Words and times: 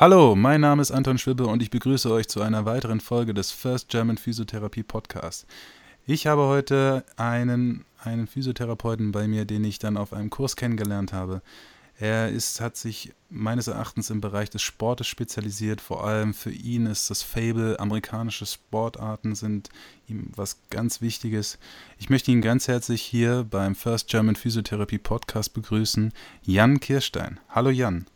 Hallo, 0.00 0.34
mein 0.34 0.62
Name 0.62 0.80
ist 0.80 0.92
Anton 0.92 1.18
Schwibbe 1.18 1.46
und 1.46 1.60
ich 1.60 1.68
begrüße 1.68 2.10
euch 2.10 2.26
zu 2.26 2.40
einer 2.40 2.64
weiteren 2.64 3.00
Folge 3.00 3.34
des 3.34 3.50
First 3.50 3.90
German 3.90 4.16
Physiotherapie 4.16 4.82
Podcast. 4.82 5.46
Ich 6.06 6.26
habe 6.26 6.44
heute 6.44 7.04
einen, 7.18 7.84
einen 8.02 8.26
Physiotherapeuten 8.26 9.12
bei 9.12 9.28
mir, 9.28 9.44
den 9.44 9.62
ich 9.62 9.78
dann 9.78 9.98
auf 9.98 10.14
einem 10.14 10.30
Kurs 10.30 10.56
kennengelernt 10.56 11.12
habe. 11.12 11.42
Er 11.98 12.30
ist, 12.30 12.62
hat 12.62 12.78
sich 12.78 13.12
meines 13.28 13.66
Erachtens 13.66 14.08
im 14.08 14.22
Bereich 14.22 14.48
des 14.48 14.62
Sportes 14.62 15.06
spezialisiert. 15.06 15.82
Vor 15.82 16.02
allem 16.02 16.32
für 16.32 16.50
ihn 16.50 16.86
ist 16.86 17.10
das 17.10 17.22
Fable, 17.22 17.78
amerikanische 17.78 18.46
Sportarten 18.46 19.34
sind 19.34 19.68
ihm 20.08 20.32
was 20.34 20.62
ganz 20.70 21.02
Wichtiges. 21.02 21.58
Ich 21.98 22.08
möchte 22.08 22.30
ihn 22.30 22.40
ganz 22.40 22.68
herzlich 22.68 23.02
hier 23.02 23.44
beim 23.50 23.74
First 23.74 24.08
German 24.08 24.36
Physiotherapie 24.36 24.96
Podcast 24.96 25.52
begrüßen. 25.52 26.14
Jan 26.40 26.80
Kirstein. 26.80 27.38
Hallo 27.50 27.68
Jan. 27.68 28.06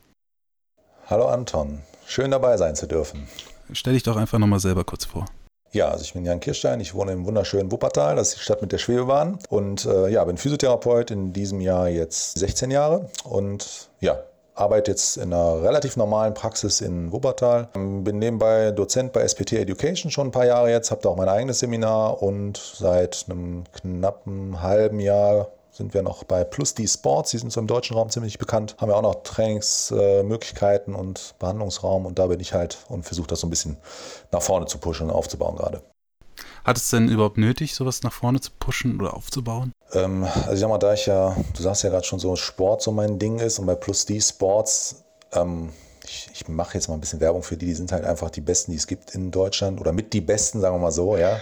Hallo 1.07 1.27
Anton. 1.27 1.83
Schön 2.07 2.31
dabei 2.31 2.57
sein 2.57 2.75
zu 2.77 2.87
dürfen. 2.87 3.29
Stell 3.73 3.93
dich 3.93 4.05
doch 4.05 4.17
einfach 4.17 4.39
nochmal 4.39 4.61
selber 4.61 4.85
kurz 4.85 5.05
vor. 5.05 5.27
Ja, 5.73 5.89
also 5.89 6.03
ich 6.03 6.15
bin 6.15 6.25
Jan 6.25 6.41
Kirstein, 6.41 6.81
ich 6.81 6.95
wohne 6.95 7.13
im 7.13 7.27
wunderschönen 7.27 7.71
Wuppertal, 7.71 8.17
das 8.17 8.29
ist 8.29 8.37
die 8.37 8.41
Stadt 8.41 8.63
mit 8.63 8.73
der 8.73 8.79
Schwebebahn. 8.79 9.39
Und 9.51 9.85
äh, 9.85 10.09
ja, 10.09 10.25
bin 10.25 10.39
Physiotherapeut 10.39 11.11
in 11.11 11.35
diesem 11.35 11.61
Jahr 11.61 11.89
jetzt 11.89 12.39
16 12.39 12.71
Jahre 12.71 13.11
und 13.25 13.91
ja, 14.01 14.19
arbeite 14.55 14.93
jetzt 14.93 15.19
in 15.19 15.35
einer 15.35 15.63
relativ 15.63 15.99
normalen 15.99 16.33
Praxis 16.33 16.81
in 16.81 17.13
Wuppertal. 17.13 17.69
Bin 17.75 18.19
nebenbei 18.19 18.71
Dozent 18.71 19.13
bei 19.13 19.29
SPT 19.29 19.55
Education 19.55 20.11
schon 20.11 20.29
ein 20.29 20.33
paar 20.33 20.47
Jahre 20.47 20.71
jetzt, 20.71 20.91
habe 20.91 21.03
da 21.03 21.11
auch 21.11 21.17
mein 21.17 21.29
eigenes 21.29 21.59
Seminar 21.59 22.23
und 22.23 22.57
seit 22.57 23.27
einem 23.29 23.65
knappen 23.75 24.63
halben 24.63 25.01
Jahr 25.01 25.49
sind 25.75 25.93
wir 25.93 26.03
noch 26.03 26.23
bei 26.25 26.45
Plus 26.45 26.75
D 26.75 26.87
Sports. 26.87 27.33
Die 27.33 27.39
sind 27.39 27.53
so 27.53 27.61
im 27.61 27.67
deutschen 27.67 27.97
Raum 27.97 28.09
ziemlich 28.09 28.39
bekannt. 28.39 28.77
Haben 28.79 28.91
ja 28.91 28.97
auch 28.97 29.03
noch 29.03 29.23
Trainingsmöglichkeiten 29.25 30.95
und 30.95 31.35
Behandlungsraum. 31.41 32.07
Und 32.07 32.19
da 32.19 32.29
bin 32.29 32.39
ich 32.39 32.55
halt 32.55 32.79
und 32.89 33.05
versuche 33.05 33.27
das 33.27 33.41
so 33.41 33.47
ein 33.49 33.51
bisschen 33.51 33.77
nach 34.31 34.43
vorne 34.43 34.67
zu 34.67 34.79
pushen 34.79 35.11
und 35.11 35.17
aufzubauen 35.17 35.57
gerade. 35.57 35.83
Hat 36.65 36.77
es 36.77 36.91
denn 36.91 37.09
überhaupt 37.09 37.39
nötig, 37.39 37.75
sowas 37.75 38.03
nach 38.03 38.13
vorne 38.13 38.41
zu 38.41 38.51
pushen 38.59 39.01
oder 39.01 39.15
aufzubauen? 39.15 39.73
Ähm, 39.93 40.25
also 40.25 40.53
ich 40.53 40.61
sag 40.61 40.69
mal, 40.69 40.79
da 40.79 40.95
ich 40.95 41.07
ja, 41.07 41.37
du 41.55 41.63
sagst 41.63 41.83
ja 41.83 41.91
gerade 41.91 42.05
schon 42.05 42.19
so, 42.19 42.37
Sport 42.37 42.81
so 42.81 42.93
mein 42.93 43.19
Ding 43.19 43.39
ist 43.39 43.59
und 43.59 43.67
bei 43.67 43.75
Plus 43.75 44.07
D 44.07 44.21
Sports 44.21 45.05
ähm, 45.33 45.71
ich, 46.07 46.29
ich 46.33 46.49
mache 46.49 46.75
jetzt 46.75 46.89
mal 46.89 46.95
ein 46.95 47.01
bisschen 47.01 47.21
Werbung 47.21 47.43
für 47.43 47.57
die, 47.57 47.67
die 47.67 47.75
sind 47.75 47.93
halt 47.93 48.05
einfach 48.05 48.31
die 48.31 48.41
Besten, 48.41 48.73
die 48.73 48.77
es 48.77 48.87
gibt 48.87 49.15
in 49.15 49.31
Deutschland 49.31 49.81
oder 49.81 49.93
mit 49.93 50.13
die 50.13 50.21
Besten, 50.21 50.61
sagen 50.61 50.77
wir 50.77 50.81
mal 50.81 50.91
so, 50.91 51.17
ja. 51.17 51.39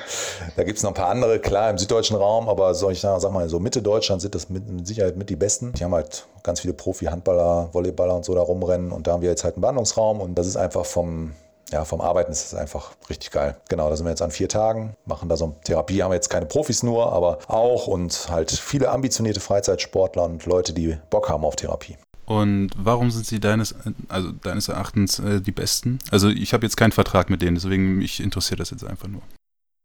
Da 0.56 0.64
gibt 0.64 0.78
es 0.78 0.82
noch 0.82 0.90
ein 0.90 0.94
paar 0.94 1.08
andere, 1.08 1.40
klar, 1.40 1.70
im 1.70 1.78
süddeutschen 1.78 2.16
Raum, 2.16 2.48
aber 2.48 2.74
so, 2.74 2.90
ich 2.90 3.00
sag 3.00 3.30
mal, 3.32 3.48
so 3.48 3.58
Mitte 3.58 3.82
Deutschland 3.82 4.22
sind 4.22 4.34
das 4.34 4.48
mit, 4.48 4.68
mit 4.68 4.86
Sicherheit 4.86 5.16
mit 5.16 5.30
die 5.30 5.36
Besten. 5.36 5.72
Die 5.72 5.84
haben 5.84 5.94
halt 5.94 6.26
ganz 6.42 6.60
viele 6.60 6.74
Profi-Handballer, 6.74 7.70
Volleyballer 7.72 8.14
und 8.14 8.24
so 8.24 8.34
da 8.34 8.40
rumrennen 8.40 8.92
und 8.92 9.06
da 9.06 9.12
haben 9.12 9.22
wir 9.22 9.30
jetzt 9.30 9.44
halt 9.44 9.54
einen 9.54 9.62
Behandlungsraum 9.62 10.20
und 10.20 10.36
das 10.36 10.46
ist 10.46 10.56
einfach 10.56 10.86
vom, 10.86 11.32
ja, 11.70 11.84
vom 11.84 12.00
Arbeiten 12.00 12.30
ist 12.30 12.46
es 12.46 12.54
einfach 12.54 12.92
richtig 13.08 13.30
geil. 13.30 13.56
Genau, 13.68 13.90
da 13.90 13.96
sind 13.96 14.06
wir 14.06 14.10
jetzt 14.10 14.22
an 14.22 14.30
vier 14.30 14.48
Tagen, 14.48 14.94
machen 15.06 15.28
da 15.28 15.36
so 15.36 15.54
Therapie, 15.64 16.02
haben 16.02 16.10
wir 16.10 16.16
jetzt 16.16 16.30
keine 16.30 16.46
Profis 16.46 16.82
nur, 16.82 17.12
aber 17.12 17.38
auch 17.48 17.86
und 17.88 18.28
halt 18.30 18.50
viele 18.50 18.90
ambitionierte 18.90 19.40
Freizeitsportler 19.40 20.24
und 20.24 20.46
Leute, 20.46 20.72
die 20.72 20.98
Bock 21.10 21.28
haben 21.28 21.44
auf 21.44 21.56
Therapie. 21.56 21.96
Und 22.24 22.70
warum 22.76 23.10
sind 23.10 23.26
sie 23.26 23.40
deines, 23.40 23.74
also 24.08 24.32
deines 24.32 24.68
Erachtens 24.68 25.18
äh, 25.18 25.40
die 25.40 25.52
Besten? 25.52 25.98
Also 26.10 26.28
ich 26.28 26.52
habe 26.54 26.64
jetzt 26.64 26.76
keinen 26.76 26.92
Vertrag 26.92 27.30
mit 27.30 27.42
denen, 27.42 27.56
deswegen 27.56 27.96
mich 27.96 28.20
interessiert 28.20 28.60
das 28.60 28.70
jetzt 28.70 28.84
einfach 28.84 29.08
nur. 29.08 29.22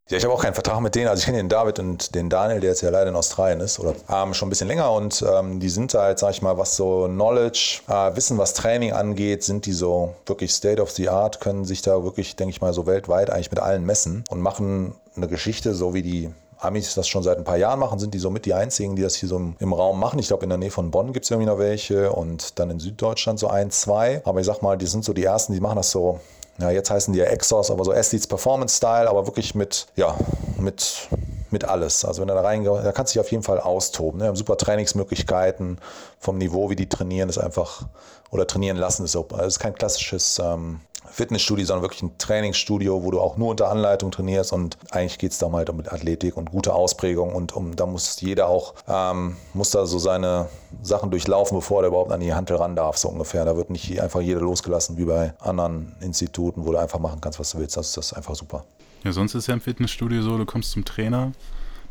Ja, 0.10 0.18
ich 0.18 0.24
habe 0.24 0.34
auch 0.34 0.42
keinen 0.42 0.54
Vertrag 0.54 0.80
mit 0.80 0.96
denen. 0.96 1.10
Also 1.10 1.20
ich 1.20 1.26
kenne 1.26 1.38
den 1.38 1.50
David 1.50 1.80
und 1.80 2.16
den 2.16 2.30
Daniel, 2.30 2.62
der 2.62 2.70
jetzt 2.70 2.82
ja 2.82 2.90
leider 2.90 3.10
in 3.10 3.16
Australien 3.18 3.60
ist, 3.60 3.78
oder 3.78 3.94
ähm, 4.10 4.34
schon 4.34 4.48
ein 4.48 4.50
bisschen 4.50 4.70
länger. 4.70 4.90
Und 4.94 5.22
ähm, 5.22 5.60
die 5.60 5.68
sind 5.68 5.94
halt, 5.94 6.20
sag 6.20 6.32
ich 6.32 6.42
mal, 6.42 6.58
was 6.58 6.78
so 6.78 7.08
Knowledge, 7.08 7.82
äh, 7.90 8.16
Wissen, 8.16 8.38
was 8.38 8.54
Training 8.54 8.94
angeht, 8.94 9.44
sind 9.44 9.66
die 9.66 9.74
so 9.74 10.16
wirklich 10.26 10.54
State 10.54 10.82
of 10.82 10.92
the 10.92 11.10
Art, 11.10 11.42
können 11.42 11.66
sich 11.66 11.82
da 11.82 12.04
wirklich, 12.06 12.38
denke 12.38 12.52
ich 12.52 12.62
mal, 12.62 12.72
so 12.72 12.86
weltweit 12.86 13.30
eigentlich 13.30 13.52
mit 13.52 13.60
allen 13.60 13.86
messen 13.86 14.24
und 14.30 14.40
machen 14.40 14.96
eine 15.18 15.28
Geschichte, 15.28 15.74
so 15.74 15.94
wie 15.94 16.04
die 16.04 16.30
Amis 16.60 16.96
das 16.96 17.08
schon 17.08 17.24
seit 17.24 17.38
ein 17.38 17.44
paar 17.44 17.58
Jahren 17.58 17.80
machen, 17.80 18.00
sind 18.00 18.14
die 18.14 18.20
somit 18.20 18.46
die 18.46 18.54
einzigen, 18.54 18.96
die 18.96 19.02
das 19.02 19.16
hier 19.16 19.30
so 19.30 19.38
im, 19.38 19.74
Raum 19.74 20.00
machen. 20.00 20.20
Ich 20.20 20.28
glaube, 20.28 20.44
in 20.44 20.50
der 20.50 20.58
Nähe 20.58 20.72
von 20.72 20.92
Bonn 20.92 21.14
gibt 21.14 21.26
es 21.26 21.32
irgendwie 21.32 21.50
noch 21.50 21.60
welche 21.60 22.12
und 22.12 22.58
dann 22.60 22.70
in 22.70 22.80
Süddeutschland 22.80 23.40
so 23.40 23.48
ein, 23.48 23.70
zwei. 23.72 24.22
Aber 24.26 24.40
ich 24.40 24.46
sag 24.46 24.62
mal, 24.62 24.78
die 24.78 24.88
sind 24.88 25.06
so 25.06 25.14
die 25.14 25.24
ersten, 25.24 25.54
die 25.54 25.60
machen 25.60 25.76
das 25.76 25.92
so. 25.92 26.20
Ja, 26.60 26.72
jetzt 26.72 26.90
heißen 26.90 27.14
die 27.14 27.20
ja 27.20 27.26
Exos, 27.26 27.70
aber 27.70 27.84
so 27.86 27.92
Athletes 27.92 28.26
Performance 28.26 28.78
Style, 28.78 29.08
aber 29.08 29.28
wirklich 29.28 29.54
mit, 29.54 29.86
ja, 29.96 30.16
mit, 30.58 31.08
mit 31.52 31.66
alles. 31.66 32.04
Also 32.04 32.22
wenn 32.22 32.28
du 32.28 32.34
da 32.34 32.42
reingehst, 32.42 32.84
da 32.84 32.92
kannst 32.92 33.14
du 33.14 33.20
dich 33.20 33.26
auf 33.26 33.32
jeden 33.32 33.44
Fall 33.44 33.60
austoben. 33.60 34.20
Ne? 34.20 34.36
Super 34.36 34.58
Trainingsmöglichkeiten 34.58 35.78
vom 36.20 36.40
Niveau, 36.40 36.72
wie 36.72 36.76
die 36.76 36.90
trainieren, 36.90 37.30
ist 37.30 37.38
einfach, 37.38 37.86
oder 38.32 38.48
trainieren 38.48 38.78
lassen, 38.78 39.06
ist, 39.06 39.12
so, 39.12 39.28
also 39.32 39.46
ist 39.46 39.60
kein 39.60 39.76
klassisches 39.76 40.40
ähm, 40.44 40.80
Fitnessstudio, 41.18 41.66
sondern 41.66 41.82
wirklich 41.82 42.04
ein 42.04 42.16
Trainingsstudio, 42.20 43.04
wo 43.04 43.10
du 43.10 43.20
auch 43.20 43.38
nur 43.38 43.50
unter 43.50 43.72
Anleitung 43.72 44.12
trainierst 44.12 44.54
und 44.54 44.78
eigentlich 44.92 45.18
geht 45.18 45.32
es 45.32 45.40
da 45.40 45.52
halt 45.52 45.72
um 45.72 45.80
Athletik 45.80 46.38
und 46.38 46.52
gute 46.52 46.76
Ausprägung 46.76 47.34
und 47.34 47.56
um, 47.56 47.76
da 47.76 47.88
muss 47.88 48.22
jeder 48.22 48.48
auch, 48.48 48.76
ähm, 48.88 49.36
muss 49.56 49.72
da 49.72 49.88
so 49.88 49.98
seine 49.98 50.48
Sachen 50.84 51.10
durchlaufen, 51.10 51.58
bevor 51.58 51.82
er 51.82 51.88
überhaupt 51.88 52.12
an 52.12 52.20
die 52.20 52.36
Handel 52.36 52.58
ran 52.58 52.76
darf, 52.76 52.98
so 52.98 53.10
ungefähr. 53.10 53.46
Da 53.46 53.58
wird 53.58 53.72
nicht 53.72 54.00
einfach 54.00 54.22
jeder 54.22 54.42
losgelassen 54.42 54.96
wie 54.98 55.06
bei 55.06 55.34
anderen 55.40 55.96
Instituten, 56.02 56.64
wo 56.68 56.72
du 56.72 56.78
einfach 56.78 57.00
machen 57.00 57.20
kannst, 57.20 57.40
was 57.40 57.50
du 57.50 57.58
willst. 57.58 57.78
Das, 57.78 57.94
das 57.94 58.12
ist 58.12 58.14
einfach 58.14 58.36
super. 58.36 58.64
Ja, 59.04 59.12
sonst 59.12 59.34
ist 59.34 59.48
ja 59.48 59.56
im 59.56 59.62
Fitnessstudio 59.62 60.22
so, 60.22 60.38
du 60.38 60.46
kommst 60.46 60.70
zum 60.70 60.86
Trainer, 60.86 61.32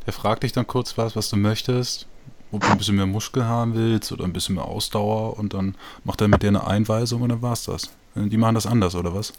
der 0.06 0.12
fragt 0.12 0.44
dich 0.44 0.52
dann 0.52 0.68
kurz 0.68 0.96
was, 0.96 1.16
was 1.16 1.30
du 1.30 1.36
möchtest 1.36 2.06
ob 2.52 2.60
du 2.60 2.68
ein 2.68 2.78
bisschen 2.78 2.94
mehr 2.94 3.06
Muskel 3.06 3.44
haben 3.44 3.74
willst 3.74 4.12
oder 4.12 4.22
ein 4.22 4.32
bisschen 4.32 4.54
mehr 4.54 4.66
Ausdauer 4.66 5.36
und 5.36 5.52
dann 5.52 5.74
macht 6.04 6.20
er 6.20 6.28
mit 6.28 6.44
dir 6.44 6.48
eine 6.48 6.64
Einweisung 6.64 7.22
und 7.22 7.30
dann 7.30 7.42
war's 7.42 7.64
das. 7.64 7.90
Die 8.16 8.36
machen 8.36 8.54
das 8.54 8.66
anders, 8.66 8.94
oder 8.94 9.14
was? 9.14 9.32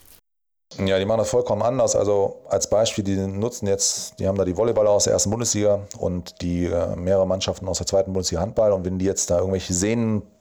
Ja, 0.76 0.98
die 0.98 1.06
machen 1.06 1.18
das 1.18 1.30
vollkommen 1.30 1.62
anders. 1.62 1.96
Also 1.96 2.42
als 2.48 2.68
Beispiel, 2.68 3.02
die 3.02 3.16
nutzen 3.16 3.66
jetzt, 3.66 4.18
die 4.20 4.28
haben 4.28 4.36
da 4.36 4.44
die 4.44 4.54
Volleyballer 4.54 4.90
aus 4.90 5.04
der 5.04 5.14
ersten 5.14 5.30
Bundesliga 5.30 5.80
und 5.98 6.42
die 6.42 6.66
äh, 6.66 6.94
mehrere 6.94 7.26
Mannschaften 7.26 7.66
aus 7.68 7.78
der 7.78 7.86
zweiten 7.86 8.12
Bundesliga 8.12 8.42
Handball. 8.42 8.72
Und 8.72 8.84
wenn 8.84 8.98
die 8.98 9.06
jetzt 9.06 9.30
da 9.30 9.38
irgendwelche 9.38 9.72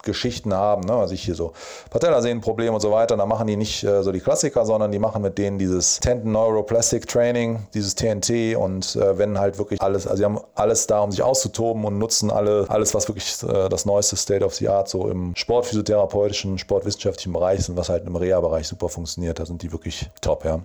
Sehnengeschichten 0.08 0.54
haben, 0.54 0.84
ne, 0.84 0.94
also 0.94 1.14
ich 1.14 1.24
hier 1.24 1.36
so 1.36 1.54
Patellasehnenprobleme 1.90 2.74
und 2.74 2.82
so 2.82 2.92
weiter, 2.92 3.18
dann 3.18 3.30
machen 3.30 3.48
die 3.48 3.56
nicht 3.56 3.84
äh, 3.84 4.04
so 4.04 4.12
die 4.12 4.20
Klassiker, 4.20 4.66
sondern 4.66 4.92
die 4.92 5.00
machen 5.00 5.22
mit 5.22 5.38
denen 5.38 5.58
dieses 5.58 6.00
Tendon 6.00 6.32
Neuroplastic 6.32 7.08
Training, 7.08 7.68
dieses 7.74 7.96
TNT 7.96 8.56
und 8.56 8.96
äh, 8.96 9.18
wenn 9.18 9.38
halt 9.40 9.58
wirklich 9.58 9.82
alles, 9.82 10.08
also 10.08 10.18
sie 10.18 10.26
haben 10.26 10.40
alles 10.56 10.88
da, 10.88 11.02
um 11.02 11.12
sich 11.12 11.22
auszutoben 11.22 11.86
und 11.86 11.98
nutzen 11.98 12.32
alle, 12.32 12.66
alles, 12.70 12.94
was 12.94 13.08
wirklich 13.08 13.44
äh, 13.44 13.70
das 13.70 13.86
neueste 13.86 14.16
State 14.16 14.44
of 14.46 14.54
the 14.56 14.70
Art 14.70 14.90
so 14.90 15.10
im 15.10 15.36
sportphysiotherapeutischen, 15.36 16.58
sportwissenschaftlichen 16.58 17.34
Bereich 17.34 17.66
sind, 17.66 17.78
was 17.78 17.90
halt 17.90 18.06
im 18.06 18.16
Reha-Bereich 18.16 18.68
super 18.68 18.90
funktioniert. 18.90 19.40
Da 19.40 19.46
sind 19.46 19.62
die 19.62 19.72
wirklich 19.72 20.10
top, 20.22 20.46
ja. 20.46 20.62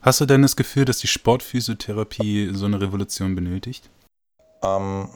Hast 0.00 0.20
du 0.20 0.26
denn 0.26 0.42
das 0.42 0.56
Gefühl, 0.56 0.84
dass 0.84 0.98
die 0.98 1.06
Sportphysiotherapie 1.06 2.50
so 2.54 2.66
eine 2.66 2.80
Revolution 2.80 3.36
benötigt? 3.36 3.88
Ähm, 4.62 5.08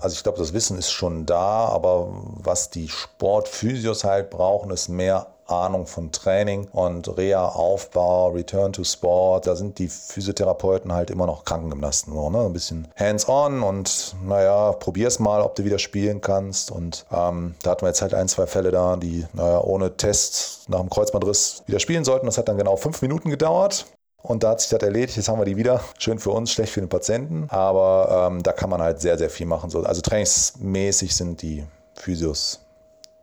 also 0.00 0.14
ich 0.14 0.22
glaube, 0.22 0.38
das 0.38 0.52
Wissen 0.52 0.78
ist 0.78 0.90
schon 0.90 1.26
da, 1.26 1.66
aber 1.68 2.08
was 2.42 2.70
die 2.70 2.88
Sportphysios 2.88 4.04
halt 4.04 4.30
brauchen, 4.30 4.70
ist 4.70 4.88
mehr 4.88 5.28
Ahnung 5.46 5.86
von 5.86 6.10
Training 6.10 6.68
und 6.72 7.16
Reha-Aufbau, 7.16 8.28
Return 8.28 8.72
to 8.72 8.84
Sport. 8.84 9.46
Da 9.46 9.56
sind 9.56 9.78
die 9.78 9.88
Physiotherapeuten 9.88 10.92
halt 10.92 11.10
immer 11.10 11.26
noch 11.26 11.44
Krankengymnasten. 11.44 12.14
So, 12.14 12.30
ne? 12.30 12.40
Ein 12.40 12.52
bisschen 12.52 12.88
hands-on 12.96 13.62
und 13.62 14.16
naja, 14.24 14.72
probier's 14.72 15.18
mal, 15.18 15.42
ob 15.42 15.54
du 15.54 15.64
wieder 15.64 15.78
spielen 15.78 16.20
kannst. 16.20 16.70
Und 16.70 17.04
ähm, 17.12 17.54
da 17.62 17.72
hatten 17.72 17.82
wir 17.82 17.88
jetzt 17.88 18.02
halt 18.02 18.14
ein, 18.14 18.28
zwei 18.28 18.46
Fälle 18.46 18.70
da, 18.70 18.96
die 18.96 19.26
naja, 19.32 19.60
ohne 19.60 19.96
Test 19.96 20.68
nach 20.68 20.80
dem 20.80 20.90
Kreuzbandriss 20.90 21.62
wieder 21.66 21.80
spielen 21.80 22.04
sollten. 22.04 22.26
Das 22.26 22.38
hat 22.38 22.48
dann 22.48 22.58
genau 22.58 22.76
fünf 22.76 23.02
Minuten 23.02 23.30
gedauert. 23.30 23.86
Und 24.26 24.42
da 24.42 24.50
hat 24.50 24.60
sich 24.62 24.70
das 24.70 24.82
erledigt. 24.82 25.16
Jetzt 25.16 25.28
haben 25.28 25.38
wir 25.38 25.44
die 25.44 25.58
wieder. 25.58 25.84
Schön 25.98 26.18
für 26.18 26.30
uns, 26.30 26.50
schlecht 26.50 26.72
für 26.72 26.80
den 26.80 26.88
Patienten. 26.88 27.44
Aber 27.50 28.30
ähm, 28.30 28.42
da 28.42 28.52
kann 28.52 28.70
man 28.70 28.80
halt 28.80 28.98
sehr, 29.02 29.18
sehr 29.18 29.28
viel 29.28 29.44
machen. 29.44 29.70
Also 29.84 30.00
trainingsmäßig 30.00 31.14
sind 31.14 31.42
die 31.42 31.62
Physios, 31.94 32.60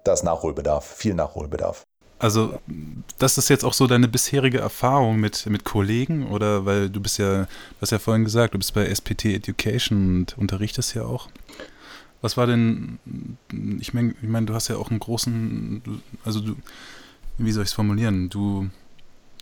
das 0.04 0.22
Nachholbedarf, 0.22 0.86
viel 0.86 1.16
Nachholbedarf. 1.16 1.82
Also, 2.20 2.54
das 3.18 3.40
ist 3.40 3.50
jetzt 3.50 3.66
auch 3.66 3.74
so 3.74 3.88
deine 3.88 4.08
bisherige 4.08 4.60
Erfahrung 4.60 5.20
mit, 5.20 5.48
mit 5.48 5.64
Kollegen 5.64 6.28
oder 6.28 6.68
weil 6.68 6.88
du 6.88 7.02
bist 7.02 7.18
ja, 7.18 7.46
du 7.46 7.48
hast 7.82 7.92
ja 7.92 7.98
vorhin 7.98 8.24
gesagt, 8.24 8.54
du 8.54 8.60
bist 8.60 8.76
bei 8.76 8.86
SPT 8.86 9.26
Education 9.26 10.20
und 10.20 10.38
unterrichtest 10.38 10.94
ja 10.94 11.02
auch. 11.04 11.30
Was 12.22 12.38
war 12.38 12.46
denn, 12.46 13.00
ich 13.80 13.96
meine, 13.96 14.14
ich 14.22 14.30
mein, 14.30 14.46
du 14.46 14.54
hast 14.54 14.68
ja 14.68 14.76
auch 14.76 14.92
einen 14.92 15.00
großen, 15.00 15.82
also 16.24 16.42
du, 16.42 16.56
wie 17.40 17.52
soll 17.52 17.64
ich 17.64 17.70
es 17.70 17.74
formulieren? 17.74 18.30
Du, 18.30 18.70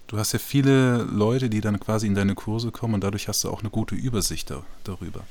du 0.10 0.18
hast 0.18 0.34
ja 0.34 0.40
viele 0.40 0.98
Leute, 0.98 1.50
die 1.50 1.62
dann 1.62 1.80
quasi 1.80 2.08
in 2.08 2.16
deine 2.16 2.36
Kurse 2.36 2.72
kommen 2.72 2.96
und 2.96 3.04
dadurch 3.04 3.28
hast 3.28 3.44
du 3.44 3.50
auch 3.50 3.62
eine 3.62 3.70
gute 3.70 3.96
Übersicht 3.96 4.50
da, 4.50 4.64
darüber. 4.84 5.22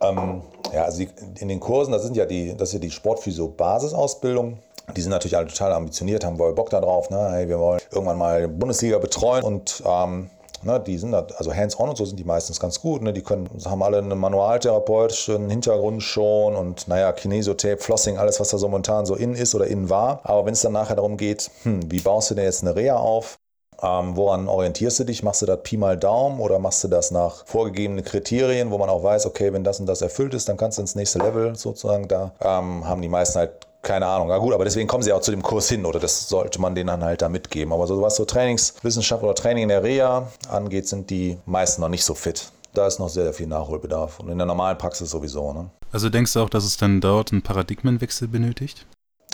Ähm, 0.00 0.42
ja, 0.72 0.84
also 0.84 1.04
in 1.40 1.48
den 1.48 1.60
Kursen, 1.60 1.92
das 1.92 2.02
sind 2.02 2.16
ja 2.16 2.26
die, 2.26 2.56
das 2.56 2.70
ist 2.70 2.74
ja 2.74 2.78
die 2.78 2.90
Sportphysio-Basisausbildung. 2.90 4.58
Die 4.96 5.00
sind 5.00 5.10
natürlich 5.10 5.36
alle 5.36 5.46
total 5.46 5.72
ambitioniert, 5.72 6.24
haben 6.24 6.38
wohl 6.38 6.52
Bock 6.54 6.70
darauf. 6.70 7.08
Ne? 7.10 7.30
Hey, 7.30 7.48
wir 7.48 7.58
wollen 7.58 7.80
irgendwann 7.90 8.18
mal 8.18 8.48
Bundesliga 8.48 8.98
betreuen 8.98 9.44
und 9.44 9.82
ähm, 9.86 10.28
Ne? 10.64 10.80
Die 10.80 10.96
sind 10.96 11.14
also 11.14 11.52
hands-on 11.52 11.88
und 11.88 11.96
so 11.96 12.04
sind 12.04 12.18
die 12.18 12.24
meistens 12.24 12.60
ganz 12.60 12.80
gut. 12.80 13.02
Ne? 13.02 13.12
Die 13.12 13.22
können, 13.22 13.48
haben 13.64 13.82
alle 13.82 13.98
einen 13.98 14.18
manualtherapeutischen 14.18 15.50
Hintergrund 15.50 16.02
schon 16.02 16.54
und 16.54 16.86
naja, 16.88 17.12
Kinesiotape, 17.12 17.78
Flossing, 17.78 18.18
alles, 18.18 18.38
was 18.40 18.50
da 18.50 18.58
so 18.58 18.68
momentan 18.68 19.06
so 19.06 19.14
in 19.14 19.34
ist 19.34 19.54
oder 19.54 19.66
in 19.66 19.90
war. 19.90 20.20
Aber 20.24 20.46
wenn 20.46 20.52
es 20.52 20.62
dann 20.62 20.72
nachher 20.72 20.96
darum 20.96 21.16
geht, 21.16 21.50
hm, 21.64 21.90
wie 21.90 22.00
baust 22.00 22.30
du 22.30 22.34
denn 22.34 22.44
jetzt 22.44 22.62
eine 22.62 22.76
Reha 22.76 22.96
auf? 22.96 23.38
Ähm, 23.82 24.16
woran 24.16 24.48
orientierst 24.48 25.00
du 25.00 25.04
dich? 25.04 25.22
Machst 25.22 25.42
du 25.42 25.46
das 25.46 25.60
Pi 25.62 25.76
mal 25.76 25.96
Daumen 25.96 26.40
oder 26.40 26.58
machst 26.58 26.84
du 26.84 26.88
das 26.88 27.10
nach 27.10 27.44
vorgegebenen 27.46 28.04
Kriterien, 28.04 28.70
wo 28.70 28.78
man 28.78 28.88
auch 28.88 29.02
weiß, 29.02 29.26
okay, 29.26 29.52
wenn 29.52 29.64
das 29.64 29.80
und 29.80 29.86
das 29.86 30.02
erfüllt 30.02 30.34
ist, 30.34 30.48
dann 30.48 30.56
kannst 30.56 30.78
du 30.78 30.82
ins 30.82 30.94
nächste 30.94 31.18
Level 31.18 31.56
sozusagen. 31.56 32.06
Da 32.06 32.32
ähm, 32.40 32.86
haben 32.86 33.02
die 33.02 33.08
meisten 33.08 33.38
halt 33.38 33.50
keine 33.82 34.06
Ahnung. 34.06 34.28
Ja 34.30 34.38
gut, 34.38 34.54
aber 34.54 34.64
deswegen 34.64 34.86
kommen 34.86 35.02
sie 35.02 35.12
auch 35.12 35.20
zu 35.20 35.32
dem 35.32 35.42
Kurs 35.42 35.68
hin 35.68 35.84
oder 35.84 35.98
das 35.98 36.28
sollte 36.28 36.60
man 36.60 36.76
denen 36.76 36.86
dann 36.86 37.02
halt 37.02 37.20
da 37.20 37.28
mitgeben. 37.28 37.72
Aber 37.72 37.88
so 37.88 38.00
was 38.00 38.14
so 38.14 38.24
Trainingswissenschaft 38.24 39.24
oder 39.24 39.34
Training 39.34 39.64
in 39.64 39.68
der 39.70 39.82
Reha 39.82 40.28
angeht, 40.48 40.86
sind 40.86 41.10
die 41.10 41.36
meisten 41.46 41.80
noch 41.82 41.88
nicht 41.88 42.04
so 42.04 42.14
fit. 42.14 42.52
Da 42.74 42.86
ist 42.86 43.00
noch 43.00 43.08
sehr, 43.08 43.24
sehr 43.24 43.34
viel 43.34 43.48
Nachholbedarf 43.48 44.20
und 44.20 44.28
in 44.30 44.38
der 44.38 44.46
normalen 44.46 44.78
Praxis 44.78 45.10
sowieso. 45.10 45.52
Ne? 45.52 45.68
Also 45.90 46.08
denkst 46.08 46.32
du 46.32 46.40
auch, 46.40 46.48
dass 46.48 46.64
es 46.64 46.76
dann 46.76 47.00
dort 47.00 47.32
einen 47.32 47.42
Paradigmenwechsel 47.42 48.28
benötigt? 48.28 48.86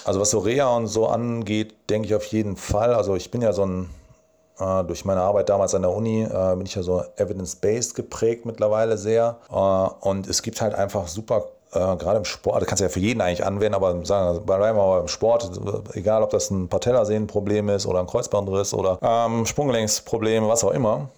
Also 0.05 0.19
was 0.19 0.31
so 0.31 0.39
Reha 0.39 0.75
und 0.75 0.87
so 0.87 1.07
angeht, 1.07 1.75
denke 1.91 2.09
ich 2.09 2.15
auf 2.15 2.25
jeden 2.25 2.57
Fall. 2.57 2.95
Also 2.95 3.15
ich 3.17 3.31
bin 3.31 3.43
ja 3.43 3.53
so 3.53 3.67
ein 3.67 3.91
durch 4.59 5.05
meine 5.05 5.21
Arbeit 5.21 5.49
damals 5.49 5.75
an 5.75 5.83
der 5.83 5.93
Uni 5.93 6.23
äh, 6.23 6.57
bin 6.57 6.67
ich 6.67 6.75
ja 6.75 6.83
so 6.83 7.03
evidence-based 7.17 7.95
geprägt 7.95 8.45
mittlerweile 8.47 8.99
sehr. 8.99 9.37
Äh, 9.51 9.55
und 9.55 10.27
es 10.27 10.43
gibt 10.43 10.61
halt 10.61 10.75
einfach 10.75 11.07
super 11.07 11.45
äh, 11.73 11.97
gerade 11.97 12.19
im 12.19 12.25
Sport, 12.25 12.63
das 12.63 12.69
kannst 12.69 12.81
du 12.81 12.85
ja 12.85 12.89
für 12.89 13.01
jeden 13.01 13.21
eigentlich 13.21 13.45
anwenden, 13.45 13.75
aber 13.75 14.05
sagen 14.05 14.41
wir 14.47 14.59
mal 14.75 15.01
im 15.01 15.09
Sport, 15.09 15.51
egal 15.95 16.23
ob 16.23 16.31
das 16.31 16.51
ein 16.51 16.69
Patellasehnenproblem 16.69 17.69
ist 17.69 17.87
oder 17.87 18.01
ein 18.01 18.07
Kreuzbandriss 18.07 18.73
oder 18.75 18.99
ähm, 19.03 19.45
Sprunggelenksprobleme, 19.45 20.49
was 20.49 20.65
auch 20.65 20.73
immer, 20.73 21.09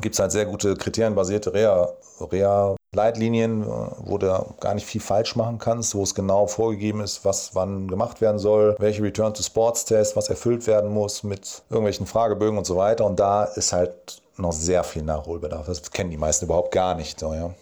gibt 0.00 0.14
es 0.14 0.18
halt 0.18 0.32
sehr 0.32 0.46
gute 0.46 0.74
kriterienbasierte 0.74 1.54
Reha, 1.54 1.88
Reha 2.20 2.75
Leitlinien, 2.94 3.62
äh, 3.62 3.66
wo 3.98 4.18
du 4.18 4.54
gar 4.60 4.74
nicht 4.74 4.86
viel 4.86 5.00
falsch 5.00 5.36
machen 5.36 5.58
kannst, 5.58 5.94
wo 5.94 6.02
es 6.02 6.14
genau 6.14 6.46
vorgegeben 6.46 7.00
ist, 7.00 7.24
was 7.24 7.54
wann 7.54 7.88
gemacht 7.88 8.20
werden 8.20 8.38
soll, 8.38 8.76
welche 8.78 9.02
Return-to-Sports-Tests, 9.02 10.16
was 10.16 10.28
erfüllt 10.28 10.66
werden 10.66 10.92
muss 10.92 11.22
mit 11.22 11.62
irgendwelchen 11.70 12.06
Fragebögen 12.06 12.58
und 12.58 12.66
so 12.66 12.76
weiter. 12.76 13.04
Und 13.04 13.20
da 13.20 13.44
ist 13.44 13.72
halt 13.72 14.22
noch 14.36 14.52
sehr 14.52 14.84
viel 14.84 15.02
Nachholbedarf. 15.02 15.66
Das 15.66 15.90
kennen 15.90 16.10
die 16.10 16.16
meisten 16.16 16.46
überhaupt 16.46 16.72
gar 16.72 16.94
nicht. 16.94 17.20
So, 17.20 17.32
ja. 17.32 17.54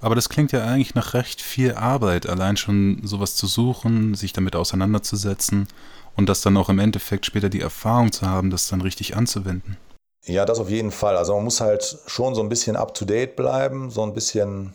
Aber 0.00 0.16
das 0.16 0.28
klingt 0.28 0.50
ja 0.50 0.64
eigentlich 0.64 0.96
nach 0.96 1.14
recht 1.14 1.40
viel 1.40 1.74
Arbeit, 1.74 2.28
allein 2.28 2.56
schon 2.56 3.00
sowas 3.04 3.36
zu 3.36 3.46
suchen, 3.46 4.14
sich 4.14 4.32
damit 4.32 4.56
auseinanderzusetzen 4.56 5.68
und 6.16 6.28
das 6.28 6.40
dann 6.40 6.56
auch 6.56 6.68
im 6.68 6.80
Endeffekt 6.80 7.24
später 7.24 7.48
die 7.48 7.60
Erfahrung 7.60 8.10
zu 8.10 8.26
haben, 8.26 8.50
das 8.50 8.68
dann 8.68 8.80
richtig 8.80 9.16
anzuwenden. 9.16 9.76
Ja, 10.26 10.44
das 10.44 10.60
auf 10.60 10.70
jeden 10.70 10.92
Fall. 10.92 11.16
Also 11.16 11.34
man 11.34 11.44
muss 11.44 11.60
halt 11.60 11.98
schon 12.06 12.34
so 12.34 12.42
ein 12.42 12.48
bisschen 12.48 12.76
up-to-date 12.76 13.34
bleiben, 13.34 13.90
so 13.90 14.02
ein 14.02 14.14
bisschen 14.14 14.72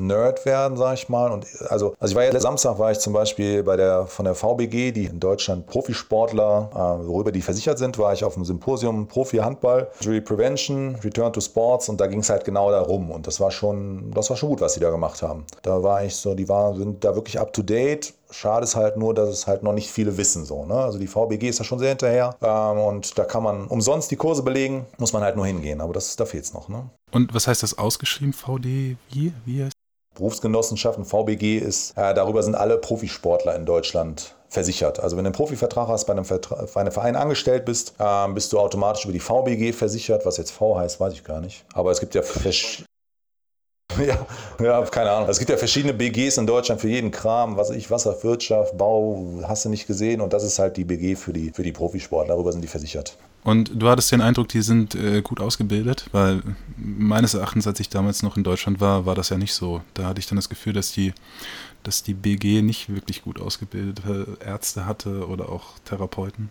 Nerd 0.00 0.44
werden, 0.46 0.76
sag 0.76 0.94
ich 0.94 1.08
mal. 1.08 1.30
Und 1.30 1.46
also, 1.68 1.94
also 1.98 2.12
ich 2.12 2.14
war 2.14 2.24
ja 2.24 2.40
Samstag 2.40 2.78
war 2.78 2.92
ich 2.92 2.98
zum 2.98 3.12
Beispiel 3.12 3.62
bei 3.62 3.76
der 3.76 4.06
von 4.06 4.24
der 4.24 4.34
VBG, 4.34 4.92
die 4.92 5.06
in 5.06 5.20
Deutschland 5.20 5.66
Profisportler, 5.66 6.70
äh, 6.72 7.06
worüber 7.06 7.32
die 7.32 7.42
versichert 7.42 7.78
sind, 7.78 7.98
war 7.98 8.12
ich 8.12 8.24
auf 8.24 8.34
dem 8.34 8.44
Symposium 8.44 9.08
Profi-Handball, 9.08 9.88
Injury 10.00 10.20
Prevention, 10.20 10.96
Return 11.02 11.32
to 11.32 11.40
Sports 11.40 11.88
und 11.88 12.00
da 12.00 12.06
ging 12.06 12.20
es 12.20 12.30
halt 12.30 12.44
genau 12.44 12.70
darum. 12.70 13.10
Und 13.10 13.26
das 13.26 13.40
war 13.40 13.50
schon, 13.50 14.10
das 14.12 14.30
war 14.30 14.36
schon 14.36 14.50
gut, 14.50 14.60
was 14.60 14.74
die 14.74 14.80
da 14.80 14.90
gemacht 14.90 15.22
haben. 15.22 15.44
Da 15.62 15.82
war 15.82 16.04
ich 16.04 16.16
so, 16.16 16.34
die 16.34 16.48
waren, 16.48 16.76
sind 16.76 17.04
da 17.04 17.14
wirklich 17.14 17.38
up 17.38 17.52
to 17.52 17.62
date. 17.62 18.14
Schade 18.30 18.64
ist 18.64 18.76
halt 18.76 18.96
nur, 18.96 19.14
dass 19.14 19.30
es 19.30 19.46
halt 19.46 19.62
noch 19.62 19.72
nicht 19.72 19.90
viele 19.90 20.16
wissen 20.18 20.44
so. 20.44 20.64
Ne? 20.66 20.74
Also 20.74 20.98
die 20.98 21.06
VBG 21.06 21.48
ist 21.48 21.60
da 21.60 21.64
schon 21.64 21.78
sehr 21.78 21.88
hinterher 21.90 22.36
ähm, 22.42 22.78
und 22.78 23.18
da 23.18 23.24
kann 23.24 23.42
man 23.42 23.66
umsonst 23.68 24.10
die 24.10 24.16
Kurse 24.16 24.42
belegen, 24.42 24.84
muss 24.98 25.12
man 25.12 25.22
halt 25.22 25.36
nur 25.36 25.46
hingehen. 25.46 25.80
Aber 25.80 25.94
das, 25.94 26.14
da 26.16 26.26
fehlt 26.26 26.44
es 26.44 26.52
noch. 26.52 26.68
Ne? 26.68 26.90
Und 27.10 27.34
was 27.34 27.46
heißt 27.46 27.62
das 27.62 27.78
ausgeschrieben, 27.78 28.34
VD? 28.34 28.96
Wie? 29.10 29.32
Wie 29.46 29.64
heißt 29.64 29.72
Berufsgenossenschaften, 30.18 31.04
VBG 31.04 31.58
ist, 31.58 31.96
äh, 31.96 32.12
darüber 32.12 32.42
sind 32.42 32.54
alle 32.54 32.76
Profisportler 32.78 33.54
in 33.56 33.64
Deutschland 33.64 34.34
versichert. 34.48 35.00
Also 35.00 35.16
wenn 35.16 35.24
du 35.24 35.28
einen 35.28 35.34
Profivertrag 35.34 35.88
hast, 35.88 36.04
bei 36.06 36.12
einem, 36.12 36.24
Vertra 36.24 36.66
bei 36.74 36.80
einem 36.80 36.92
Verein 36.92 37.16
angestellt 37.16 37.64
bist, 37.64 37.94
äh, 37.98 38.28
bist 38.32 38.52
du 38.52 38.58
automatisch 38.58 39.04
über 39.04 39.12
die 39.12 39.20
VBG 39.20 39.72
versichert. 39.72 40.26
Was 40.26 40.36
jetzt 40.36 40.50
V 40.50 40.78
heißt, 40.78 41.00
weiß 41.00 41.12
ich 41.14 41.24
gar 41.24 41.40
nicht. 41.40 41.64
Aber 41.72 41.90
es 41.90 42.00
gibt 42.00 42.14
ja 42.14 42.22
Ja, 44.06 44.26
ja, 44.62 44.82
keine 44.82 45.10
Ahnung. 45.10 45.28
Es 45.28 45.38
gibt 45.38 45.50
ja 45.50 45.56
verschiedene 45.56 45.92
BGs 45.92 46.38
in 46.38 46.46
Deutschland 46.46 46.80
für 46.80 46.88
jeden 46.88 47.10
Kram, 47.10 47.56
was 47.56 47.70
ich, 47.70 47.90
Wasserwirtschaft, 47.90 48.76
Bau, 48.76 49.40
hast 49.46 49.64
du 49.64 49.68
nicht 49.68 49.86
gesehen. 49.86 50.20
Und 50.20 50.32
das 50.32 50.44
ist 50.44 50.58
halt 50.58 50.76
die 50.76 50.84
BG 50.84 51.16
für 51.16 51.32
die, 51.32 51.50
für 51.50 51.62
die 51.62 51.72
Profisportler. 51.72 52.34
Darüber 52.34 52.52
sind 52.52 52.62
die 52.62 52.68
versichert. 52.68 53.16
Und 53.44 53.70
du 53.74 53.88
hattest 53.88 54.12
den 54.12 54.20
Eindruck, 54.20 54.48
die 54.48 54.62
sind 54.62 54.94
äh, 54.94 55.22
gut 55.22 55.40
ausgebildet, 55.40 56.06
weil 56.12 56.42
meines 56.76 57.34
Erachtens, 57.34 57.66
als 57.66 57.80
ich 57.80 57.88
damals 57.88 58.22
noch 58.22 58.36
in 58.36 58.44
Deutschland 58.44 58.80
war, 58.80 59.06
war 59.06 59.14
das 59.14 59.30
ja 59.30 59.38
nicht 59.38 59.54
so. 59.54 59.80
Da 59.94 60.04
hatte 60.04 60.20
ich 60.20 60.26
dann 60.26 60.36
das 60.36 60.48
Gefühl, 60.48 60.72
dass 60.72 60.92
die, 60.92 61.12
dass 61.82 62.02
die 62.02 62.14
BG 62.14 62.62
nicht 62.62 62.92
wirklich 62.94 63.22
gut 63.22 63.40
ausgebildete 63.40 64.38
Ärzte 64.44 64.86
hatte 64.86 65.26
oder 65.28 65.48
auch 65.48 65.78
Therapeuten. 65.84 66.50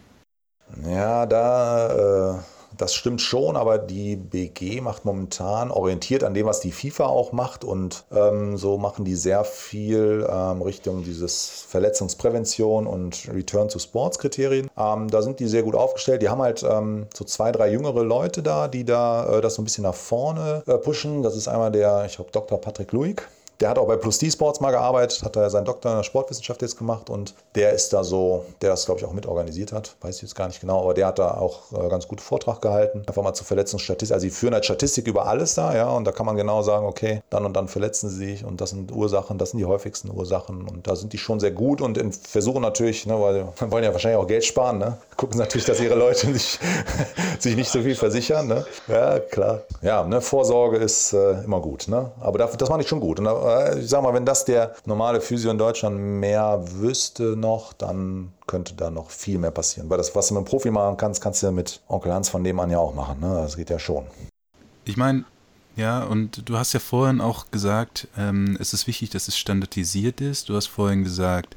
Ja, 0.85 1.25
da. 1.25 2.39
Äh 2.39 2.56
das 2.75 2.93
stimmt 2.93 3.21
schon, 3.21 3.55
aber 3.55 3.77
die 3.77 4.15
BG 4.15 4.81
macht 4.81 5.05
momentan 5.05 5.71
orientiert 5.71 6.23
an 6.23 6.33
dem, 6.33 6.45
was 6.45 6.59
die 6.59 6.71
FIFA 6.71 7.07
auch 7.07 7.31
macht 7.31 7.63
und 7.63 8.05
ähm, 8.11 8.57
so 8.57 8.77
machen 8.77 9.05
die 9.05 9.15
sehr 9.15 9.43
viel 9.43 10.27
ähm, 10.29 10.61
Richtung 10.61 11.03
dieses 11.03 11.65
Verletzungsprävention 11.67 12.87
und 12.87 13.27
Return 13.33 13.69
to 13.69 13.79
Sports 13.79 14.19
Kriterien. 14.19 14.69
Ähm, 14.77 15.09
da 15.09 15.21
sind 15.21 15.39
die 15.39 15.47
sehr 15.47 15.63
gut 15.63 15.75
aufgestellt. 15.75 16.21
Die 16.21 16.29
haben 16.29 16.41
halt 16.41 16.63
ähm, 16.63 17.07
so 17.15 17.23
zwei, 17.25 17.51
drei 17.51 17.71
jüngere 17.71 18.03
Leute 18.03 18.43
da, 18.43 18.67
die 18.67 18.85
da 18.85 19.37
äh, 19.37 19.41
das 19.41 19.55
so 19.55 19.61
ein 19.61 19.65
bisschen 19.65 19.83
nach 19.83 19.95
vorne 19.95 20.63
äh, 20.67 20.77
pushen. 20.77 21.23
Das 21.23 21.35
ist 21.35 21.47
einmal 21.47 21.71
der, 21.71 22.05
ich 22.05 22.15
glaube, 22.15 22.31
Dr. 22.31 22.59
Patrick 22.59 22.91
Luig. 22.91 23.27
Der 23.59 23.69
hat 23.69 23.79
auch 23.79 23.87
bei 23.87 23.97
Plus 23.97 24.19
D-Sports 24.19 24.59
mal 24.59 24.71
gearbeitet, 24.71 25.23
hat 25.23 25.35
da 25.35 25.49
seinen 25.49 25.65
Doktor 25.65 25.91
in 25.91 25.97
der 25.97 26.03
Sportwissenschaft 26.03 26.61
jetzt 26.61 26.77
gemacht 26.77 27.09
und 27.09 27.33
der 27.55 27.73
ist 27.73 27.91
da 27.91 28.03
so, 28.03 28.45
der 28.61 28.69
das 28.69 28.85
glaube 28.85 28.99
ich 28.99 29.05
auch 29.05 29.13
mit 29.13 29.25
organisiert 29.25 29.71
hat, 29.71 29.95
weiß 30.01 30.17
ich 30.17 30.21
jetzt 30.21 30.35
gar 30.35 30.47
nicht 30.47 30.61
genau, 30.61 30.83
aber 30.83 30.93
der 30.93 31.07
hat 31.07 31.17
da 31.17 31.37
auch 31.37 31.71
äh, 31.71 31.89
ganz 31.89 32.07
gut 32.07 32.21
Vortrag 32.21 32.61
gehalten, 32.61 33.03
einfach 33.07 33.23
mal 33.23 33.33
zur 33.33 33.47
Verletzungsstatistik. 33.47 34.13
Also 34.13 34.25
sie 34.25 34.29
führen 34.29 34.53
halt 34.53 34.65
Statistik 34.65 35.07
über 35.07 35.25
alles 35.25 35.55
da, 35.55 35.75
ja, 35.75 35.89
und 35.89 36.05
da 36.05 36.11
kann 36.11 36.25
man 36.25 36.35
genau 36.35 36.61
sagen, 36.61 36.85
okay, 36.85 37.21
dann 37.29 37.45
und 37.45 37.53
dann 37.53 37.67
verletzen 37.67 38.09
sie 38.09 38.17
sich 38.17 38.45
und 38.45 38.61
das 38.61 38.69
sind 38.71 38.91
Ursachen, 38.91 39.39
das 39.39 39.51
sind 39.51 39.59
die 39.59 39.65
häufigsten 39.65 40.11
Ursachen 40.11 40.67
und 40.67 40.87
da 40.87 40.95
sind 40.95 41.13
die 41.13 41.17
schon 41.17 41.39
sehr 41.39 41.51
gut 41.51 41.81
und 41.81 41.97
versuchen 42.15 42.61
natürlich, 42.61 43.07
ne, 43.07 43.19
weil 43.19 43.35
wir 43.35 43.53
wollen 43.71 43.83
ja 43.83 43.91
wahrscheinlich 43.91 44.19
auch 44.19 44.27
Geld 44.27 44.45
sparen, 44.45 44.77
ne, 44.77 44.97
gucken 45.15 45.39
natürlich, 45.39 45.65
dass 45.65 45.79
ihre 45.79 45.95
Leute 45.95 46.31
sich, 46.31 46.59
sich 47.39 47.55
nicht 47.55 47.71
so 47.71 47.81
viel 47.81 47.95
versichern, 47.95 48.47
ne, 48.47 48.65
ja, 48.87 49.19
klar. 49.19 49.61
Ja, 49.81 50.03
ne, 50.03 50.21
Vorsorge 50.21 50.77
ist 50.77 51.13
äh, 51.13 51.43
immer 51.43 51.59
gut, 51.59 51.87
ne, 51.87 52.11
aber 52.19 52.37
das, 52.37 52.55
das 52.55 52.69
mache 52.69 52.81
ich 52.81 52.87
schon 52.87 52.99
gut 52.99 53.17
und 53.17 53.25
da, 53.25 53.46
ich 53.77 53.89
sag 53.89 54.01
mal, 54.03 54.13
wenn 54.13 54.25
das 54.25 54.45
der 54.45 54.75
normale 54.85 55.21
Physio 55.21 55.51
in 55.51 55.57
Deutschland 55.57 55.97
mehr 55.97 56.63
wüsste 56.79 57.35
noch, 57.35 57.73
dann 57.73 58.33
könnte 58.47 58.73
da 58.75 58.89
noch 58.89 59.09
viel 59.09 59.37
mehr 59.37 59.51
passieren. 59.51 59.89
Weil 59.89 59.97
das, 59.97 60.15
was 60.15 60.27
du 60.27 60.33
mit 60.33 60.39
einem 60.39 60.45
Profi 60.45 60.71
machen 60.71 60.97
kannst, 60.97 61.21
kannst 61.21 61.43
du 61.43 61.51
mit 61.51 61.81
Onkel 61.87 62.13
Hans 62.13 62.29
von 62.29 62.43
dem 62.43 62.59
an 62.59 62.71
ja 62.71 62.79
auch 62.79 62.93
machen. 62.93 63.19
Ne? 63.19 63.33
Das 63.33 63.57
geht 63.57 63.69
ja 63.69 63.79
schon. 63.79 64.05
Ich 64.85 64.97
meine, 64.97 65.25
ja, 65.75 66.03
und 66.03 66.49
du 66.49 66.57
hast 66.57 66.73
ja 66.73 66.79
vorhin 66.79 67.21
auch 67.21 67.51
gesagt, 67.51 68.07
ähm, 68.17 68.57
es 68.59 68.73
ist 68.73 68.87
wichtig, 68.87 69.11
dass 69.11 69.27
es 69.27 69.37
standardisiert 69.37 70.21
ist. 70.21 70.49
Du 70.49 70.55
hast 70.55 70.67
vorhin 70.67 71.03
gesagt, 71.03 71.55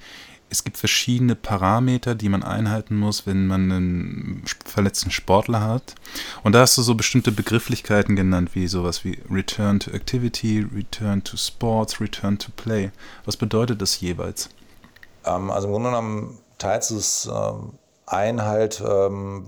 es 0.50 0.64
gibt 0.64 0.76
verschiedene 0.76 1.36
Parameter, 1.36 2.14
die 2.14 2.28
man 2.28 2.42
einhalten 2.42 2.96
muss, 2.96 3.26
wenn 3.26 3.46
man 3.46 3.70
einen 3.70 4.44
verletzten 4.64 5.10
Sportler 5.10 5.62
hat. 5.62 5.94
Und 6.42 6.52
da 6.52 6.60
hast 6.60 6.76
du 6.76 6.82
so 6.82 6.94
bestimmte 6.94 7.30
Begrifflichkeiten 7.30 8.16
genannt, 8.16 8.50
wie 8.54 8.66
sowas 8.66 9.04
wie 9.04 9.20
Return 9.30 9.78
to 9.78 9.92
Activity, 9.92 10.66
Return 10.74 11.22
to 11.22 11.36
Sports, 11.36 12.00
Return 12.00 12.38
to 12.38 12.50
Play. 12.56 12.90
Was 13.24 13.36
bedeutet 13.36 13.80
das 13.80 14.00
jeweils? 14.00 14.50
Ähm, 15.24 15.50
also 15.50 15.68
im 15.68 15.72
Grunde 15.72 15.90
genommen 15.90 16.38
teilst 16.58 16.90
du 16.90 16.96
es 16.96 17.30
ähm, 17.32 17.72
ein 18.06 18.42
halt, 18.42 18.82
ähm, 18.86 19.46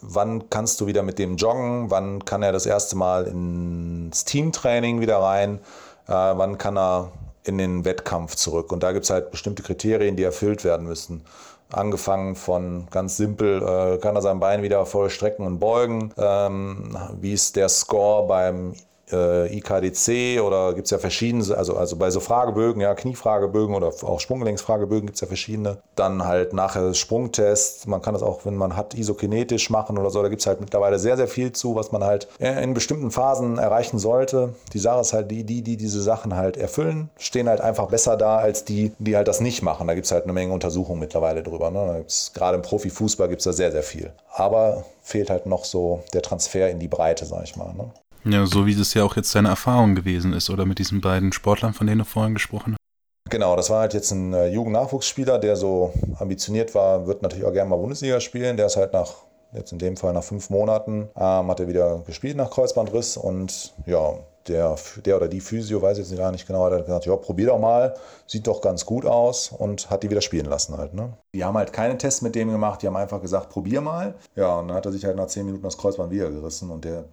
wann 0.00 0.48
kannst 0.48 0.80
du 0.80 0.86
wieder 0.86 1.02
mit 1.02 1.18
dem 1.18 1.36
joggen, 1.36 1.90
wann 1.90 2.24
kann 2.24 2.42
er 2.42 2.52
das 2.52 2.66
erste 2.66 2.96
Mal 2.96 3.26
ins 3.26 4.24
Teamtraining 4.24 5.00
wieder 5.00 5.18
rein, 5.18 5.58
äh, 6.06 6.12
wann 6.12 6.56
kann 6.56 6.78
er 6.78 7.10
in 7.46 7.58
den 7.58 7.84
Wettkampf 7.84 8.34
zurück. 8.34 8.72
Und 8.72 8.82
da 8.82 8.92
gibt 8.92 9.04
es 9.04 9.10
halt 9.10 9.30
bestimmte 9.30 9.62
Kriterien, 9.62 10.16
die 10.16 10.24
erfüllt 10.24 10.64
werden 10.64 10.86
müssen. 10.86 11.24
Angefangen 11.72 12.36
von 12.36 12.86
ganz 12.90 13.16
simpel, 13.16 13.62
äh, 13.62 13.98
kann 13.98 14.14
er 14.14 14.22
sein 14.22 14.38
Bein 14.38 14.62
wieder 14.62 14.86
voll 14.86 15.10
strecken 15.10 15.44
und 15.44 15.58
beugen. 15.58 16.12
Ähm, 16.16 16.96
wie 17.20 17.32
ist 17.32 17.56
der 17.56 17.68
Score 17.68 18.26
beim 18.26 18.74
äh, 19.12 19.56
IKDC 19.56 20.40
oder 20.40 20.74
gibt 20.74 20.86
es 20.86 20.90
ja 20.90 20.98
verschiedene, 20.98 21.56
also, 21.56 21.76
also 21.76 21.96
bei 21.96 22.10
so 22.10 22.20
Fragebögen, 22.20 22.80
ja, 22.80 22.94
Kniefragebögen 22.94 23.74
oder 23.74 23.88
auch 23.88 24.20
Sprunggelenksfragebögen 24.20 25.06
gibt 25.06 25.16
es 25.16 25.20
ja 25.20 25.26
verschiedene. 25.26 25.78
Dann 25.94 26.24
halt 26.24 26.52
nachher 26.52 26.92
Sprungtest, 26.94 27.86
man 27.86 28.02
kann 28.02 28.14
das 28.14 28.22
auch, 28.22 28.44
wenn 28.44 28.56
man 28.56 28.76
hat, 28.76 28.94
isokinetisch 28.94 29.70
machen 29.70 29.98
oder 29.98 30.10
so, 30.10 30.22
da 30.22 30.28
gibt 30.28 30.40
es 30.40 30.46
halt 30.46 30.60
mittlerweile 30.60 30.98
sehr, 30.98 31.16
sehr 31.16 31.28
viel 31.28 31.52
zu, 31.52 31.74
was 31.74 31.92
man 31.92 32.04
halt 32.04 32.28
in 32.38 32.74
bestimmten 32.74 33.10
Phasen 33.10 33.58
erreichen 33.58 33.98
sollte. 33.98 34.54
Die 34.72 34.78
Sache 34.78 35.00
ist 35.00 35.12
halt, 35.12 35.30
die, 35.30 35.44
die, 35.44 35.62
die 35.62 35.76
diese 35.76 36.02
Sachen 36.02 36.36
halt 36.36 36.56
erfüllen, 36.56 37.10
stehen 37.18 37.48
halt 37.48 37.60
einfach 37.60 37.88
besser 37.88 38.16
da 38.16 38.38
als 38.38 38.64
die, 38.64 38.92
die 38.98 39.16
halt 39.16 39.28
das 39.28 39.40
nicht 39.40 39.62
machen. 39.62 39.86
Da 39.86 39.94
gibt 39.94 40.06
es 40.06 40.12
halt 40.12 40.24
eine 40.24 40.32
Menge 40.32 40.52
Untersuchungen 40.52 41.00
mittlerweile 41.00 41.42
drüber. 41.42 41.70
Ne? 41.70 42.04
Gerade 42.34 42.56
im 42.56 42.62
Profifußball 42.62 43.28
gibt 43.28 43.40
es 43.40 43.44
da 43.44 43.52
sehr, 43.52 43.72
sehr 43.72 43.82
viel. 43.82 44.12
Aber 44.32 44.84
fehlt 45.02 45.30
halt 45.30 45.46
noch 45.46 45.64
so 45.64 46.02
der 46.12 46.22
Transfer 46.22 46.68
in 46.68 46.78
die 46.78 46.88
Breite, 46.88 47.24
sag 47.24 47.44
ich 47.44 47.56
mal. 47.56 47.72
Ne? 47.74 47.90
Ja, 48.28 48.44
so 48.44 48.66
wie 48.66 48.72
es 48.72 48.92
ja 48.94 49.04
auch 49.04 49.14
jetzt 49.14 49.32
deine 49.36 49.48
Erfahrung 49.48 49.94
gewesen 49.94 50.32
ist, 50.32 50.50
oder 50.50 50.64
mit 50.64 50.80
diesen 50.80 51.00
beiden 51.00 51.32
Sportlern, 51.32 51.74
von 51.74 51.86
denen 51.86 52.00
du 52.00 52.04
vorhin 52.04 52.34
gesprochen 52.34 52.72
hast. 52.72 53.30
Genau, 53.30 53.54
das 53.54 53.70
war 53.70 53.80
halt 53.80 53.94
jetzt 53.94 54.10
ein 54.10 54.32
äh, 54.32 54.48
Jugendnachwuchsspieler, 54.48 55.38
der 55.38 55.56
so 55.56 55.92
ambitioniert 56.18 56.74
war, 56.74 57.06
wird 57.06 57.22
natürlich 57.22 57.44
auch 57.44 57.52
gerne 57.52 57.70
mal 57.70 57.76
Bundesliga 57.76 58.20
spielen. 58.20 58.56
Der 58.56 58.66
ist 58.66 58.76
halt 58.76 58.92
nach, 58.92 59.14
jetzt 59.52 59.72
in 59.72 59.78
dem 59.78 59.96
Fall 59.96 60.12
nach 60.12 60.24
fünf 60.24 60.50
Monaten, 60.50 61.08
ähm, 61.16 61.48
hat 61.48 61.60
er 61.60 61.68
wieder 61.68 62.02
gespielt 62.04 62.36
nach 62.36 62.50
Kreuzbandriss 62.50 63.16
und 63.16 63.74
ja, 63.86 64.14
der, 64.48 64.76
der 65.04 65.16
oder 65.16 65.28
die 65.28 65.40
Physio, 65.40 65.82
weiß 65.82 65.98
ich 65.98 66.08
jetzt 66.08 66.18
gar 66.18 66.30
nicht 66.32 66.46
genau, 66.46 66.64
hat 66.64 66.84
gesagt, 66.84 67.06
ja, 67.06 67.16
probier 67.16 67.46
doch 67.46 67.58
mal, 67.58 67.94
sieht 68.26 68.46
doch 68.46 68.60
ganz 68.60 68.86
gut 68.86 69.06
aus 69.06 69.50
und 69.50 69.90
hat 69.90 70.02
die 70.02 70.10
wieder 70.10 70.20
spielen 70.20 70.46
lassen 70.46 70.76
halt. 70.76 70.94
Ne? 70.94 71.12
Die 71.34 71.44
haben 71.44 71.56
halt 71.56 71.72
keine 71.72 71.98
Tests 71.98 72.22
mit 72.22 72.34
dem 72.34 72.50
gemacht, 72.50 72.82
die 72.82 72.86
haben 72.86 72.96
einfach 72.96 73.20
gesagt, 73.20 73.50
probier 73.50 73.80
mal. 73.80 74.14
Ja, 74.34 74.58
und 74.58 74.68
dann 74.68 74.76
hat 74.76 74.86
er 74.86 74.92
sich 74.92 75.04
halt 75.04 75.16
nach 75.16 75.26
zehn 75.26 75.46
Minuten 75.46 75.64
das 75.64 75.78
Kreuzband 75.78 76.10
wieder 76.10 76.30
gerissen 76.30 76.70
und 76.70 76.84
der 76.84 77.04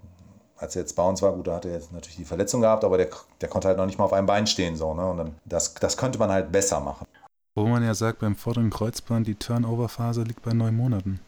als 0.64 0.76
er 0.76 0.82
jetzt 0.82 0.96
bei 0.96 1.08
uns 1.08 1.22
war, 1.22 1.34
gut, 1.34 1.48
da 1.48 1.56
hat 1.56 1.66
er 1.66 1.74
jetzt 1.74 1.92
natürlich 1.92 2.16
die 2.16 2.26
Verletzung 2.26 2.62
gehabt, 2.62 2.84
aber 2.84 2.98
der, 2.98 3.10
der 3.42 3.50
konnte 3.50 3.68
halt 3.68 3.78
noch 3.78 3.86
nicht 3.86 4.00
mal 4.00 4.06
auf 4.06 4.14
einem 4.14 4.26
Bein 4.26 4.48
stehen. 4.48 4.78
So, 4.78 4.94
ne? 4.94 5.06
Und 5.06 5.18
dann, 5.18 5.36
das, 5.46 5.74
das 5.76 5.98
könnte 5.98 6.18
man 6.18 6.32
halt 6.32 6.52
besser 6.52 6.80
machen. 6.80 7.06
Wo 7.56 7.66
man 7.68 7.84
ja 7.84 7.94
sagt, 7.94 8.20
beim 8.20 8.36
vorderen 8.36 8.70
Kreuzband, 8.70 9.28
die 9.28 9.36
Turnover-Phase 9.36 10.24
liegt 10.24 10.42
bei 10.42 10.54
neun 10.54 10.76
Monaten. 10.76 11.20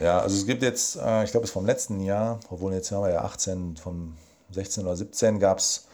Ja, 0.00 0.18
also 0.20 0.36
es 0.36 0.46
gibt 0.46 0.62
jetzt, 0.62 0.96
äh, 0.96 1.24
ich 1.24 1.30
glaube, 1.30 1.44
es 1.44 1.50
vom 1.50 1.66
letzten 1.66 2.00
Jahr, 2.00 2.40
obwohl 2.50 2.72
jetzt 2.72 2.90
haben 2.90 3.02
wir 3.02 3.10
ja 3.10 3.22
18, 3.22 3.76
vom 3.76 4.16
16 4.50 4.84
oder 4.84 4.96
17 4.96 5.38
gab 5.38 5.58
es 5.58 5.87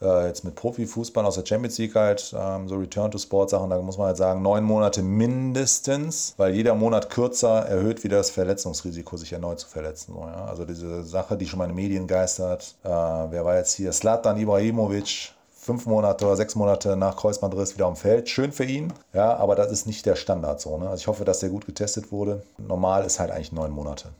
äh, 0.00 0.26
jetzt 0.26 0.44
mit 0.44 0.54
Profifußball 0.54 1.24
aus 1.24 1.36
der 1.36 1.46
Champions 1.46 1.78
League 1.78 1.94
halt, 1.94 2.34
ähm, 2.38 2.68
so 2.68 2.76
Return 2.76 3.10
to 3.10 3.18
Sport 3.18 3.50
Sachen, 3.50 3.70
da 3.70 3.80
muss 3.80 3.98
man 3.98 4.08
halt 4.08 4.16
sagen, 4.16 4.42
neun 4.42 4.64
Monate 4.64 5.02
mindestens, 5.02 6.34
weil 6.36 6.54
jeder 6.54 6.74
Monat 6.74 7.10
kürzer 7.10 7.66
erhöht 7.66 8.04
wieder 8.04 8.18
das 8.18 8.30
Verletzungsrisiko, 8.30 9.16
sich 9.16 9.32
erneut 9.32 9.60
zu 9.60 9.68
verletzen. 9.68 10.14
So, 10.14 10.20
ja? 10.20 10.46
Also 10.46 10.64
diese 10.64 11.04
Sache, 11.04 11.36
die 11.36 11.46
schon 11.46 11.58
mal 11.58 11.64
in 11.64 11.70
den 11.70 11.76
Medien 11.76 12.06
geistert, 12.06 12.74
äh, 12.84 12.88
wer 12.88 13.44
war 13.44 13.56
jetzt 13.56 13.74
hier? 13.74 13.92
Slatan 13.92 14.38
Ibrahimovic, 14.38 15.32
fünf 15.66 15.86
Monate 15.86 16.24
oder 16.24 16.36
sechs 16.36 16.54
Monate 16.54 16.96
nach 16.96 17.16
Kreuzbandriss 17.16 17.74
wieder 17.74 17.86
am 17.86 17.96
Feld. 17.96 18.28
Schön 18.28 18.52
für 18.52 18.64
ihn, 18.64 18.92
ja, 19.12 19.36
aber 19.36 19.56
das 19.56 19.72
ist 19.72 19.86
nicht 19.86 20.06
der 20.06 20.14
Standard 20.14 20.60
so. 20.60 20.78
Ne? 20.78 20.88
Also 20.88 21.00
ich 21.00 21.06
hoffe, 21.08 21.24
dass 21.24 21.40
der 21.40 21.48
gut 21.48 21.66
getestet 21.66 22.12
wurde. 22.12 22.42
Normal 22.56 23.04
ist 23.04 23.18
halt 23.18 23.30
eigentlich 23.30 23.52
neun 23.52 23.72
Monate. 23.72 24.10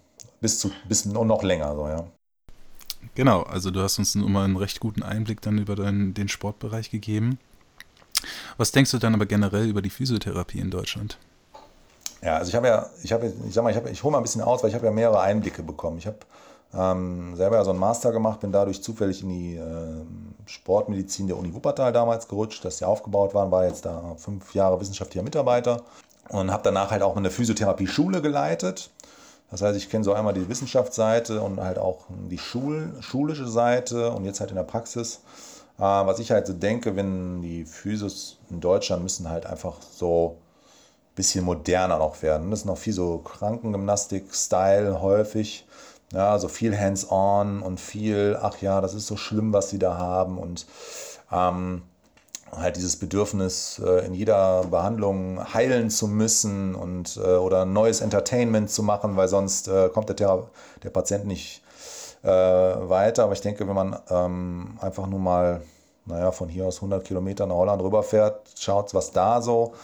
Bis 0.40 0.58
zu 0.58 0.70
bis 0.88 1.04
noch 1.04 1.42
länger 1.42 1.74
so, 1.74 1.88
ja. 1.88 2.04
Genau, 3.14 3.42
also 3.42 3.70
du 3.70 3.80
hast 3.80 3.98
uns 3.98 4.14
nun 4.14 4.32
mal 4.32 4.44
einen 4.44 4.56
recht 4.56 4.80
guten 4.80 5.02
Einblick 5.02 5.40
dann 5.40 5.58
über 5.58 5.76
den, 5.76 6.14
den 6.14 6.28
Sportbereich 6.28 6.90
gegeben. 6.90 7.38
Was 8.56 8.72
denkst 8.72 8.90
du 8.90 8.98
dann 8.98 9.14
aber 9.14 9.26
generell 9.26 9.68
über 9.68 9.82
die 9.82 9.90
Physiotherapie 9.90 10.58
in 10.58 10.70
Deutschland? 10.70 11.18
Ja, 12.22 12.36
also 12.38 12.48
ich 12.48 12.54
habe 12.54 12.66
ja, 12.66 12.86
ich 13.02 13.12
habe, 13.12 13.26
ich 13.26 13.54
sag 13.54 13.62
mal, 13.62 13.70
ich, 13.70 13.92
ich 13.92 14.02
hole 14.02 14.12
mal 14.12 14.18
ein 14.18 14.22
bisschen 14.22 14.42
aus, 14.42 14.62
weil 14.62 14.70
ich 14.70 14.74
habe 14.74 14.86
ja 14.86 14.92
mehrere 14.92 15.20
Einblicke 15.20 15.62
bekommen. 15.62 15.98
Ich 15.98 16.06
habe 16.06 16.18
ähm, 16.74 17.36
selber 17.36 17.56
ja 17.56 17.64
so 17.64 17.70
einen 17.70 17.78
Master 17.78 18.12
gemacht, 18.12 18.40
bin 18.40 18.52
dadurch 18.52 18.82
zufällig 18.82 19.22
in 19.22 19.28
die 19.28 19.56
äh, 19.56 20.02
Sportmedizin 20.46 21.28
der 21.28 21.36
Uni 21.36 21.54
Wuppertal 21.54 21.92
damals 21.92 22.28
gerutscht, 22.28 22.64
dass 22.64 22.78
die 22.78 22.84
aufgebaut 22.84 23.34
waren, 23.34 23.50
war 23.50 23.66
jetzt 23.66 23.84
da 23.84 24.14
fünf 24.16 24.54
Jahre 24.54 24.80
wissenschaftlicher 24.80 25.22
Mitarbeiter 25.22 25.82
und 26.28 26.50
habe 26.50 26.62
danach 26.64 26.90
halt 26.90 27.02
auch 27.02 27.16
eine 27.16 27.30
Physiotherapie-Schule 27.30 28.22
geleitet 28.22 28.90
das 29.50 29.62
heißt, 29.62 29.76
ich 29.76 29.88
kenne 29.90 30.04
so 30.04 30.12
einmal 30.12 30.34
die 30.34 30.48
Wissenschaftsseite 30.48 31.40
und 31.40 31.60
halt 31.60 31.78
auch 31.78 32.06
die 32.30 32.38
Schul 32.38 32.94
schulische 33.00 33.46
Seite 33.46 34.10
und 34.10 34.24
jetzt 34.24 34.40
halt 34.40 34.50
in 34.50 34.56
der 34.56 34.64
Praxis. 34.64 35.20
Äh, 35.78 35.82
was 35.82 36.18
ich 36.18 36.30
halt 36.30 36.46
so 36.46 36.52
denke, 36.52 36.96
wenn 36.96 37.42
die 37.42 37.64
Physios 37.64 38.38
in 38.50 38.60
Deutschland 38.60 39.02
müssen 39.02 39.28
halt 39.28 39.46
einfach 39.46 39.76
so 39.80 40.38
ein 41.10 41.14
bisschen 41.14 41.44
moderner 41.44 41.98
noch 41.98 42.22
werden. 42.22 42.50
Das 42.50 42.60
ist 42.60 42.66
noch 42.66 42.78
viel 42.78 42.92
so 42.92 43.18
Krankengymnastik-Style 43.18 45.00
häufig. 45.00 45.66
Ja, 46.12 46.38
so 46.38 46.48
viel 46.48 46.78
hands-on 46.78 47.62
und 47.62 47.80
viel, 47.80 48.38
ach 48.40 48.58
ja, 48.58 48.80
das 48.80 48.94
ist 48.94 49.08
so 49.08 49.16
schlimm, 49.16 49.52
was 49.52 49.70
sie 49.70 49.78
da 49.80 49.98
haben 49.98 50.38
und 50.38 50.64
ähm, 51.32 51.82
halt 52.52 52.76
dieses 52.76 52.96
Bedürfnis, 52.96 53.80
äh, 53.84 54.06
in 54.06 54.14
jeder 54.14 54.64
Behandlung 54.64 55.52
heilen 55.52 55.90
zu 55.90 56.08
müssen 56.08 56.74
und 56.74 57.16
äh, 57.16 57.36
oder 57.36 57.64
neues 57.64 58.00
Entertainment 58.00 58.70
zu 58.70 58.82
machen, 58.82 59.16
weil 59.16 59.28
sonst 59.28 59.68
äh, 59.68 59.88
kommt 59.88 60.08
der, 60.08 60.44
der 60.82 60.90
Patient 60.90 61.26
nicht 61.26 61.62
weiter. 62.22 63.22
Aber 63.22 63.34
ich 63.34 63.40
denke, 63.40 63.68
wenn 63.68 63.74
man 63.76 63.96
ähm, 64.10 64.78
einfach 64.80 65.06
nur 65.06 65.20
mal, 65.20 65.62
naja, 66.06 66.32
von 66.32 66.48
hier 66.48 66.64
aus 66.64 66.78
100 66.78 67.04
Kilometer 67.04 67.46
nach 67.46 67.54
Holland 67.54 67.80
rüberfährt, 67.80 68.40
schaut, 68.58 68.92
was 68.94 69.12
da 69.12 69.40
so 69.40 69.74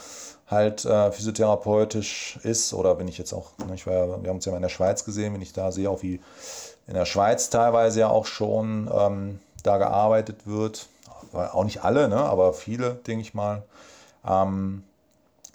halt 0.53 0.85
äh, 0.85 1.11
physiotherapeutisch 1.11 2.39
ist. 2.45 2.73
Oder 2.75 2.99
wenn 2.99 3.09
ich 3.09 3.19
jetzt 3.19 3.33
auch, 3.33 3.51
ne, 3.67 3.75
ich 3.75 3.87
war 3.87 3.95
ja, 3.95 4.07
wir 4.23 4.29
haben 4.29 4.37
uns 4.37 4.45
ja 4.45 4.53
mal 4.53 4.59
in 4.59 4.63
der 4.63 4.69
Schweiz 4.69 5.05
gesehen, 5.05 5.35
wenn 5.35 5.43
ich 5.43 5.53
da 5.53 5.73
sehe, 5.73 5.91
auch 5.91 6.03
wie 6.03 6.21
in 6.87 6.95
der 6.95 7.07
Schweiz 7.07 7.51
teilweise 7.51 8.01
ja 8.01 8.09
auch 8.09 8.27
schon 8.27 8.91
ähm, 8.93 9.41
da 9.63 9.79
gearbeitet 9.79 10.47
wird, 10.47 10.89
auch 11.33 11.65
nicht 11.65 11.85
alle, 11.85 12.09
ne, 12.09 12.17
aber 12.17 12.53
viele, 12.53 12.95
denke 12.95 13.23
ich 13.23 13.35
mal, 13.35 13.63
ähm, 14.27 14.85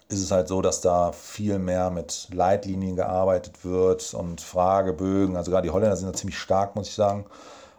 ist 0.09 0.21
es 0.21 0.31
halt 0.31 0.47
so, 0.47 0.61
dass 0.61 0.81
da 0.81 1.11
viel 1.11 1.59
mehr 1.59 1.89
mit 1.89 2.29
Leitlinien 2.31 2.95
gearbeitet 2.95 3.65
wird 3.65 4.13
und 4.13 4.39
Fragebögen. 4.39 5.35
Also 5.35 5.51
gerade 5.51 5.67
die 5.67 5.73
Holländer 5.73 5.97
sind 5.97 6.07
da 6.07 6.13
ziemlich 6.13 6.39
stark, 6.39 6.75
muss 6.75 6.87
ich 6.87 6.95
sagen. 6.95 7.25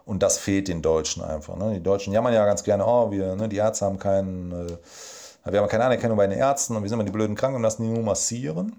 Und 0.04 0.22
das 0.22 0.38
fehlt 0.38 0.68
den 0.68 0.82
Deutschen 0.82 1.22
einfach. 1.22 1.56
Ne? 1.56 1.74
Die 1.74 1.82
Deutschen 1.82 2.12
jammern 2.12 2.34
ja 2.34 2.44
ganz 2.44 2.64
gerne, 2.64 2.86
oh, 2.86 3.10
wir, 3.10 3.34
ne, 3.34 3.48
die 3.48 3.56
Ärzte 3.56 3.86
haben 3.86 3.98
keinen, 3.98 4.52
äh, 4.52 5.50
wir 5.50 5.60
haben 5.60 5.68
keine 5.68 5.84
Anerkennung 5.84 6.16
bei 6.16 6.26
den 6.26 6.38
Ärzten 6.38 6.76
und 6.76 6.82
wir 6.82 6.88
sind 6.88 6.98
immer 6.98 7.04
die 7.04 7.12
blöden 7.12 7.36
Kranken 7.36 7.56
und 7.56 7.62
lassen 7.62 7.82
die 7.82 7.90
nur 7.90 8.02
massieren. 8.02 8.78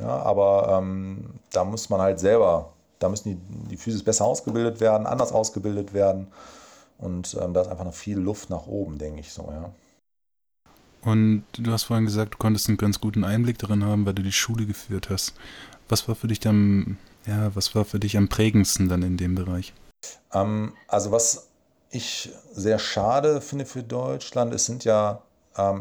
Ja, 0.00 0.22
aber 0.22 0.78
ähm, 0.78 1.34
da 1.52 1.64
muss 1.64 1.90
man 1.90 2.00
halt 2.00 2.20
selber, 2.20 2.70
da 2.98 3.08
müssen 3.08 3.30
die, 3.30 3.68
die 3.70 3.76
Physis 3.76 4.04
besser 4.04 4.24
ausgebildet 4.24 4.80
werden, 4.80 5.06
anders 5.06 5.32
ausgebildet 5.32 5.94
werden. 5.94 6.28
Und 6.98 7.36
ähm, 7.40 7.54
da 7.54 7.62
ist 7.62 7.68
einfach 7.68 7.84
noch 7.84 7.94
viel 7.94 8.18
Luft 8.18 8.50
nach 8.50 8.66
oben, 8.66 8.98
denke 8.98 9.20
ich 9.20 9.32
so, 9.32 9.48
ja. 9.50 9.72
Und 11.02 11.44
du 11.56 11.70
hast 11.70 11.84
vorhin 11.84 12.06
gesagt, 12.06 12.34
du 12.34 12.38
konntest 12.38 12.68
einen 12.68 12.76
ganz 12.76 13.00
guten 13.00 13.24
Einblick 13.24 13.58
darin 13.58 13.84
haben, 13.84 14.04
weil 14.04 14.14
du 14.14 14.22
die 14.22 14.32
Schule 14.32 14.66
geführt 14.66 15.10
hast. 15.10 15.34
Was 15.88 16.08
war 16.08 16.16
für 16.16 16.26
dich 16.26 16.40
dann, 16.40 16.98
ja, 17.24 17.54
was 17.54 17.74
war 17.74 17.84
für 17.84 18.00
dich 18.00 18.16
am 18.16 18.28
prägendsten 18.28 18.88
dann 18.88 19.02
in 19.02 19.16
dem 19.16 19.36
Bereich? 19.36 19.72
Ähm, 20.32 20.74
also 20.88 21.12
was 21.12 21.48
ich 21.90 22.30
sehr 22.52 22.78
schade 22.78 23.40
finde 23.40 23.64
für 23.64 23.82
Deutschland, 23.82 24.52
es 24.52 24.66
sind 24.66 24.84
ja 24.84 25.22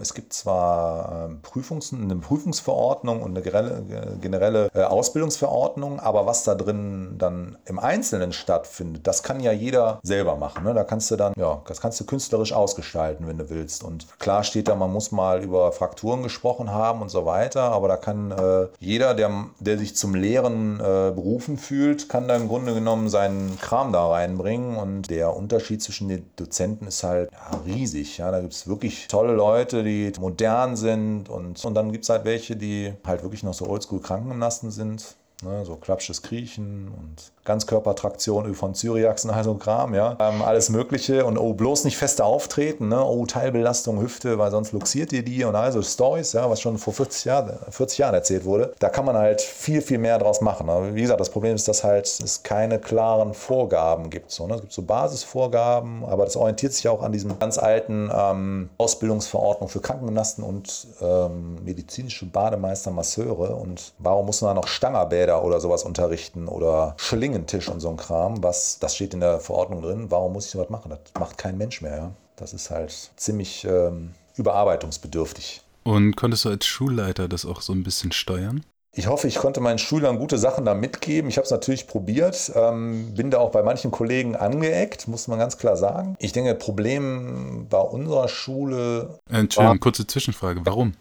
es 0.02 0.14
gibt 0.14 0.34
zwar 0.34 1.28
ähm, 1.30 1.42
Prüfungs-, 1.42 1.94
eine 1.94 2.16
Prüfungsverordnung 2.16 3.22
und 3.22 3.32
eine 3.32 3.42
generelle, 3.42 3.84
generelle 4.22 4.70
äh, 4.74 4.84
Ausbildungsverordnung, 4.84 6.00
aber 6.00 6.26
was 6.26 6.44
da 6.44 6.56
drin 6.56 7.16
dann 7.18 7.58
im 7.66 7.80
Einzelnen 7.80 8.34
stattfindet, 8.34 9.08
das 9.08 9.24
kann 9.24 9.40
ja 9.40 9.52
jeder 9.52 10.00
selber 10.04 10.36
machen. 10.36 10.64
Ne? 10.64 10.74
Da 10.74 10.84
kannst 10.84 11.12
du 11.12 11.16
dann, 11.16 11.34
ja, 11.38 11.62
das 11.68 11.82
kannst 11.82 12.00
du 12.00 12.06
künstlerisch 12.06 12.54
ausgestalten, 12.54 13.28
wenn 13.28 13.38
du 13.38 13.50
willst. 13.50 13.84
Und 13.84 14.08
klar 14.20 14.44
steht 14.44 14.68
da, 14.68 14.76
man 14.76 14.92
muss 14.92 15.12
mal 15.12 15.44
über 15.44 15.72
Frakturen 15.72 16.24
gesprochen 16.24 16.72
haben 16.72 17.02
und 17.02 17.10
so 17.10 17.26
weiter, 17.26 17.72
aber 17.72 17.88
da 17.88 17.98
kann 17.98 18.32
äh, 18.32 18.68
jeder, 18.80 19.14
der, 19.14 19.32
der 19.60 19.78
sich 19.78 19.96
zum 19.96 20.16
Lehren 20.16 20.80
äh, 20.80 21.12
berufen 21.14 21.58
fühlt, 21.58 22.10
kann 22.10 22.28
da 22.28 22.36
im 22.36 22.48
Grunde 22.48 22.74
genommen 22.74 23.10
seinen 23.10 23.60
Kram 23.60 23.92
da 23.92 24.08
reinbringen. 24.08 24.78
Und 24.78 25.10
der 25.10 25.36
Unterschied 25.36 25.82
zwischen 25.82 26.10
den 26.10 26.30
Dozenten 26.36 26.88
ist 26.88 27.04
halt 27.04 27.30
ja, 27.32 27.60
riesig. 27.66 28.18
Ja? 28.18 28.32
Da 28.32 28.40
gibt 28.40 28.54
es 28.54 28.68
wirklich 28.68 29.08
tolle 29.08 29.34
Leute, 29.34 29.67
Leute, 29.74 29.84
die 29.84 30.12
modern 30.20 30.76
sind 30.76 31.30
und, 31.30 31.64
und 31.64 31.74
dann 31.74 31.92
gibt 31.92 32.04
es 32.06 32.10
halt 32.10 32.24
welche, 32.26 32.56
die 32.56 32.94
halt 33.06 33.24
wirklich 33.24 33.44
noch 33.44 33.54
so 33.54 33.68
oldschool 33.68 34.00
Krankengymnasten 34.00 34.72
sind. 34.72 35.16
Ne, 35.44 35.66
so 35.66 35.76
klapsches 35.76 36.24
Kriechen 36.24 36.88
und 36.88 37.32
Ganzkörpertraktion 37.48 38.54
von 38.54 38.76
Zyriachsen, 38.76 39.32
also 39.32 39.56
Kram, 39.56 39.96
ja. 39.96 40.18
Ähm, 40.20 40.42
alles 40.42 40.70
Mögliche 40.70 41.26
und 41.26 41.38
oh, 41.38 41.54
bloß 41.54 41.86
nicht 41.86 41.98
feste 41.98 42.26
auftreten, 42.26 42.90
ne? 42.90 43.04
oh, 43.04 43.26
Teilbelastung 43.26 44.02
Hüfte, 44.02 44.38
weil 44.38 44.52
sonst 44.52 44.74
luxiert 44.74 45.14
ihr 45.14 45.24
die 45.24 45.44
und 45.46 45.56
also 45.56 45.82
Stories, 45.82 46.34
ja, 46.34 46.50
was 46.50 46.62
schon 46.62 46.78
vor 46.78 46.94
40, 46.94 47.26
Jahr, 47.26 47.60
40 47.70 47.98
Jahren 48.00 48.14
erzählt 48.14 48.46
wurde. 48.46 48.74
Da 48.80 48.90
kann 48.90 49.06
man 49.06 49.18
halt 49.18 49.42
viel, 49.42 49.82
viel 49.82 49.98
mehr 49.98 50.20
draus 50.20 50.42
machen. 50.42 50.70
Aber 50.70 50.94
wie 50.94 51.02
gesagt, 51.02 51.20
das 51.20 51.30
Problem 51.30 51.56
ist, 51.56 51.68
dass 51.68 51.84
halt 51.84 52.06
es 52.06 52.44
keine 52.44 52.80
klaren 52.80 53.34
Vorgaben 53.34 54.10
gibt. 54.10 54.32
So, 54.32 54.46
ne? 54.46 54.56
Es 54.56 54.62
gibt 54.62 54.74
so 54.74 54.82
Basisvorgaben, 54.82 56.04
aber 56.04 56.26
das 56.26 56.36
orientiert 56.36 56.74
sich 56.74 56.88
auch 56.90 57.02
an 57.02 57.14
diesem 57.14 57.40
ganz 57.40 57.58
alten 57.58 58.12
ähm, 58.14 58.70
Ausbildungsverordnung 58.78 59.70
für 59.70 59.80
Krankengymnasten 59.80 60.44
und 60.44 60.88
ähm, 61.02 61.64
medizinische 61.64 62.26
Bademeister, 62.26 62.92
Masseure. 62.92 63.56
Und 63.56 63.94
warum 64.00 64.26
muss 64.26 64.42
man 64.42 64.50
da 64.50 64.62
noch 64.62 64.68
Stangerbäder 64.68 65.44
oder 65.44 65.62
sowas 65.62 65.84
unterrichten 65.84 66.50
oder 66.50 66.96
Schlingentisch 67.38 67.70
und 67.70 67.80
so 67.80 67.90
ein 67.90 67.98
Kram, 67.98 68.44
was, 68.44 68.80
das 68.80 68.96
steht 68.96 69.14
in 69.14 69.20
der 69.20 69.40
Verordnung 69.40 69.82
drin. 69.82 70.08
Warum 70.10 70.34
muss 70.34 70.46
ich 70.46 70.52
sowas 70.52 70.70
machen? 70.70 70.90
Das 70.90 71.00
macht 71.20 71.38
kein 71.38 71.58
Mensch 71.58 71.82
mehr. 71.82 71.96
Ja? 71.96 72.12
Das 72.36 72.54
ist 72.54 72.70
halt 72.70 72.94
ziemlich 73.16 73.66
ähm, 73.66 74.12
überarbeitungsbedürftig. 74.36 75.62
Und 75.84 76.16
konntest 76.16 76.46
du 76.46 76.50
als 76.50 76.66
Schulleiter 76.66 77.28
das 77.28 77.46
auch 77.46 77.62
so 77.62 77.74
ein 77.74 77.84
bisschen 77.84 78.12
steuern? 78.12 78.64
Ich 78.94 79.08
hoffe, 79.08 79.28
ich 79.28 79.36
konnte 79.36 79.62
meinen 79.62 79.78
Schülern 79.78 80.18
gute 80.18 80.40
Sachen 80.40 80.66
da 80.66 80.74
mitgeben. 80.74 81.30
Ich 81.30 81.38
habe 81.38 81.46
es 81.46 81.52
natürlich 81.52 81.86
probiert, 81.86 82.52
ähm, 82.56 83.14
bin 83.14 83.30
da 83.30 83.38
auch 83.38 83.52
bei 83.52 83.62
manchen 83.62 83.92
Kollegen 83.92 84.36
angeeckt, 84.36 85.08
muss 85.08 85.28
man 85.28 85.38
ganz 85.38 85.60
klar 85.60 85.78
sagen. 85.78 86.16
Ich 86.18 86.32
denke, 86.32 86.56
Problem 86.56 87.68
bei 87.70 87.80
unserer 87.80 88.28
Schule. 88.28 89.20
Entschuldigung, 89.30 89.76
war, 89.76 89.80
kurze 89.80 90.08
Zwischenfrage. 90.08 90.62
Warum? 90.64 90.94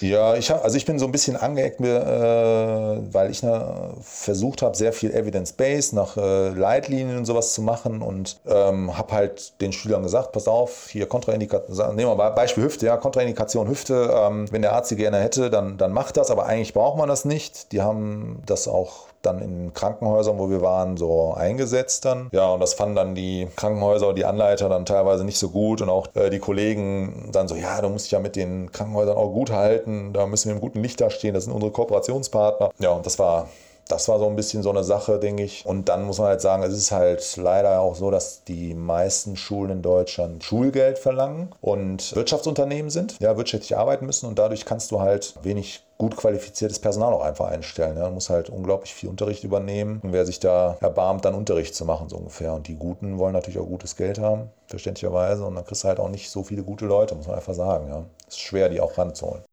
Ja, 0.00 0.34
ich 0.34 0.50
hab, 0.50 0.64
also 0.64 0.76
ich 0.76 0.86
bin 0.86 0.98
so 0.98 1.06
ein 1.06 1.12
bisschen 1.12 1.36
angeeckt, 1.36 1.80
äh, 1.80 1.84
weil 1.86 3.30
ich 3.30 3.44
ne, 3.44 3.94
versucht 4.00 4.60
habe, 4.62 4.76
sehr 4.76 4.92
viel 4.92 5.12
Evidence-Based 5.14 5.92
nach 5.92 6.16
äh, 6.16 6.48
Leitlinien 6.48 7.16
und 7.16 7.26
sowas 7.26 7.54
zu 7.54 7.62
machen 7.62 8.02
und 8.02 8.40
ähm, 8.44 8.98
habe 8.98 9.12
halt 9.12 9.60
den 9.60 9.72
Schülern 9.72 10.02
gesagt, 10.02 10.32
pass 10.32 10.48
auf, 10.48 10.88
hier 10.90 11.06
Kontraindikation, 11.08 11.94
nehmen 11.94 12.10
wir 12.10 12.16
mal 12.16 12.30
Beispiel 12.30 12.64
Hüfte, 12.64 12.86
ja, 12.86 12.96
Kontraindikation 12.96 13.68
Hüfte, 13.68 14.12
ähm, 14.12 14.50
wenn 14.50 14.62
der 14.62 14.72
Arzt 14.72 14.90
die 14.90 14.96
gerne 14.96 15.20
hätte, 15.20 15.48
dann, 15.48 15.78
dann 15.78 15.92
macht 15.92 16.16
das, 16.16 16.28
aber 16.32 16.46
eigentlich 16.46 16.74
braucht 16.74 16.98
man 16.98 17.08
das 17.08 17.24
nicht. 17.24 17.70
Die 17.70 17.80
haben 17.80 18.42
das 18.46 18.66
auch 18.66 19.06
dann 19.26 19.40
in 19.40 19.72
Krankenhäusern, 19.74 20.38
wo 20.38 20.50
wir 20.50 20.62
waren, 20.62 20.96
so 20.96 21.34
eingesetzt 21.34 22.04
dann. 22.04 22.28
Ja, 22.32 22.48
und 22.48 22.60
das 22.60 22.74
fanden 22.74 22.96
dann 22.96 23.14
die 23.14 23.48
Krankenhäuser 23.56 24.08
und 24.08 24.16
die 24.16 24.24
Anleiter 24.24 24.68
dann 24.68 24.84
teilweise 24.86 25.24
nicht 25.24 25.38
so 25.38 25.50
gut 25.50 25.82
und 25.82 25.88
auch 25.88 26.08
äh, 26.14 26.30
die 26.30 26.38
Kollegen 26.38 27.30
dann 27.32 27.48
so, 27.48 27.54
ja, 27.54 27.80
du 27.80 27.88
musst 27.88 28.06
dich 28.06 28.12
ja 28.12 28.20
mit 28.20 28.36
den 28.36 28.72
Krankenhäusern 28.72 29.16
auch 29.16 29.32
gut 29.32 29.50
halten, 29.50 30.12
da 30.12 30.26
müssen 30.26 30.48
wir 30.48 30.54
im 30.54 30.60
guten 30.60 30.80
Licht 30.82 31.00
da 31.00 31.10
stehen, 31.10 31.34
das 31.34 31.44
sind 31.44 31.52
unsere 31.52 31.72
Kooperationspartner. 31.72 32.70
Ja, 32.78 32.90
und 32.90 33.06
das 33.06 33.18
war 33.18 33.48
das 33.88 34.08
war 34.08 34.18
so 34.18 34.26
ein 34.26 34.36
bisschen 34.36 34.62
so 34.62 34.70
eine 34.70 34.84
Sache, 34.84 35.18
denke 35.18 35.42
ich. 35.42 35.64
Und 35.66 35.88
dann 35.88 36.04
muss 36.04 36.18
man 36.18 36.28
halt 36.28 36.40
sagen, 36.40 36.62
es 36.62 36.72
ist 36.72 36.90
halt 36.90 37.36
leider 37.36 37.80
auch 37.80 37.94
so, 37.94 38.10
dass 38.10 38.44
die 38.44 38.74
meisten 38.74 39.36
Schulen 39.36 39.70
in 39.70 39.82
Deutschland 39.82 40.42
Schulgeld 40.44 40.98
verlangen 40.98 41.52
und 41.60 42.14
Wirtschaftsunternehmen 42.14 42.90
sind, 42.90 43.16
ja, 43.20 43.36
wirtschaftlich 43.36 43.76
arbeiten 43.76 44.06
müssen 44.06 44.26
und 44.26 44.38
dadurch 44.38 44.64
kannst 44.64 44.90
du 44.90 45.00
halt 45.00 45.34
wenig 45.42 45.82
gut 45.98 46.16
qualifiziertes 46.16 46.80
Personal 46.80 47.12
auch 47.12 47.22
einfach 47.22 47.46
einstellen. 47.46 47.96
Ja. 47.96 48.04
Man 48.04 48.14
muss 48.14 48.30
halt 48.30 48.50
unglaublich 48.50 48.94
viel 48.94 49.08
Unterricht 49.08 49.44
übernehmen. 49.44 50.00
Und 50.02 50.12
wer 50.12 50.26
sich 50.26 50.40
da 50.40 50.76
erbarmt, 50.80 51.24
dann 51.24 51.34
Unterricht 51.34 51.74
zu 51.74 51.84
machen, 51.84 52.08
so 52.08 52.16
ungefähr. 52.16 52.52
Und 52.52 52.68
die 52.68 52.74
Guten 52.74 53.18
wollen 53.18 53.32
natürlich 53.32 53.58
auch 53.58 53.66
gutes 53.66 53.96
Geld 53.96 54.18
haben, 54.18 54.50
verständlicherweise. 54.66 55.44
Und 55.44 55.54
dann 55.54 55.64
kriegst 55.64 55.84
du 55.84 55.88
halt 55.88 56.00
auch 56.00 56.08
nicht 56.08 56.30
so 56.30 56.42
viele 56.42 56.62
gute 56.62 56.86
Leute, 56.86 57.14
muss 57.14 57.26
man 57.26 57.36
einfach 57.36 57.54
sagen. 57.54 57.88
Ja. 57.88 58.04
Ist 58.28 58.40
schwer, 58.40 58.68
die 58.68 58.80
auch 58.80 58.98
ranzuholen. 58.98 59.44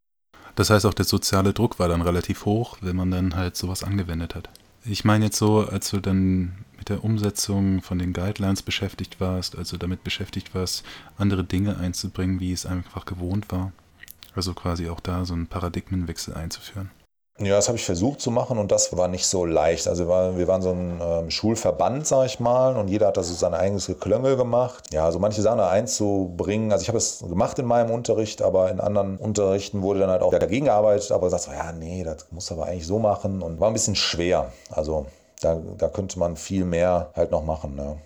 Das 0.55 0.70
heißt, 0.70 0.86
auch 0.86 0.93
der 0.93 1.05
soziale 1.05 1.53
Druck 1.53 1.79
war 1.79 1.88
dann 1.88 2.01
relativ 2.01 2.46
hoch, 2.46 2.77
wenn 2.81 2.96
man 2.96 3.12
dann 3.12 3.36
halt 3.36 3.55
sowas 3.55 3.84
angewendet 3.84 4.36
hat. 4.36 4.50
Ich 4.84 5.05
meine 5.05 5.25
jetzt 5.25 5.38
so, 5.38 5.67
als 5.67 5.91
du 5.91 6.00
dann 6.00 6.65
mit 6.77 6.89
der 6.89 7.03
Umsetzung 7.03 7.81
von 7.81 8.00
den 8.00 8.13
Guidelines 8.13 8.63
beschäftigt 8.63 9.20
warst, 9.20 9.58
also 9.58 9.77
damit 9.77 10.03
beschäftigt 10.03 10.55
warst, 10.55 10.84
andere 11.17 11.43
Dinge 11.43 11.77
einzubringen, 11.77 12.39
wie 12.39 12.51
es 12.51 12.65
einfach 12.65 13.05
gewohnt 13.05 13.51
war. 13.51 13.72
Also 14.36 14.53
quasi 14.53 14.89
auch 14.89 15.00
da 15.00 15.25
so 15.25 15.34
einen 15.34 15.48
Paradigmenwechsel 15.48 16.34
einzuführen. 16.34 16.89
Ja, 17.45 17.55
das 17.55 17.67
habe 17.67 17.77
ich 17.77 17.86
versucht 17.86 18.21
zu 18.21 18.31
machen 18.31 18.57
und 18.57 18.71
das 18.71 18.95
war 18.95 19.07
nicht 19.07 19.25
so 19.25 19.45
leicht. 19.45 19.88
Also 19.88 20.07
wir 20.07 20.48
waren 20.48 20.62
so 20.62 20.71
ein 20.71 21.01
ähm, 21.01 21.31
Schulverband, 21.31 22.05
sag 22.05 22.25
ich 22.25 22.39
mal, 22.39 22.75
und 22.75 22.88
jeder 22.88 23.07
hat 23.07 23.17
da 23.17 23.24
so 23.24 23.33
sein 23.33 23.53
eigenes 23.53 23.88
Geklöngel 23.88 24.38
gemacht. 24.38 24.86
Ja, 24.93 25.05
also 25.05 25.19
manche 25.19 25.41
Sachen 25.41 25.60
einzubringen. 25.60 26.71
Also 26.71 26.83
ich 26.83 26.88
habe 26.88 26.98
es 26.98 27.19
gemacht 27.19 27.57
in 27.60 27.65
meinem 27.65 27.91
Unterricht, 27.91 28.41
aber 28.41 28.69
in 28.71 28.79
anderen 28.79 29.17
Unterrichten 29.17 29.81
wurde 29.81 30.01
dann 30.01 30.10
halt 30.10 30.21
auch 30.21 30.31
dagegen 30.31 30.65
gearbeitet, 30.65 31.12
aber 31.12 31.27
gesagt 31.27 31.43
so, 31.43 31.51
ja, 31.51 31.71
nee, 31.71 32.03
das 32.03 32.27
muss 32.31 32.51
aber 32.51 32.65
eigentlich 32.65 32.88
so 32.88 33.00
machen 33.00 33.41
und 33.41 33.60
war 33.60 33.69
ein 33.69 33.74
bisschen 33.74 33.95
schwer. 33.95 34.51
Also 34.69 35.05
da, 35.41 35.60
da 35.77 35.89
könnte 35.89 36.19
man 36.19 36.38
viel 36.38 36.65
mehr 36.65 37.12
halt 37.15 37.31
noch 37.31 37.43
machen. 37.43 37.75
Ne? 37.75 37.98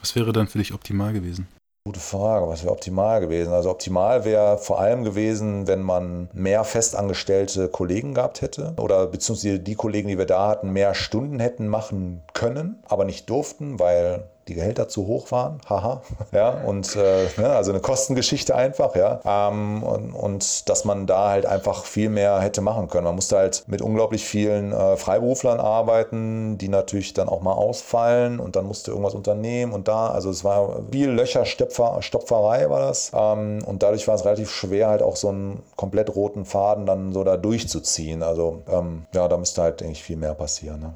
Was 0.00 0.14
wäre 0.14 0.32
dann 0.32 0.46
für 0.46 0.58
dich 0.58 0.72
optimal 0.72 1.12
gewesen? 1.12 1.48
Gute 1.86 2.00
Frage, 2.00 2.48
was 2.48 2.62
wäre 2.62 2.72
optimal 2.72 3.20
gewesen? 3.20 3.52
Also 3.52 3.68
optimal 3.68 4.24
wäre 4.24 4.56
vor 4.56 4.80
allem 4.80 5.04
gewesen, 5.04 5.66
wenn 5.66 5.82
man 5.82 6.30
mehr 6.32 6.64
festangestellte 6.64 7.68
Kollegen 7.68 8.14
gehabt 8.14 8.40
hätte 8.40 8.72
oder 8.78 9.06
beziehungsweise 9.06 9.58
die 9.60 9.74
Kollegen, 9.74 10.08
die 10.08 10.16
wir 10.16 10.24
da 10.24 10.48
hatten, 10.48 10.70
mehr 10.70 10.94
Stunden 10.94 11.40
hätten 11.40 11.68
machen 11.68 12.22
können, 12.32 12.82
aber 12.86 13.04
nicht 13.04 13.28
durften, 13.28 13.78
weil 13.78 14.30
die 14.48 14.54
Gehälter 14.54 14.88
zu 14.88 15.06
hoch 15.06 15.30
waren, 15.30 15.60
haha, 15.68 16.02
ja, 16.32 16.50
und 16.50 16.96
äh, 16.96 17.26
ne, 17.36 17.50
also 17.50 17.70
eine 17.70 17.80
Kostengeschichte 17.80 18.54
einfach, 18.54 18.94
ja, 18.96 19.20
ähm, 19.24 19.82
und, 19.82 20.12
und, 20.12 20.68
dass 20.68 20.84
man 20.84 21.06
da 21.06 21.30
halt 21.30 21.46
einfach 21.46 21.84
viel 21.84 22.08
mehr 22.08 22.40
hätte 22.40 22.60
machen 22.60 22.88
können. 22.88 23.04
Man 23.04 23.14
musste 23.14 23.36
halt 23.36 23.64
mit 23.66 23.82
unglaublich 23.82 24.24
vielen 24.24 24.72
äh, 24.72 24.96
Freiberuflern 24.96 25.60
arbeiten, 25.60 26.58
die 26.58 26.68
natürlich 26.68 27.14
dann 27.14 27.28
auch 27.28 27.40
mal 27.40 27.52
ausfallen 27.52 28.40
und 28.40 28.56
dann 28.56 28.66
musste 28.66 28.90
irgendwas 28.90 29.14
unternehmen 29.14 29.72
und 29.72 29.88
da, 29.88 30.08
also 30.08 30.30
es 30.30 30.44
war 30.44 30.80
viel 30.90 31.10
Löcherstopfer, 31.10 31.98
Stopferei 32.00 32.68
war 32.70 32.80
das 32.80 33.12
ähm, 33.14 33.62
und 33.64 33.82
dadurch 33.82 34.06
war 34.08 34.14
es 34.14 34.24
relativ 34.24 34.50
schwer 34.50 34.88
halt 34.88 35.02
auch 35.02 35.16
so 35.16 35.28
einen 35.28 35.62
komplett 35.76 36.14
roten 36.14 36.44
Faden 36.44 36.86
dann 36.86 37.12
so 37.12 37.24
da 37.24 37.36
durchzuziehen. 37.36 38.22
Also 38.22 38.62
ähm, 38.68 39.06
ja, 39.12 39.28
da 39.28 39.36
müsste 39.36 39.62
halt, 39.62 39.80
denke 39.80 39.92
ich, 39.92 40.02
viel 40.02 40.16
mehr 40.16 40.34
passieren. 40.34 40.80
Ne? 40.80 40.94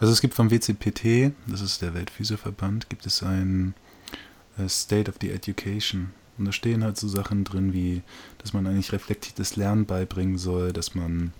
Also 0.00 0.12
es 0.12 0.20
gibt 0.20 0.34
vom 0.34 0.50
WCPT, 0.50 1.32
das 1.46 1.60
ist 1.60 1.82
der 1.82 1.94
Weltphysioverband, 1.94 2.88
gibt 2.88 3.06
es 3.06 3.22
ein 3.22 3.74
äh, 4.56 4.68
State 4.68 5.10
of 5.10 5.16
the 5.20 5.30
Education. 5.30 6.12
Und 6.38 6.44
da 6.44 6.52
stehen 6.52 6.84
halt 6.84 6.96
so 6.96 7.08
Sachen 7.08 7.42
drin 7.42 7.72
wie, 7.72 8.02
dass 8.38 8.52
man 8.52 8.66
eigentlich 8.66 8.92
reflektiertes 8.92 9.56
Lernen 9.56 9.86
beibringen 9.86 10.38
soll, 10.38 10.72
dass 10.72 10.94
man 10.94 11.32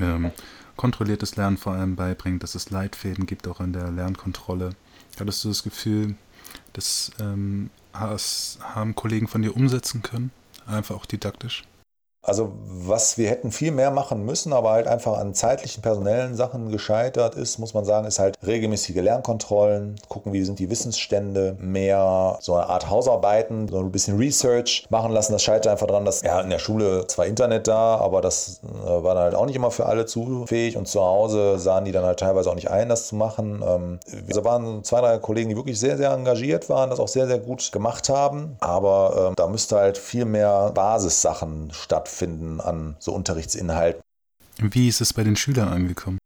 ähm, 0.00 0.32
kontrolliertes 0.76 1.36
Lernen 1.36 1.56
vor 1.56 1.74
allem 1.74 1.94
beibringt, 1.94 2.42
dass 2.42 2.56
es 2.56 2.70
Leitfäden 2.70 3.26
gibt 3.26 3.46
auch 3.46 3.60
in 3.60 3.72
der 3.72 3.92
Lernkontrolle. 3.92 4.70
Hattest 5.18 5.44
du 5.44 5.48
das 5.48 5.62
Gefühl, 5.62 6.16
das 6.72 7.12
ähm, 7.20 7.70
haben 7.92 8.94
Kollegen 8.96 9.28
von 9.28 9.42
dir 9.42 9.54
umsetzen 9.54 10.02
können? 10.02 10.32
Einfach 10.66 10.96
auch 10.96 11.06
didaktisch? 11.06 11.62
Also 12.28 12.52
was 12.86 13.16
wir 13.16 13.28
hätten 13.30 13.50
viel 13.52 13.70
mehr 13.70 13.90
machen 13.90 14.24
müssen, 14.24 14.52
aber 14.52 14.70
halt 14.70 14.86
einfach 14.86 15.18
an 15.18 15.34
zeitlichen, 15.34 15.82
personellen 15.82 16.34
Sachen 16.34 16.70
gescheitert 16.70 17.34
ist, 17.34 17.58
muss 17.58 17.72
man 17.72 17.84
sagen, 17.84 18.06
ist 18.06 18.18
halt 18.18 18.36
regelmäßige 18.46 18.96
Lernkontrollen, 18.96 19.96
gucken, 20.08 20.32
wie 20.32 20.44
sind 20.44 20.58
die 20.58 20.68
Wissensstände, 20.68 21.56
mehr 21.58 22.36
so 22.40 22.54
eine 22.54 22.66
Art 22.66 22.90
Hausarbeiten, 22.90 23.68
so 23.68 23.78
ein 23.78 23.90
bisschen 23.90 24.18
Research 24.18 24.86
machen 24.90 25.12
lassen. 25.12 25.32
Das 25.32 25.42
scheitert 25.42 25.72
einfach 25.72 25.86
daran, 25.86 26.04
dass 26.04 26.22
ja 26.22 26.40
in 26.40 26.50
der 26.50 26.58
Schule 26.58 27.06
zwar 27.06 27.26
Internet 27.26 27.66
da, 27.66 27.96
aber 27.96 28.20
das 28.20 28.60
äh, 28.64 28.86
war 28.86 29.14
dann 29.14 29.24
halt 29.24 29.34
auch 29.34 29.46
nicht 29.46 29.56
immer 29.56 29.70
für 29.70 29.86
alle 29.86 30.04
zufähig 30.04 30.76
und 30.76 30.86
zu 30.86 31.00
Hause 31.00 31.58
sahen 31.58 31.86
die 31.86 31.92
dann 31.92 32.04
halt 32.04 32.20
teilweise 32.20 32.50
auch 32.50 32.54
nicht 32.54 32.70
ein, 32.70 32.88
das 32.88 33.08
zu 33.08 33.16
machen. 33.16 33.98
Also 34.28 34.44
waren 34.44 34.84
zwei, 34.84 35.00
drei 35.00 35.18
Kollegen, 35.18 35.48
die 35.48 35.56
wirklich 35.56 35.78
sehr, 35.80 35.96
sehr 35.96 36.10
engagiert 36.10 36.68
waren, 36.68 36.90
das 36.90 37.00
auch 37.00 37.08
sehr, 37.08 37.26
sehr 37.26 37.38
gut 37.38 37.72
gemacht 37.72 38.08
haben, 38.08 38.56
aber 38.60 39.28
ähm, 39.28 39.34
da 39.36 39.46
müsste 39.46 39.76
halt 39.76 39.96
viel 39.96 40.24
mehr 40.24 40.70
Basissachen 40.74 41.70
stattfinden 41.72 42.17
finden 42.18 42.60
an 42.60 42.96
so 42.98 43.12
Unterrichtsinhalten. 43.12 44.02
Wie 44.58 44.88
ist 44.88 45.00
es 45.00 45.12
bei 45.12 45.24
den 45.24 45.36
Schülern 45.36 45.68
angekommen? 45.68 46.18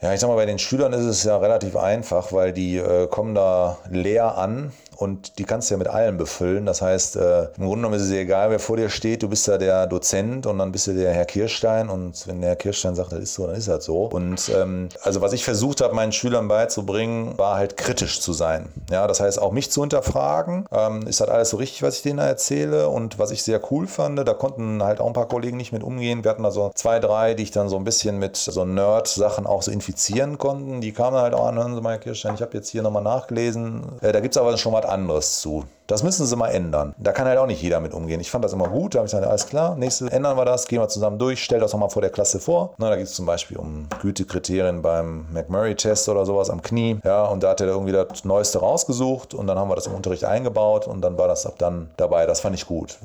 Ja, 0.00 0.12
ich 0.12 0.20
sag 0.20 0.28
mal, 0.28 0.36
bei 0.36 0.46
den 0.46 0.58
Schülern 0.58 0.92
ist 0.92 1.04
es 1.04 1.24
ja 1.24 1.36
relativ 1.38 1.74
einfach, 1.74 2.32
weil 2.32 2.52
die 2.52 2.76
äh, 2.76 3.08
kommen 3.08 3.34
da 3.34 3.78
leer 3.90 4.36
an 4.36 4.72
und 4.96 5.38
die 5.38 5.44
kannst 5.44 5.70
du 5.70 5.74
ja 5.74 5.78
mit 5.78 5.88
allem 5.88 6.16
befüllen. 6.16 6.64
Das 6.64 6.80
heißt, 6.80 7.16
äh, 7.16 7.44
im 7.44 7.64
Grunde 7.64 7.76
genommen 7.76 7.94
ist 7.94 8.02
es 8.02 8.10
egal, 8.10 8.50
wer 8.50 8.58
vor 8.58 8.76
dir 8.76 8.88
steht. 8.88 9.22
Du 9.22 9.28
bist 9.28 9.46
ja 9.46 9.58
der 9.58 9.86
Dozent 9.86 10.46
und 10.46 10.58
dann 10.58 10.72
bist 10.72 10.86
du 10.86 10.94
der 10.94 11.12
Herr 11.12 11.26
Kirstein. 11.26 11.90
Und 11.90 12.26
wenn 12.26 12.40
der 12.40 12.50
Herr 12.50 12.56
Kirstein 12.56 12.94
sagt, 12.94 13.12
das 13.12 13.20
ist 13.20 13.34
so, 13.34 13.46
dann 13.46 13.56
ist 13.56 13.68
das 13.68 13.84
so. 13.84 14.06
Und 14.06 14.50
ähm, 14.54 14.88
also 15.02 15.20
was 15.20 15.34
ich 15.34 15.44
versucht 15.44 15.82
habe, 15.82 15.94
meinen 15.94 16.12
Schülern 16.12 16.48
beizubringen, 16.48 17.36
war 17.36 17.56
halt 17.56 17.76
kritisch 17.76 18.20
zu 18.20 18.32
sein. 18.32 18.70
Ja, 18.90 19.06
das 19.06 19.20
heißt 19.20 19.40
auch 19.40 19.52
mich 19.52 19.70
zu 19.70 19.82
hinterfragen. 19.82 20.66
Ähm, 20.72 21.06
ist 21.06 21.20
das 21.20 21.28
alles 21.28 21.50
so 21.50 21.58
richtig, 21.58 21.82
was 21.82 21.96
ich 21.96 22.02
denen 22.02 22.18
da 22.18 22.26
erzähle? 22.26 22.88
Und 22.88 23.18
was 23.18 23.30
ich 23.30 23.42
sehr 23.42 23.60
cool 23.70 23.86
fand, 23.86 24.18
da 24.26 24.32
konnten 24.32 24.82
halt 24.82 25.00
auch 25.00 25.06
ein 25.06 25.12
paar 25.12 25.28
Kollegen 25.28 25.58
nicht 25.58 25.72
mit 25.72 25.82
umgehen. 25.82 26.24
Wir 26.24 26.30
hatten 26.30 26.42
da 26.42 26.50
so 26.50 26.70
zwei, 26.74 27.00
drei, 27.00 27.34
die 27.34 27.42
ich 27.42 27.50
dann 27.50 27.68
so 27.68 27.76
ein 27.76 27.84
bisschen 27.84 28.18
mit 28.18 28.36
so 28.36 28.64
Nerd-Sachen 28.64 29.46
auch 29.46 29.60
so 29.60 29.70
infizieren 29.70 30.38
konnten. 30.38 30.80
Die 30.80 30.92
kamen 30.92 31.18
halt 31.18 31.34
auch 31.34 31.46
an, 31.46 31.56
hören 31.56 31.74
Sie 31.74 31.82
mal, 31.82 31.90
Herr 31.90 31.98
Kirstein, 31.98 32.34
ich 32.34 32.40
habe 32.40 32.56
jetzt 32.56 32.70
hier 32.70 32.82
nochmal 32.82 33.02
nachgelesen. 33.02 33.82
Äh, 34.00 34.12
da 34.12 34.20
gibt 34.20 34.34
es 34.34 34.40
aber 34.40 34.56
schon 34.56 34.72
was 34.72 34.85
anderes 34.88 35.40
zu. 35.40 35.64
Das 35.86 36.02
müssen 36.02 36.26
sie 36.26 36.34
mal 36.34 36.48
ändern. 36.48 36.94
Da 36.98 37.12
kann 37.12 37.28
halt 37.28 37.38
auch 37.38 37.46
nicht 37.46 37.62
jeder 37.62 37.78
mit 37.78 37.94
umgehen. 37.94 38.20
Ich 38.20 38.30
fand 38.30 38.44
das 38.44 38.52
immer 38.52 38.68
gut. 38.68 38.94
Da 38.94 38.98
habe 38.98 39.06
ich 39.06 39.12
gesagt, 39.12 39.28
alles 39.28 39.46
klar, 39.46 39.76
nächstes 39.76 40.10
ändern 40.10 40.36
wir 40.36 40.44
das, 40.44 40.66
gehen 40.66 40.80
wir 40.80 40.88
zusammen 40.88 41.18
durch, 41.18 41.42
stell 41.42 41.60
das 41.60 41.72
nochmal 41.72 41.90
vor 41.90 42.02
der 42.02 42.10
Klasse 42.10 42.40
vor. 42.40 42.74
Na, 42.78 42.90
da 42.90 42.96
geht 42.96 43.06
es 43.06 43.14
zum 43.14 43.24
Beispiel 43.24 43.56
um 43.56 43.88
Gütekriterien 44.02 44.82
beim 44.82 45.26
McMurray-Test 45.32 46.08
oder 46.08 46.26
sowas 46.26 46.50
am 46.50 46.60
Knie. 46.60 46.98
Ja, 47.04 47.26
und 47.26 47.42
da 47.42 47.50
hat 47.50 47.60
er 47.60 47.68
irgendwie 47.68 47.92
das 47.92 48.24
Neueste 48.24 48.58
rausgesucht 48.58 49.32
und 49.34 49.46
dann 49.46 49.58
haben 49.58 49.68
wir 49.68 49.76
das 49.76 49.86
im 49.86 49.94
Unterricht 49.94 50.24
eingebaut 50.24 50.88
und 50.88 51.02
dann 51.02 51.16
war 51.18 51.28
das 51.28 51.46
ab 51.46 51.54
dann 51.58 51.90
dabei. 51.96 52.26
Das 52.26 52.40
fand 52.40 52.56
ich 52.56 52.66
gut 52.66 52.98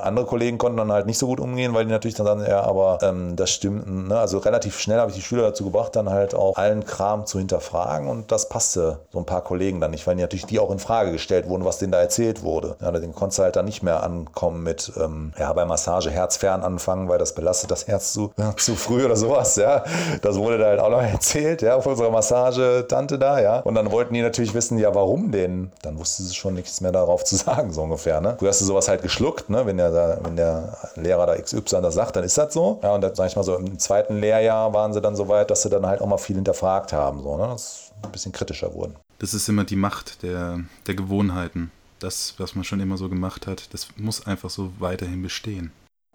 andere 0.00 0.26
Kollegen 0.26 0.58
konnten 0.58 0.78
dann 0.78 0.92
halt 0.92 1.06
nicht 1.06 1.18
so 1.18 1.26
gut 1.26 1.40
umgehen, 1.40 1.74
weil 1.74 1.84
die 1.84 1.90
natürlich 1.90 2.14
dann 2.14 2.26
sagen, 2.26 2.44
ja, 2.46 2.62
aber 2.62 2.98
ähm, 3.02 3.36
das 3.36 3.50
stimmt. 3.50 4.08
Ne? 4.08 4.18
Also 4.18 4.38
relativ 4.38 4.78
schnell 4.78 4.98
habe 4.98 5.10
ich 5.10 5.16
die 5.16 5.22
Schüler 5.22 5.42
dazu 5.42 5.64
gebracht, 5.64 5.96
dann 5.96 6.08
halt 6.10 6.34
auch 6.34 6.56
allen 6.56 6.84
Kram 6.84 7.26
zu 7.26 7.38
hinterfragen 7.38 8.08
und 8.08 8.30
das 8.30 8.48
passte 8.48 9.00
so 9.12 9.18
ein 9.18 9.26
paar 9.26 9.42
Kollegen 9.42 9.80
dann 9.80 9.90
nicht, 9.90 10.06
weil 10.06 10.16
die 10.16 10.22
natürlich 10.22 10.46
die 10.46 10.58
auch 10.58 10.70
in 10.70 10.78
Frage 10.78 11.12
gestellt 11.12 11.48
wurden, 11.48 11.64
was 11.64 11.78
denen 11.78 11.92
da 11.92 12.00
erzählt 12.00 12.42
wurde. 12.42 12.76
Ja, 12.80 12.90
den 12.92 13.14
konntest 13.14 13.38
du 13.38 13.42
halt 13.42 13.56
dann 13.56 13.64
nicht 13.64 13.82
mehr 13.82 14.02
ankommen 14.02 14.62
mit, 14.62 14.92
ähm, 14.96 15.32
ja, 15.38 15.52
bei 15.52 15.64
Massage 15.64 16.10
herzfern 16.10 16.62
anfangen, 16.62 17.08
weil 17.08 17.18
das 17.18 17.34
belastet 17.34 17.70
das 17.70 17.88
Herz 17.88 18.12
zu, 18.12 18.32
ja, 18.38 18.54
zu 18.56 18.76
früh 18.76 19.04
oder 19.04 19.16
sowas, 19.16 19.56
ja. 19.56 19.84
Das 20.22 20.36
wurde 20.36 20.58
da 20.58 20.66
halt 20.66 20.80
auch 20.80 20.90
noch 20.90 21.02
erzählt, 21.02 21.62
ja, 21.62 21.76
auf 21.76 21.86
unserer 21.86 22.10
Massage-Tante 22.10 23.18
da, 23.18 23.40
ja. 23.40 23.60
Und 23.60 23.74
dann 23.74 23.90
wollten 23.90 24.14
die 24.14 24.22
natürlich 24.22 24.54
wissen, 24.54 24.78
ja, 24.78 24.94
warum 24.94 25.32
denn? 25.32 25.72
Dann 25.82 25.98
wusste 25.98 26.22
sie 26.22 26.34
schon 26.34 26.54
nichts 26.54 26.80
mehr 26.80 26.92
darauf 26.92 27.24
zu 27.24 27.36
sagen, 27.36 27.72
so 27.72 27.82
ungefähr, 27.82 28.20
ne. 28.20 28.36
Du 28.38 28.46
hast 28.46 28.60
sowas 28.60 28.88
halt 28.88 29.02
geschluckt, 29.02 29.50
ne, 29.50 29.66
wenn 29.72 29.92
der, 29.92 30.20
wenn 30.22 30.36
der 30.36 30.76
Lehrer 30.96 31.26
da 31.26 31.36
XY 31.36 31.80
das 31.82 31.94
sagt, 31.94 32.16
dann 32.16 32.24
ist 32.24 32.36
das 32.36 32.52
so. 32.52 32.78
Ja, 32.82 32.94
und 32.94 33.00
dann, 33.00 33.14
sag 33.14 33.28
ich 33.28 33.36
mal 33.36 33.42
so, 33.42 33.56
im 33.56 33.78
zweiten 33.78 34.20
Lehrjahr 34.20 34.72
waren 34.72 34.92
sie 34.92 35.00
dann 35.00 35.16
so 35.16 35.28
weit, 35.28 35.50
dass 35.50 35.62
sie 35.62 35.70
dann 35.70 35.86
halt 35.86 36.00
auch 36.00 36.06
mal 36.06 36.18
viel 36.18 36.36
hinterfragt 36.36 36.92
haben, 36.92 37.22
so, 37.22 37.36
ne. 37.36 37.48
Das 37.48 37.90
ein 38.02 38.12
bisschen 38.12 38.32
kritischer 38.32 38.74
wurden. 38.74 38.96
Das 39.18 39.34
ist 39.34 39.48
immer 39.48 39.64
die 39.64 39.76
Macht 39.76 40.22
der, 40.22 40.60
der 40.86 40.94
Gewohnheiten. 40.94 41.70
Das, 42.00 42.34
was 42.38 42.56
man 42.56 42.64
schon 42.64 42.80
immer 42.80 42.96
so 42.96 43.08
gemacht 43.08 43.46
hat, 43.46 43.72
das 43.72 43.88
muss 43.96 44.26
einfach 44.26 44.50
so 44.50 44.72
weiterhin 44.80 45.22
bestehen. 45.22 45.72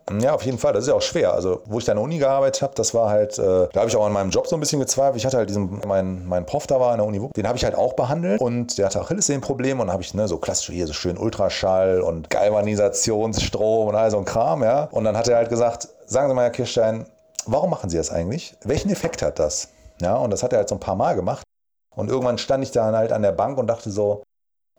Ja, 0.10 0.34
auf 0.34 0.43
jeden 0.43 0.58
Fall. 0.58 0.72
Das 0.74 0.84
ist 0.84 0.88
ja 0.88 0.93
auch 0.93 1.02
schwer. 1.02 1.34
Also, 1.34 1.62
wo 1.65 1.80
ich 1.80 1.86
da 1.86 1.91
in 1.91 1.98
der 1.98 2.04
Uni 2.04 2.17
gearbeitet 2.17 2.62
habe, 2.62 2.74
das 2.76 2.93
war 2.93 3.10
halt, 3.10 3.38
äh, 3.38 3.67
da 3.74 3.80
habe 3.82 3.89
ich 3.89 3.96
auch 3.96 4.06
an 4.06 4.13
meinem 4.13 4.30
Job 4.30 4.48
so 4.48 4.56
ein 4.56 4.60
bisschen 4.60 4.80
gezweifelt. 4.80 5.17
Ich 5.17 5.26
hatte 5.26 5.38
halt 5.38 5.50
diesen, 5.50 5.82
mein, 5.86 6.26
mein 6.26 6.46
Prof 6.46 6.65
da 6.65 6.80
war 6.80 6.93
in 6.93 7.00
der 7.00 7.08
Uni, 7.08 7.30
den 7.36 7.48
habe 7.48 7.58
ich 7.58 7.65
halt 7.65 7.76
auch 7.76 7.93
behandelt 7.93 8.39
und 8.39 8.78
der 8.78 8.86
hatte 8.86 9.02
Achillessehnenprobleme 9.02 9.82
und 9.82 9.91
habe 9.91 10.02
ich 10.02 10.13
ne, 10.13 10.28
so 10.28 10.38
klassisch 10.38 10.74
hier 10.74 10.88
so 10.88 10.93
schön 10.93 11.17
Ultraschall 11.17 12.02
und 12.02 12.30
Galvanisationsstrom 12.30 13.89
und 13.89 13.96
all 13.96 14.10
so 14.10 14.17
ein 14.17 14.26
Kram, 14.26 14.63
ja. 14.63 14.88
Und 14.91 15.04
dann 15.04 15.17
hat 15.17 15.28
er 15.28 15.38
halt 15.38 15.50
gesagt, 15.50 15.89
sagen 16.06 16.30
Sie 16.30 16.36
mal, 16.36 16.43
Herr 16.43 16.52
Kirstein, 16.52 17.06
warum 17.46 17.70
machen 17.70 17.89
Sie 17.89 17.98
das 17.98 18.10
eigentlich? 18.10 18.56
Welchen 18.63 18.89
Effekt 18.89 19.22
hat 19.22 19.39
das? 19.39 19.70
Ja, 20.02 20.15
und 20.15 20.32
das 20.32 20.41
hat 20.41 20.54
er 20.54 20.60
halt 20.60 20.70
so 20.70 20.76
ein 20.76 20.80
paar 20.80 20.96
Mal 20.96 21.15
gemacht. 21.15 21.43
Und 21.96 22.10
irgendwann 22.10 22.38
stand 22.38 22.63
ich 22.63 22.72
dann 22.72 22.96
halt 22.96 23.12
an 23.12 23.24
der 23.24 23.32
Bank 23.32 23.58
und 23.58 23.67
dachte 23.67 23.89
so, 23.89 24.24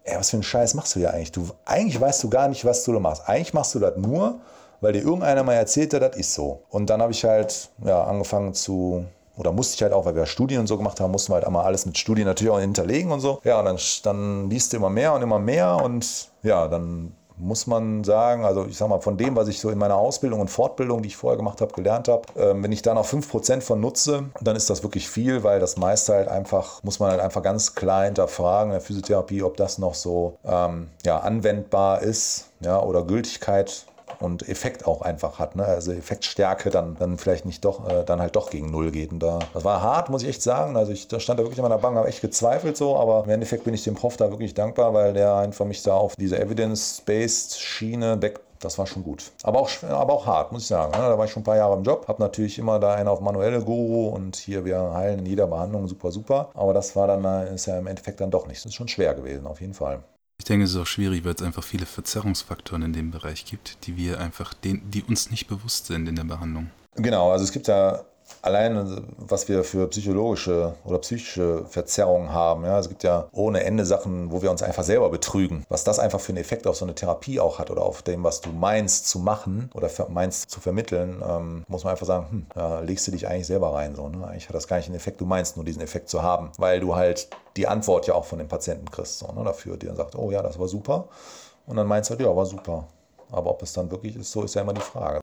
ey, 0.05 0.17
was 0.17 0.31
für 0.31 0.37
einen 0.37 0.45
Scheiß 0.45 0.75
machst 0.75 0.95
du 0.95 1.01
hier 1.01 1.13
eigentlich? 1.13 1.33
Du, 1.33 1.49
eigentlich 1.65 2.01
weißt 2.01 2.23
du 2.23 2.31
gar 2.31 2.49
nicht, 2.49 2.65
was 2.65 2.85
du 2.85 2.93
da 2.93 3.01
machst. 3.01 3.29
Eigentlich 3.29 3.53
machst 3.55 3.75
du 3.75 3.81
das 3.81 3.97
nur, 3.97 4.41
weil 4.81 4.93
dir 4.93 5.03
irgendeiner 5.03 5.43
mal 5.43 5.55
erzählt 5.55 5.95
hat, 5.95 6.03
das 6.03 6.17
ist 6.17 6.35
so. 6.35 6.63
Und 6.71 6.91
dann 6.91 7.03
habe 7.03 7.13
ich 7.13 7.25
halt 7.25 7.71
ja, 7.85 8.05
angefangen 8.05 8.55
zu, 8.55 9.05
oder 9.37 9.53
musste 9.53 9.77
ich 9.77 9.83
halt 9.83 9.93
auch, 9.93 10.05
weil 10.05 10.15
wir 10.15 10.27
Studien 10.27 10.61
und 10.61 10.67
so 10.67 10.77
gemacht 10.77 11.01
haben, 11.01 11.11
mussten 11.11 11.33
wir 11.33 11.37
halt 11.37 11.47
einmal 11.47 11.65
alles 11.65 11.87
mit 11.87 11.99
Studien 11.99 12.27
natürlich 12.27 12.53
auch 12.53 12.61
hinterlegen 12.61 13.13
und 13.13 13.21
so. 13.21 13.41
Ja, 13.45 13.59
und 13.59 13.65
dann, 13.65 13.79
dann 14.03 14.51
liest 14.51 14.73
du 14.73 14.77
immer 14.77 14.91
mehr 14.91 15.15
und 15.15 15.23
immer 15.23 15.39
mehr 15.39 15.77
und 15.77 16.29
ja, 16.43 16.69
dann 16.69 17.13
muss 17.39 17.67
man 17.67 18.05
sagen, 18.05 18.45
also 18.45 18.67
ich 18.67 18.77
sag 18.77 18.89
mal, 18.89 19.01
von 19.01 19.17
dem, 19.17 19.37
was 19.37 19.49
ich 19.49 19.61
so 19.61 19.71
in 19.71 19.79
meiner 19.79 19.97
Ausbildung 19.97 20.41
und 20.41 20.49
Fortbildung, 20.49 21.03
die 21.03 21.09
ich 21.09 21.17
vorher 21.17 21.37
gemacht 21.37 21.61
habe, 21.61 21.73
gelernt 21.73 22.09
habe, 22.09 22.23
äh, 22.35 22.55
wenn 22.63 22.73
ich 22.73 22.83
da 22.83 22.95
noch 22.95 23.07
5% 23.07 23.61
von 23.61 23.81
nutze, 23.81 24.25
dann 24.41 24.57
ist 24.57 24.69
das 24.71 24.83
wirklich 24.83 25.09
viel, 25.09 25.45
weil 25.45 25.61
das 25.61 25.77
meiste 25.77 26.15
halt 26.15 26.29
einfach, 26.29 26.83
muss 26.83 26.99
man 26.99 27.11
halt 27.11 27.21
einfach 27.21 27.43
ganz 27.43 27.75
klar 27.75 28.05
hinterfragen 28.05 28.71
in 28.71 28.79
der 28.79 28.81
Physiotherapie, 28.81 29.43
ob 29.43 29.57
das 29.57 29.79
noch 29.79 29.95
so 29.95 30.37
ähm, 30.45 30.89
ja, 31.05 31.21
anwendbar 31.21 32.03
ist 32.03 32.51
ja, 32.61 32.83
oder 32.83 33.05
Gültigkeit 33.05 33.87
und 34.21 34.49
Effekt 34.49 34.87
auch 34.87 35.03
einfach 35.03 35.39
hat. 35.39 35.57
Ne? 35.57 35.65
Also 35.65 35.93
Effektstärke 35.93 36.71
dann, 36.71 36.97
dann 36.99 37.19
vielleicht 37.19 37.45
nicht 37.45 37.65
doch, 37.65 37.89
äh, 37.89 38.05
dann 38.05 38.21
halt 38.21 38.37
doch 38.37 38.51
gegen 38.51 38.71
Null 38.71 38.91
geht. 38.91 39.13
Und 39.13 39.21
da, 39.21 39.39
das 39.55 39.65
war 39.65 39.83
hart, 39.83 40.11
muss 40.11 40.23
ich 40.23 40.29
echt 40.29 40.43
sagen. 40.43 40.77
Also 40.77 40.93
ich 40.93 41.09
da 41.09 41.21
stand 41.21 41.39
da 41.39 41.45
wirklich 41.45 41.59
an 41.61 41.69
meiner 41.69 41.81
Bank, 41.81 41.97
habe 41.97 42.09
echt 42.09 42.21
gezweifelt 42.21 42.77
so, 42.77 42.97
aber 42.97 43.25
im 43.25 43.31
Endeffekt 43.31 43.65
bin 43.65 43.75
ich 43.75 43.85
dem 43.85 43.95
Prof 43.95 44.17
da 44.17 44.31
wirklich 44.31 44.55
dankbar, 44.55 44.95
weil 44.95 45.13
der 45.13 45.37
einfach 45.37 45.65
mich 45.65 45.83
da 45.83 45.95
auf 45.95 46.17
diese 46.17 46.39
Evidence-Based 46.39 47.61
Schiene 47.61 48.17
back 48.17 48.41
das 48.61 48.79
war 48.79 48.87
schon 48.87 49.05
gut. 49.05 49.31
Aber 49.43 49.61
auch, 49.61 49.71
aber 49.85 50.13
auch 50.13 50.27
hart, 50.27 50.53
muss 50.53 50.63
ich 50.63 50.69
sagen. 50.69 50.91
Ne? 50.93 50.99
Da 50.99 51.17
war 51.17 51.25
ich 51.25 51.31
schon 51.31 51.43
ein 51.43 51.45
paar 51.45 51.57
Jahre 51.57 51.77
im 51.77 51.85
Job, 51.85 52.09
habe 52.09 52.21
natürlich 52.21 52.59
immer 52.59 52.79
da 52.79 52.95
einen 52.95 53.09
auf 53.09 53.21
manuelle 53.21 53.63
Guru 53.63 54.09
und 54.09 54.37
hier 54.37 54.65
wir 54.65 54.95
heilen 54.95 55.21
in 55.21 55.27
jeder 55.27 55.47
Behandlung 55.47 55.87
super, 55.87 56.11
super. 56.11 56.51
Aber 56.55 56.75
das 56.75 56.97
war 56.97 57.07
dann, 57.07 57.25
äh, 57.25 57.55
ist 57.55 57.67
ja 57.67 57.79
im 57.79 57.87
Endeffekt 57.87 58.21
dann 58.21 58.31
doch 58.31 58.47
nicht. 58.47 58.59
Das 58.65 58.67
ist 58.71 58.75
schon 58.75 58.89
schwer 58.89 59.15
gewesen, 59.15 59.47
auf 59.47 59.61
jeden 59.61 59.75
Fall. 59.75 60.03
Ich 60.39 60.45
denke, 60.45 60.65
es 60.65 60.71
ist 60.71 60.77
auch 60.77 60.87
schwierig, 60.87 61.25
weil 61.25 61.35
es 61.35 61.43
einfach 61.43 61.65
viele 61.65 61.85
Verzerrungsfaktoren 61.85 62.83
in 62.83 62.93
dem 62.93 63.11
Bereich 63.11 63.45
gibt, 63.45 63.87
die 63.87 63.97
wir 63.97 64.21
einfach, 64.21 64.55
den, 64.55 64.89
die 64.91 65.03
uns 65.03 65.31
nicht 65.31 65.49
bewusst 65.49 65.87
sind 65.87 66.09
in 66.09 66.17
der 66.17 66.25
Behandlung. 66.25 66.71
Genau, 66.95 67.33
also 67.33 67.45
es 67.45 67.53
gibt 67.53 67.69
ja 67.69 68.05
allein, 68.43 69.07
was 69.17 69.49
wir 69.49 69.65
für 69.65 69.89
psychologische 69.89 70.75
oder 70.85 70.99
psychische 70.99 71.65
Verzerrungen 71.67 72.33
haben. 72.33 72.65
Ja, 72.65 72.79
es 72.79 72.89
gibt 72.89 73.03
ja 73.03 73.29
ohne 73.33 73.65
Ende 73.65 73.85
Sachen, 73.85 74.33
wo 74.33 74.43
wir 74.43 74.51
uns 74.51 74.63
einfach 74.63 74.85
selber 74.85 75.11
betrügen. 75.11 75.65
Was 75.69 75.85
das 75.85 75.99
einfach 75.99 76.21
für 76.21 76.31
einen 76.31 76.39
Effekt 76.39 76.67
auf 76.67 76.77
so 76.77 76.85
eine 76.85 76.95
Therapie 76.95 77.41
auch 77.41 77.59
hat 77.59 77.71
oder 77.71 77.83
auf 77.83 78.03
dem, 78.03 78.25
was 78.25 78.41
du 78.41 78.51
meinst 78.51 79.09
zu 79.09 79.19
machen 79.19 79.71
oder 79.75 79.91
meinst 80.09 80.51
zu 80.51 80.61
vermitteln, 80.61 81.23
ähm, 81.27 81.65
muss 81.69 81.85
man 81.85 81.93
einfach 81.93 82.07
sagen, 82.07 82.27
hm, 82.31 82.47
da 82.55 82.81
legst 82.81 83.07
du 83.07 83.11
dich 83.13 83.29
eigentlich 83.29 83.47
selber 83.47 83.75
rein. 83.75 83.95
So, 83.95 84.09
ne? 84.09 84.27
Eigentlich 84.27 84.49
hat 84.49 84.55
das 84.55 84.69
gar 84.69 84.77
nicht 84.77 84.87
einen 84.87 84.97
Effekt, 84.97 85.21
du 85.21 85.27
meinst 85.27 85.57
nur 85.57 85.65
diesen 85.65 85.83
Effekt 85.83 86.09
zu 86.09 86.23
haben, 86.23 86.51
weil 86.59 86.81
du 86.81 86.95
halt 86.95 87.29
die 87.57 87.67
Antwort 87.67 88.07
ja 88.07 88.15
auch 88.15 88.25
von 88.25 88.39
dem 88.39 88.49
Patienten 88.49 88.91
kriegst. 88.91 89.19
So, 89.19 89.33
ne? 89.33 89.45
Dafür, 89.45 89.77
die 89.77 89.87
dann 89.87 89.97
sagt, 89.97 90.15
oh 90.15 90.31
ja, 90.31 90.43
das 90.43 90.59
war 90.59 90.69
super. 90.69 91.09
Und 91.67 91.77
dann 91.77 91.87
meinst 91.87 92.11
du 92.11 92.13
halt, 92.13 92.21
ja, 92.21 92.35
war 92.35 92.47
super. 92.47 92.87
Aber 93.31 93.51
ob 93.51 93.63
es 93.63 93.73
dann 93.73 93.91
wirklich 93.91 94.17
ist, 94.17 94.33
so 94.33 94.43
ist 94.43 94.55
ja 94.55 94.63
immer 94.63 94.73
die 94.73 94.81
Frage. 94.81 95.21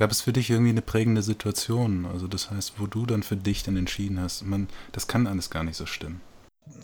Gab 0.00 0.10
es 0.10 0.22
für 0.22 0.32
dich 0.32 0.48
irgendwie 0.48 0.70
eine 0.70 0.80
prägende 0.80 1.22
Situation? 1.22 2.06
Also 2.06 2.26
das 2.26 2.50
heißt, 2.50 2.80
wo 2.80 2.86
du 2.86 3.04
dann 3.04 3.22
für 3.22 3.36
dich 3.36 3.64
dann 3.64 3.76
entschieden 3.76 4.18
hast, 4.18 4.46
man, 4.46 4.66
das 4.92 5.08
kann 5.08 5.26
alles 5.26 5.50
gar 5.50 5.62
nicht 5.62 5.76
so 5.76 5.84
stimmen 5.84 6.22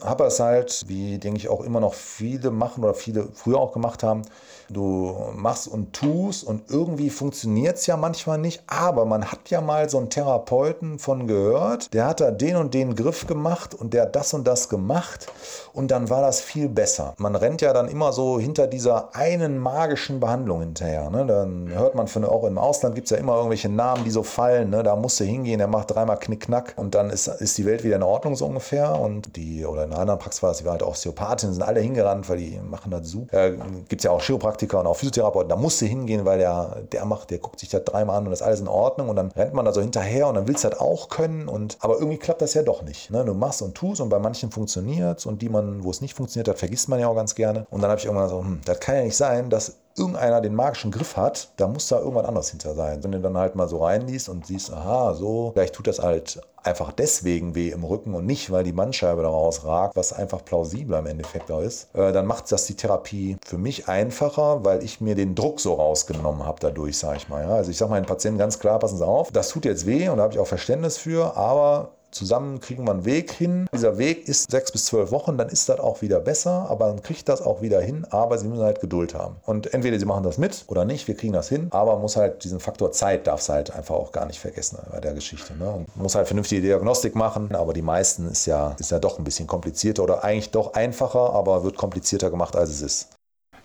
habe 0.04 0.24
es 0.24 0.40
halt, 0.40 0.84
wie 0.88 1.18
denke 1.18 1.38
ich 1.38 1.48
auch 1.48 1.62
immer 1.62 1.80
noch 1.80 1.94
viele 1.94 2.50
machen 2.50 2.84
oder 2.84 2.94
viele 2.94 3.28
früher 3.32 3.58
auch 3.58 3.72
gemacht 3.72 4.02
haben, 4.02 4.22
du 4.68 5.16
machst 5.34 5.68
und 5.68 5.92
tust 5.92 6.44
und 6.44 6.70
irgendwie 6.70 7.10
funktioniert 7.10 7.76
es 7.76 7.86
ja 7.86 7.96
manchmal 7.96 8.38
nicht, 8.38 8.62
aber 8.66 9.04
man 9.04 9.30
hat 9.30 9.48
ja 9.50 9.60
mal 9.60 9.88
so 9.88 9.98
einen 9.98 10.10
Therapeuten 10.10 10.98
von 10.98 11.26
gehört, 11.26 11.94
der 11.94 12.06
hat 12.06 12.20
da 12.20 12.30
den 12.30 12.56
und 12.56 12.74
den 12.74 12.94
Griff 12.94 13.26
gemacht 13.26 13.74
und 13.74 13.94
der 13.94 14.02
hat 14.02 14.16
das 14.16 14.34
und 14.34 14.46
das 14.46 14.68
gemacht 14.68 15.26
und 15.72 15.90
dann 15.90 16.10
war 16.10 16.22
das 16.22 16.40
viel 16.40 16.68
besser. 16.68 17.14
Man 17.18 17.36
rennt 17.36 17.60
ja 17.60 17.72
dann 17.72 17.88
immer 17.88 18.12
so 18.12 18.40
hinter 18.40 18.66
dieser 18.66 19.14
einen 19.14 19.58
magischen 19.58 20.20
Behandlung 20.20 20.60
hinterher. 20.60 21.10
Ne? 21.10 21.26
Dann 21.26 21.68
hört 21.68 21.94
man 21.94 22.08
von, 22.08 22.24
auch 22.24 22.44
im 22.44 22.58
Ausland 22.58 22.94
gibt 22.94 23.06
es 23.06 23.10
ja 23.10 23.18
immer 23.18 23.36
irgendwelche 23.36 23.68
Namen, 23.68 24.04
die 24.04 24.10
so 24.10 24.22
fallen. 24.22 24.70
Ne? 24.70 24.82
Da 24.82 24.96
musst 24.96 25.20
du 25.20 25.24
hingehen, 25.24 25.58
der 25.58 25.68
macht 25.68 25.90
dreimal 25.90 26.18
Knickknack 26.18 26.74
und 26.76 26.94
dann 26.94 27.10
ist, 27.10 27.28
ist 27.28 27.58
die 27.58 27.66
Welt 27.66 27.84
wieder 27.84 27.96
in 27.96 28.02
Ordnung 28.02 28.36
so 28.36 28.46
ungefähr 28.46 28.98
und 28.98 29.36
die 29.36 29.65
oder 29.68 29.84
in 29.84 29.92
einer 29.92 30.00
anderen 30.00 30.18
Praxis 30.18 30.42
war 30.42 30.50
das, 30.50 30.58
die 30.58 30.64
war 30.64 30.72
halt 30.72 30.82
Osteopathin, 30.82 31.52
sind 31.52 31.62
alle 31.62 31.80
hingerannt, 31.80 32.28
weil 32.28 32.38
die 32.38 32.58
machen 32.58 32.90
das 32.90 33.08
super. 33.08 33.46
Äh, 33.46 33.56
Gibt 33.88 34.00
es 34.00 34.04
ja 34.04 34.10
auch 34.10 34.22
Chiropraktiker 34.22 34.80
und 34.80 34.86
auch 34.86 34.96
Physiotherapeuten, 34.96 35.48
da 35.48 35.56
musst 35.56 35.80
du 35.80 35.86
hingehen, 35.86 36.24
weil 36.24 36.38
der, 36.38 36.82
der 36.92 37.04
macht, 37.04 37.30
der 37.30 37.38
guckt 37.38 37.60
sich 37.60 37.68
das 37.68 37.84
dreimal 37.84 38.18
an 38.18 38.24
und 38.24 38.30
das 38.30 38.40
ist 38.40 38.46
alles 38.46 38.60
in 38.60 38.68
Ordnung 38.68 39.08
und 39.08 39.16
dann 39.16 39.30
rennt 39.32 39.54
man 39.54 39.64
da 39.64 39.72
so 39.72 39.80
hinterher 39.80 40.28
und 40.28 40.34
dann 40.34 40.48
willst 40.48 40.64
du 40.64 40.68
das 40.68 40.80
auch 40.80 41.08
können 41.08 41.48
und 41.48 41.76
aber 41.80 41.98
irgendwie 41.98 42.18
klappt 42.18 42.42
das 42.42 42.54
ja 42.54 42.62
doch 42.62 42.82
nicht. 42.82 43.10
Ne? 43.10 43.24
Du 43.24 43.34
machst 43.34 43.62
und 43.62 43.74
tust 43.74 44.00
und 44.00 44.08
bei 44.08 44.18
manchen 44.18 44.50
funktioniert 44.50 45.18
es 45.18 45.26
und 45.26 45.42
die 45.42 45.48
man, 45.48 45.84
wo 45.84 45.90
es 45.90 46.00
nicht 46.00 46.14
funktioniert 46.14 46.48
hat, 46.48 46.58
vergisst 46.58 46.88
man 46.88 47.00
ja 47.00 47.08
auch 47.08 47.14
ganz 47.14 47.34
gerne. 47.34 47.66
Und 47.70 47.82
dann 47.82 47.90
habe 47.90 47.98
ich 47.98 48.06
irgendwann 48.06 48.28
so, 48.28 48.40
hm, 48.40 48.60
das 48.64 48.80
kann 48.80 48.96
ja 48.96 49.02
nicht 49.02 49.16
sein, 49.16 49.50
dass 49.50 49.76
irgendeiner 49.96 50.40
den 50.40 50.54
magischen 50.54 50.90
Griff 50.90 51.16
hat, 51.16 51.48
da 51.56 51.68
muss 51.68 51.88
da 51.88 51.98
irgendwas 51.98 52.26
anderes 52.26 52.50
hinter 52.50 52.74
sein. 52.74 53.02
Wenn 53.02 53.12
du 53.12 53.20
dann 53.20 53.36
halt 53.36 53.54
mal 53.54 53.68
so 53.68 53.84
reinliest 53.84 54.28
und 54.28 54.46
siehst, 54.46 54.72
aha, 54.72 55.14
so, 55.14 55.50
vielleicht 55.52 55.74
tut 55.74 55.86
das 55.86 55.98
halt 55.98 56.40
einfach 56.66 56.92
deswegen 56.92 57.54
weh 57.54 57.70
im 57.70 57.84
Rücken 57.84 58.14
und 58.14 58.26
nicht, 58.26 58.50
weil 58.50 58.64
die 58.64 58.72
Bandscheibe 58.72 59.22
daraus 59.22 59.64
ragt, 59.64 59.94
was 59.94 60.12
einfach 60.12 60.44
plausibler 60.44 60.98
im 60.98 61.06
Endeffekt 61.06 61.48
da 61.48 61.60
ist, 61.60 61.94
äh, 61.94 62.12
dann 62.12 62.26
macht 62.26 62.50
das 62.50 62.66
die 62.66 62.74
Therapie 62.74 63.36
für 63.44 63.56
mich 63.56 63.88
einfacher, 63.88 64.64
weil 64.64 64.82
ich 64.82 65.00
mir 65.00 65.14
den 65.14 65.34
Druck 65.34 65.60
so 65.60 65.74
rausgenommen 65.74 66.44
habe 66.44 66.58
dadurch, 66.60 66.98
sage 66.98 67.18
ich 67.18 67.28
mal. 67.28 67.46
Also 67.46 67.70
ich 67.70 67.76
sage 67.76 67.90
meinen 67.90 68.06
Patienten 68.06 68.38
ganz 68.38 68.58
klar, 68.58 68.78
passen 68.80 68.98
Sie 68.98 69.06
auf, 69.06 69.30
das 69.30 69.48
tut 69.48 69.64
jetzt 69.64 69.86
weh 69.86 70.08
und 70.08 70.16
da 70.18 70.24
habe 70.24 70.34
ich 70.34 70.40
auch 70.40 70.46
Verständnis 70.46 70.98
für, 70.98 71.36
aber 71.36 71.92
zusammen 72.16 72.60
kriegen 72.60 72.84
wir 72.86 72.92
einen 72.92 73.04
Weg 73.04 73.32
hin. 73.32 73.66
Dieser 73.72 73.98
Weg 73.98 74.28
ist 74.28 74.50
sechs 74.50 74.72
bis 74.72 74.86
zwölf 74.86 75.10
Wochen, 75.10 75.38
dann 75.38 75.48
ist 75.48 75.68
das 75.68 75.78
auch 75.80 76.02
wieder 76.02 76.20
besser, 76.20 76.68
aber 76.70 76.86
dann 76.86 77.02
kriegt 77.02 77.28
das 77.28 77.42
auch 77.42 77.62
wieder 77.62 77.80
hin, 77.80 78.06
aber 78.10 78.38
sie 78.38 78.48
müssen 78.48 78.62
halt 78.62 78.80
Geduld 78.80 79.14
haben. 79.14 79.36
Und 79.44 79.72
entweder 79.72 79.98
sie 79.98 80.06
machen 80.06 80.24
das 80.24 80.38
mit 80.38 80.64
oder 80.66 80.84
nicht, 80.84 81.06
wir 81.08 81.16
kriegen 81.16 81.32
das 81.32 81.48
hin, 81.48 81.68
aber 81.70 81.98
muss 81.98 82.16
halt 82.16 82.44
diesen 82.44 82.60
Faktor 82.60 82.92
Zeit 82.92 83.26
darf 83.26 83.40
es 83.40 83.48
halt 83.48 83.70
einfach 83.70 83.94
auch 83.94 84.12
gar 84.12 84.26
nicht 84.26 84.40
vergessen 84.40 84.78
bei 84.90 85.00
der 85.00 85.14
Geschichte. 85.14 85.54
Ne? 85.56 85.70
Und 85.70 85.96
muss 85.96 86.14
halt 86.14 86.26
vernünftige 86.26 86.62
Diagnostik 86.62 87.14
machen, 87.14 87.54
aber 87.54 87.72
die 87.72 87.82
meisten 87.82 88.28
ist 88.28 88.46
ja, 88.46 88.74
ist 88.78 88.90
ja 88.90 88.98
doch 88.98 89.18
ein 89.18 89.24
bisschen 89.24 89.46
komplizierter 89.46 90.02
oder 90.02 90.24
eigentlich 90.24 90.50
doch 90.50 90.74
einfacher, 90.74 91.32
aber 91.32 91.64
wird 91.64 91.76
komplizierter 91.76 92.30
gemacht, 92.30 92.56
als 92.56 92.70
es 92.70 92.82
ist. 92.82 93.08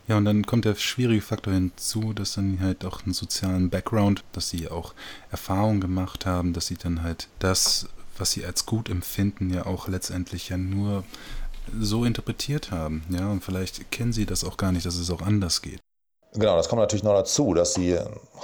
Ja, 0.07 0.17
und 0.17 0.25
dann 0.25 0.45
kommt 0.45 0.65
der 0.65 0.75
schwierige 0.75 1.21
Faktor 1.21 1.53
hinzu, 1.53 2.13
dass 2.13 2.33
dann 2.33 2.59
halt 2.59 2.83
auch 2.83 3.03
einen 3.03 3.13
sozialen 3.13 3.69
Background, 3.69 4.23
dass 4.33 4.49
sie 4.49 4.67
auch 4.69 4.93
Erfahrungen 5.31 5.79
gemacht 5.79 6.25
haben, 6.25 6.53
dass 6.53 6.67
sie 6.67 6.75
dann 6.75 7.03
halt 7.03 7.29
das 7.39 7.87
was 8.21 8.31
sie 8.31 8.45
als 8.45 8.65
gut 8.65 8.87
empfinden, 8.87 9.53
ja 9.53 9.65
auch 9.65 9.89
letztendlich 9.89 10.49
ja 10.49 10.57
nur 10.57 11.03
so 11.79 12.05
interpretiert 12.05 12.71
haben. 12.71 13.03
Ja, 13.09 13.29
und 13.29 13.43
vielleicht 13.43 13.91
kennen 13.91 14.13
sie 14.13 14.25
das 14.25 14.43
auch 14.43 14.57
gar 14.57 14.71
nicht, 14.71 14.85
dass 14.85 14.95
es 14.95 15.09
auch 15.11 15.21
anders 15.21 15.61
geht. 15.61 15.79
Genau, 16.33 16.55
das 16.55 16.69
kommt 16.69 16.79
natürlich 16.79 17.03
noch 17.03 17.13
dazu, 17.13 17.53
dass 17.53 17.73
sie 17.73 17.97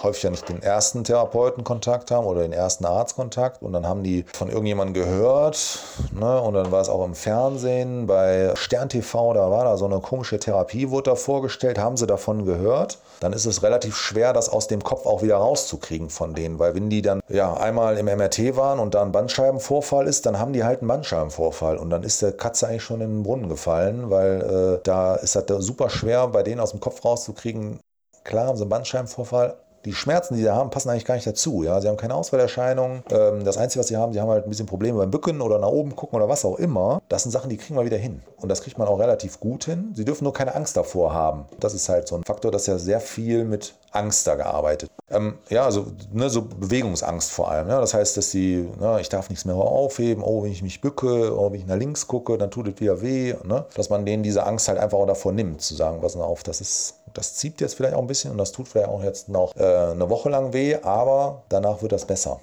häufig 0.03 0.23
ja 0.23 0.29
nicht 0.29 0.49
den 0.49 0.61
ersten 0.61 1.05
Therapeutenkontakt 1.05 2.11
haben 2.11 2.25
oder 2.25 2.41
den 2.41 2.51
ersten 2.51 2.83
Arztkontakt 2.83 3.63
und 3.63 3.71
dann 3.71 3.87
haben 3.87 4.03
die 4.03 4.25
von 4.33 4.49
irgendjemandem 4.49 4.93
gehört 4.93 5.79
ne, 6.11 6.41
und 6.41 6.53
dann 6.53 6.69
war 6.69 6.81
es 6.81 6.89
auch 6.89 7.05
im 7.05 7.15
Fernsehen 7.15 8.05
bei 8.05 8.51
Stern 8.57 8.89
TV, 8.89 9.33
da 9.33 9.49
war 9.51 9.63
da 9.63 9.77
so 9.77 9.85
eine 9.85 10.01
komische 10.01 10.37
Therapie, 10.37 10.89
wurde 10.89 11.11
da 11.11 11.15
vorgestellt, 11.15 11.79
haben 11.79 11.95
sie 11.95 12.07
davon 12.07 12.43
gehört, 12.43 12.99
dann 13.19 13.33
ist 13.33 13.45
es 13.45 13.63
relativ 13.63 13.95
schwer, 13.95 14.33
das 14.33 14.49
aus 14.49 14.67
dem 14.67 14.83
Kopf 14.83 15.05
auch 15.05 15.21
wieder 15.21 15.37
rauszukriegen 15.37 16.09
von 16.09 16.33
denen, 16.33 16.59
weil 16.59 16.75
wenn 16.75 16.89
die 16.89 17.01
dann 17.01 17.21
ja 17.29 17.53
einmal 17.53 17.97
im 17.97 18.05
MRT 18.05 18.55
waren 18.55 18.79
und 18.79 18.93
da 18.93 19.01
ein 19.01 19.11
Bandscheibenvorfall 19.11 20.07
ist, 20.07 20.25
dann 20.25 20.39
haben 20.39 20.53
die 20.53 20.63
halt 20.63 20.79
einen 20.79 20.87
Bandscheibenvorfall 20.87 21.77
und 21.77 21.89
dann 21.89 22.03
ist 22.03 22.21
der 22.21 22.31
Katze 22.31 22.67
eigentlich 22.67 22.83
schon 22.83 23.01
in 23.01 23.09
den 23.09 23.23
Brunnen 23.23 23.49
gefallen, 23.49 24.09
weil 24.09 24.77
äh, 24.77 24.79
da 24.83 25.15
ist 25.15 25.35
das 25.35 25.45
super 25.63 25.89
schwer, 25.89 26.27
bei 26.27 26.43
denen 26.43 26.59
aus 26.59 26.71
dem 26.71 26.79
Kopf 26.79 27.03
rauszukriegen, 27.03 27.79
Klar 28.27 28.47
haben 28.47 28.57
sie 28.57 28.63
einen 28.63 28.69
Bandscheibenvorfall. 28.69 29.55
Die 29.87 29.93
Schmerzen, 29.93 30.35
die 30.35 30.41
sie 30.41 30.49
haben, 30.49 30.69
passen 30.69 30.89
eigentlich 30.89 31.05
gar 31.05 31.15
nicht 31.15 31.25
dazu. 31.25 31.63
Ja? 31.63 31.79
Sie 31.79 31.87
haben 31.87 31.95
keine 31.95 32.13
Ausfallerscheinungen. 32.13 33.03
Ähm, 33.09 33.45
das 33.45 33.57
Einzige, 33.57 33.79
was 33.79 33.87
sie 33.87 33.95
haben, 33.95 34.11
sie 34.11 34.19
haben 34.19 34.27
halt 34.27 34.43
ein 34.43 34.49
bisschen 34.49 34.65
Probleme 34.65 34.97
beim 34.97 35.09
Bücken 35.09 35.39
oder 35.39 35.59
nach 35.59 35.69
oben 35.69 35.95
gucken 35.95 36.17
oder 36.17 36.27
was 36.27 36.43
auch 36.43 36.59
immer. 36.59 37.01
Das 37.07 37.23
sind 37.23 37.31
Sachen, 37.31 37.49
die 37.49 37.55
kriegen 37.55 37.79
wir 37.79 37.85
wieder 37.85 37.95
hin. 37.95 38.21
Und 38.35 38.49
das 38.49 38.61
kriegt 38.61 38.77
man 38.77 38.89
auch 38.89 38.99
relativ 38.99 39.39
gut 39.39 39.63
hin. 39.63 39.93
Sie 39.95 40.03
dürfen 40.03 40.25
nur 40.25 40.33
keine 40.33 40.55
Angst 40.55 40.75
davor 40.75 41.13
haben. 41.13 41.45
Das 41.61 41.73
ist 41.73 41.87
halt 41.87 42.09
so 42.09 42.15
ein 42.15 42.25
Faktor, 42.25 42.51
dass 42.51 42.67
ja 42.67 42.77
sehr 42.77 42.99
viel 42.99 43.45
mit 43.45 43.75
Angst 43.91 44.27
da 44.27 44.35
gearbeitet. 44.35 44.91
Ähm, 45.09 45.37
ja, 45.47 45.63
also 45.63 45.85
ne, 46.11 46.29
so 46.29 46.41
Bewegungsangst 46.41 47.31
vor 47.31 47.49
allem. 47.49 47.69
Ja? 47.69 47.79
Das 47.79 47.93
heißt, 47.93 48.17
dass 48.17 48.29
sie, 48.29 48.67
ne, 48.77 48.99
ich 48.99 49.07
darf 49.07 49.29
nichts 49.29 49.45
mehr 49.45 49.55
aufheben, 49.55 50.21
oh, 50.21 50.43
wenn 50.43 50.51
ich 50.51 50.63
mich 50.63 50.81
bücke, 50.81 51.33
oh, 51.33 51.49
wenn 51.53 51.61
ich 51.61 51.65
nach 51.65 51.77
links 51.77 52.07
gucke, 52.07 52.37
dann 52.37 52.51
tut 52.51 52.67
es 52.67 52.81
wieder 52.81 53.01
weh. 53.01 53.35
Ne? 53.45 53.63
Dass 53.75 53.89
man 53.89 54.05
denen 54.05 54.21
diese 54.21 54.45
Angst 54.45 54.67
halt 54.67 54.79
einfach 54.79 54.97
auch 54.97 55.07
davor 55.07 55.31
nimmt, 55.31 55.61
zu 55.61 55.75
sagen, 55.75 56.01
pass 56.01 56.17
auf, 56.17 56.43
das 56.43 56.59
ist 56.59 56.96
das 57.17 57.33
zieht 57.33 57.59
jetzt 57.61 57.73
vielleicht 57.73 57.95
auch 57.95 58.01
ein 58.01 58.07
bisschen 58.07 58.31
und 58.31 58.37
das 58.37 58.51
tut 58.51 58.67
vielleicht 58.67 58.89
auch 58.89 59.03
jetzt 59.03 59.27
noch 59.27 59.55
äh, 59.55 59.63
eine 59.63 60.09
Woche 60.09 60.29
lang 60.29 60.53
weh, 60.53 60.75
aber 60.75 61.41
danach 61.49 61.81
wird 61.81 61.91
das 61.91 62.05
besser. 62.05 62.39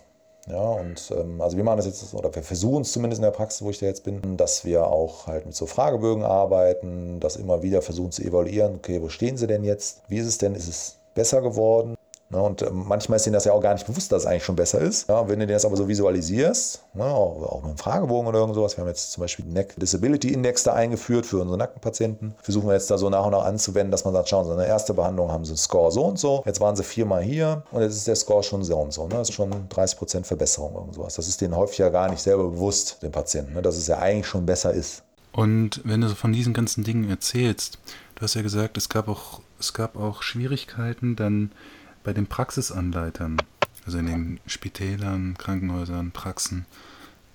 Ja, 0.48 0.60
und 0.60 1.10
ähm, 1.16 1.40
also 1.40 1.56
wir 1.56 1.64
machen 1.64 1.78
das 1.78 1.86
jetzt, 1.86 2.12
oder 2.12 2.34
wir 2.34 2.42
versuchen 2.42 2.82
es 2.82 2.92
zumindest 2.92 3.20
in 3.20 3.24
der 3.24 3.30
Praxis, 3.30 3.62
wo 3.62 3.70
ich 3.70 3.78
da 3.78 3.86
jetzt 3.86 4.04
bin, 4.04 4.36
dass 4.36 4.64
wir 4.64 4.86
auch 4.86 5.26
halt 5.26 5.46
mit 5.46 5.54
so 5.54 5.66
Fragebögen 5.66 6.24
arbeiten, 6.24 7.18
das 7.20 7.36
immer 7.36 7.62
wieder 7.62 7.80
versuchen 7.80 8.12
zu 8.12 8.22
evaluieren, 8.22 8.74
okay, 8.74 9.00
wo 9.00 9.08
stehen 9.08 9.36
sie 9.36 9.46
denn 9.46 9.64
jetzt? 9.64 10.02
Wie 10.08 10.18
ist 10.18 10.26
es 10.26 10.36
denn? 10.36 10.54
Ist 10.54 10.68
es 10.68 10.96
besser 11.14 11.40
geworden? 11.40 11.94
Ne, 12.30 12.40
und 12.40 12.62
ähm, 12.62 12.84
manchmal 12.86 13.16
ist 13.16 13.26
ihnen 13.26 13.34
das 13.34 13.44
ja 13.44 13.52
auch 13.52 13.60
gar 13.60 13.74
nicht 13.74 13.86
bewusst, 13.86 14.10
dass 14.10 14.22
es 14.22 14.26
eigentlich 14.26 14.44
schon 14.44 14.56
besser 14.56 14.80
ist. 14.80 15.08
Ja, 15.08 15.28
wenn 15.28 15.40
du 15.40 15.46
das 15.46 15.64
aber 15.64 15.76
so 15.76 15.86
visualisierst, 15.86 16.82
ne, 16.94 17.04
auch, 17.04 17.60
mit 17.60 17.68
einem 17.68 17.78
Fragebogen 17.78 18.26
oder 18.26 18.38
irgendwas, 18.38 18.76
wir 18.76 18.82
haben 18.82 18.88
jetzt 18.88 19.12
zum 19.12 19.20
Beispiel 19.20 19.44
den 19.44 19.52
Neck 19.52 19.74
Disability 19.76 20.32
Index 20.32 20.62
da 20.62 20.72
eingeführt 20.72 21.26
für 21.26 21.38
unsere 21.38 21.58
Nackenpatienten, 21.58 22.34
versuchen 22.42 22.66
wir 22.66 22.74
jetzt 22.74 22.90
da 22.90 22.96
so 22.96 23.10
nach 23.10 23.26
und 23.26 23.32
nach 23.32 23.44
anzuwenden, 23.44 23.90
dass 23.90 24.04
man 24.04 24.14
sagt, 24.14 24.30
schauen 24.30 24.46
Sie, 24.46 24.52
in 24.52 24.58
der 24.58 24.66
ersten 24.66 24.96
Behandlung 24.96 25.30
haben 25.30 25.44
Sie 25.44 25.50
einen 25.50 25.58
Score 25.58 25.92
so 25.92 26.06
und 26.06 26.18
so, 26.18 26.42
jetzt 26.46 26.60
waren 26.60 26.76
Sie 26.76 26.82
viermal 26.82 27.22
hier 27.22 27.62
und 27.70 27.82
jetzt 27.82 27.96
ist 27.96 28.08
der 28.08 28.16
Score 28.16 28.42
schon 28.42 28.64
so 28.64 28.78
und 28.78 28.92
so. 28.92 29.06
Ne? 29.06 29.16
Das 29.16 29.28
ist 29.28 29.34
schon 29.34 29.52
30% 29.68 30.24
Verbesserung 30.24 30.74
oder 30.74 30.92
sowas. 30.92 31.14
Das 31.14 31.28
ist 31.28 31.40
denen 31.40 31.54
häufig 31.54 31.78
ja 31.78 31.90
gar 31.90 32.08
nicht 32.08 32.22
selber 32.22 32.44
bewusst, 32.44 33.02
den 33.02 33.12
Patienten, 33.12 33.52
ne? 33.52 33.62
dass 33.62 33.76
es 33.76 33.86
ja 33.86 33.98
eigentlich 33.98 34.26
schon 34.26 34.46
besser 34.46 34.72
ist. 34.72 35.02
Und 35.32 35.80
wenn 35.84 36.00
du 36.00 36.08
von 36.08 36.32
diesen 36.32 36.54
ganzen 36.54 36.84
Dingen 36.84 37.10
erzählst, 37.10 37.78
du 38.14 38.22
hast 38.22 38.34
ja 38.34 38.42
gesagt, 38.42 38.76
es 38.76 38.88
gab 38.88 39.08
auch, 39.08 39.40
es 39.58 39.74
gab 39.74 39.96
auch 39.96 40.22
Schwierigkeiten, 40.22 41.16
dann 41.16 41.50
bei 42.04 42.12
den 42.12 42.26
Praxisanleitern, 42.26 43.38
also 43.84 43.98
in 43.98 44.06
den 44.06 44.40
Spitälern, 44.46 45.36
Krankenhäusern, 45.36 46.12
Praxen, 46.12 46.66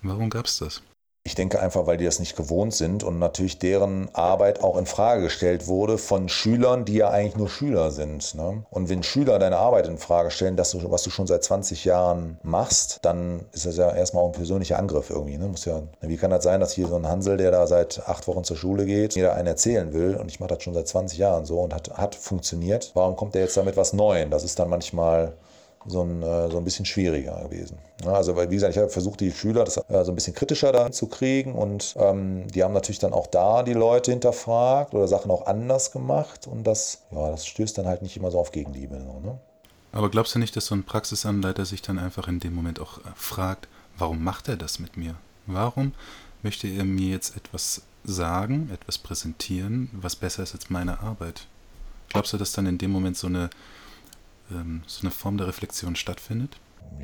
warum 0.01 0.29
gab 0.29 0.45
es 0.45 0.59
das? 0.59 0.81
Ich 1.29 1.35
denke 1.35 1.61
einfach, 1.61 1.85
weil 1.85 1.97
die 1.97 2.05
das 2.05 2.17
nicht 2.17 2.35
gewohnt 2.35 2.73
sind 2.73 3.03
und 3.03 3.19
natürlich 3.19 3.59
deren 3.59 4.09
Arbeit 4.15 4.63
auch 4.63 4.75
in 4.77 4.87
Frage 4.87 5.21
gestellt 5.21 5.67
wurde 5.67 5.99
von 5.99 6.27
Schülern, 6.27 6.85
die 6.85 6.95
ja 6.95 7.11
eigentlich 7.11 7.37
nur 7.37 7.47
Schüler 7.47 7.91
sind. 7.91 8.33
Ne? 8.33 8.63
Und 8.71 8.89
wenn 8.89 9.03
Schüler 9.03 9.37
deine 9.37 9.57
Arbeit 9.57 9.87
in 9.87 9.99
Frage 9.99 10.31
stellen, 10.31 10.55
das, 10.55 10.75
was 10.89 11.03
du 11.03 11.11
schon 11.11 11.27
seit 11.27 11.43
20 11.43 11.85
Jahren 11.85 12.39
machst, 12.41 12.97
dann 13.03 13.45
ist 13.51 13.67
das 13.67 13.77
ja 13.77 13.93
erstmal 13.93 14.23
auch 14.23 14.29
ein 14.29 14.31
persönlicher 14.31 14.79
Angriff 14.79 15.11
irgendwie. 15.11 15.37
Ne? 15.37 15.47
Muss 15.47 15.65
ja, 15.65 15.83
wie 16.01 16.17
kann 16.17 16.31
das 16.31 16.43
sein, 16.43 16.61
dass 16.61 16.71
hier 16.71 16.87
so 16.87 16.95
ein 16.95 17.07
Hansel, 17.07 17.37
der 17.37 17.51
da 17.51 17.67
seit 17.67 18.01
acht 18.07 18.27
Wochen 18.27 18.43
zur 18.43 18.57
Schule 18.57 18.87
geht, 18.87 19.13
jeder 19.13 19.35
einen 19.35 19.45
erzählen 19.45 19.93
will 19.93 20.15
und 20.15 20.31
ich 20.31 20.39
mache 20.39 20.55
das 20.55 20.63
schon 20.63 20.73
seit 20.73 20.87
20 20.87 21.19
Jahren 21.19 21.45
so 21.45 21.59
und 21.59 21.75
hat, 21.75 21.95
hat 21.95 22.15
funktioniert. 22.15 22.89
Warum 22.95 23.15
kommt 23.15 23.35
der 23.35 23.43
jetzt 23.43 23.55
damit 23.55 23.77
was 23.77 23.93
Neuem? 23.93 24.31
Das 24.31 24.43
ist 24.43 24.57
dann 24.57 24.67
manchmal 24.67 25.33
so 25.85 26.03
ein, 26.03 26.21
äh, 26.21 26.49
so 26.49 26.57
ein 26.57 26.63
bisschen 26.63 26.85
schwieriger 26.85 27.41
gewesen. 27.43 27.77
Also, 28.05 28.35
weil, 28.35 28.49
wie 28.49 28.55
gesagt, 28.55 28.73
ich 28.73 28.79
habe 28.79 28.89
versucht, 28.89 29.19
die 29.19 29.31
Schüler 29.31 29.63
das 29.63 29.77
äh, 29.77 30.03
so 30.03 30.11
ein 30.11 30.15
bisschen 30.15 30.33
kritischer 30.33 30.71
da 30.71 30.91
zu 30.91 31.07
kriegen 31.07 31.53
und 31.53 31.95
ähm, 31.97 32.47
die 32.47 32.63
haben 32.63 32.73
natürlich 32.73 32.99
dann 32.99 33.13
auch 33.13 33.27
da 33.27 33.63
die 33.63 33.73
Leute 33.73 34.11
hinterfragt 34.11 34.93
oder 34.93 35.07
Sachen 35.07 35.31
auch 35.31 35.45
anders 35.45 35.91
gemacht 35.91 36.47
und 36.47 36.65
das, 36.65 37.03
ja, 37.11 37.31
das 37.31 37.45
stößt 37.45 37.77
dann 37.77 37.87
halt 37.87 38.01
nicht 38.01 38.17
immer 38.17 38.31
so 38.31 38.39
auf 38.39 38.51
Gegenliebe. 38.51 38.95
Ne? 38.95 39.39
Aber 39.91 40.09
glaubst 40.09 40.35
du 40.35 40.39
nicht, 40.39 40.55
dass 40.55 40.65
so 40.65 40.75
ein 40.75 40.83
Praxisanleiter 40.83 41.65
sich 41.65 41.81
dann 41.81 41.97
einfach 41.97 42.27
in 42.27 42.39
dem 42.39 42.53
Moment 42.53 42.79
auch 42.79 42.99
äh, 42.99 43.01
fragt, 43.15 43.67
warum 43.97 44.23
macht 44.23 44.47
er 44.47 44.57
das 44.57 44.79
mit 44.79 44.97
mir? 44.97 45.15
Warum 45.45 45.93
möchte 46.43 46.67
er 46.67 46.85
mir 46.85 47.09
jetzt 47.09 47.35
etwas 47.35 47.81
sagen, 48.03 48.69
etwas 48.73 48.97
präsentieren, 48.97 49.89
was 49.93 50.15
besser 50.15 50.43
ist 50.43 50.53
als 50.53 50.69
meine 50.69 50.99
Arbeit? 51.01 51.47
Glaubst 52.09 52.33
du, 52.33 52.37
dass 52.37 52.51
dann 52.53 52.65
in 52.65 52.77
dem 52.77 52.91
Moment 52.91 53.17
so 53.17 53.27
eine 53.27 53.49
ähm, 54.51 54.81
so 54.87 55.01
eine 55.01 55.11
Form 55.11 55.37
der 55.37 55.47
Reflexion 55.47 55.95
stattfindet? 55.95 56.57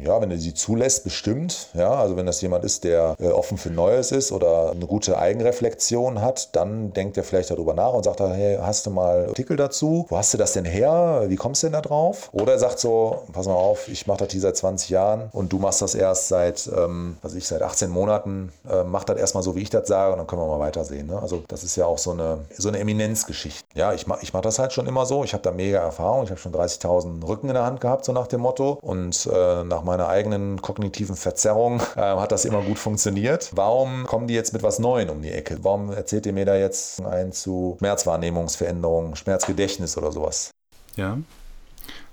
Ja, 0.03 0.21
wenn 0.21 0.31
er 0.31 0.37
sie 0.37 0.53
zulässt, 0.53 1.03
bestimmt. 1.03 1.69
Ja, 1.73 1.91
also 1.91 2.15
wenn 2.17 2.25
das 2.25 2.41
jemand 2.41 2.63
ist, 2.63 2.83
der 2.83 3.15
äh, 3.19 3.29
offen 3.29 3.57
für 3.57 3.69
Neues 3.69 4.11
ist 4.11 4.31
oder 4.31 4.71
eine 4.71 4.85
gute 4.85 5.17
Eigenreflexion 5.17 6.21
hat, 6.21 6.55
dann 6.55 6.93
denkt 6.93 7.17
er 7.17 7.23
vielleicht 7.23 7.51
darüber 7.51 7.73
nach 7.73 7.93
und 7.93 8.03
sagt, 8.03 8.19
hey, 8.19 8.57
hast 8.61 8.85
du 8.85 8.89
mal 8.89 9.27
Artikel 9.27 9.57
dazu? 9.57 10.05
Wo 10.09 10.17
hast 10.17 10.33
du 10.33 10.37
das 10.37 10.53
denn 10.53 10.65
her? 10.65 11.23
Wie 11.27 11.35
kommst 11.35 11.63
du 11.63 11.67
denn 11.67 11.73
da 11.73 11.81
drauf? 11.81 12.29
Oder 12.33 12.53
er 12.53 12.59
sagt 12.59 12.79
so, 12.79 13.23
pass 13.31 13.47
mal 13.47 13.53
auf, 13.53 13.87
ich 13.87 14.05
mache 14.07 14.19
das 14.19 14.31
hier 14.31 14.41
seit 14.41 14.57
20 14.57 14.89
Jahren 14.89 15.29
und 15.31 15.51
du 15.51 15.59
machst 15.59 15.81
das 15.81 15.95
erst 15.95 16.27
seit, 16.27 16.69
ähm, 16.75 17.17
was 17.21 17.33
ich, 17.33 17.47
seit 17.47 17.61
18 17.61 17.89
Monaten, 17.89 18.51
äh, 18.69 18.83
mach 18.83 19.05
das 19.05 19.17
erstmal 19.17 19.43
so, 19.43 19.55
wie 19.55 19.61
ich 19.61 19.69
das 19.69 19.87
sage 19.87 20.11
und 20.11 20.19
dann 20.19 20.27
können 20.27 20.41
wir 20.41 20.47
mal 20.47 20.59
weitersehen. 20.59 21.07
Ne? 21.07 21.21
Also 21.21 21.43
das 21.47 21.63
ist 21.63 21.75
ja 21.75 21.85
auch 21.85 21.97
so 21.97 22.11
eine, 22.11 22.39
so 22.57 22.67
eine 22.67 22.79
Eminenzgeschichte. 22.79 23.65
Ja, 23.75 23.93
ich 23.93 24.07
mache 24.07 24.19
ich 24.21 24.33
mach 24.33 24.41
das 24.41 24.59
halt 24.59 24.73
schon 24.73 24.87
immer 24.87 25.05
so. 25.05 25.23
Ich 25.23 25.33
habe 25.33 25.43
da 25.43 25.51
mega 25.51 25.79
Erfahrung. 25.79 26.23
Ich 26.23 26.29
habe 26.29 26.39
schon 26.39 26.53
30.000 26.53 27.27
Rücken 27.27 27.47
in 27.47 27.53
der 27.53 27.65
Hand 27.65 27.81
gehabt, 27.81 28.05
so 28.05 28.11
nach 28.11 28.27
dem 28.27 28.41
Motto. 28.41 28.79
Und 28.81 29.27
äh, 29.31 29.63
nach 29.63 29.74
meiner 29.83 30.07
eigenen 30.07 30.61
kognitiven 30.61 31.15
Verzerrung 31.15 31.79
äh, 31.95 31.99
hat 31.99 32.31
das 32.31 32.45
immer 32.45 32.61
gut 32.61 32.79
funktioniert. 32.79 33.51
Warum 33.53 34.05
kommen 34.05 34.27
die 34.27 34.33
jetzt 34.33 34.53
mit 34.53 34.63
was 34.63 34.79
Neuem 34.79 35.09
um 35.09 35.21
die 35.21 35.31
Ecke? 35.31 35.59
Warum 35.61 35.91
erzählt 35.91 36.25
ihr 36.25 36.33
mir 36.33 36.45
da 36.45 36.55
jetzt 36.55 37.01
ein 37.01 37.31
zu 37.31 37.75
Schmerzwahrnehmungsveränderungen, 37.79 39.15
Schmerzgedächtnis 39.15 39.97
oder 39.97 40.11
sowas? 40.11 40.51
Ja. 40.95 41.17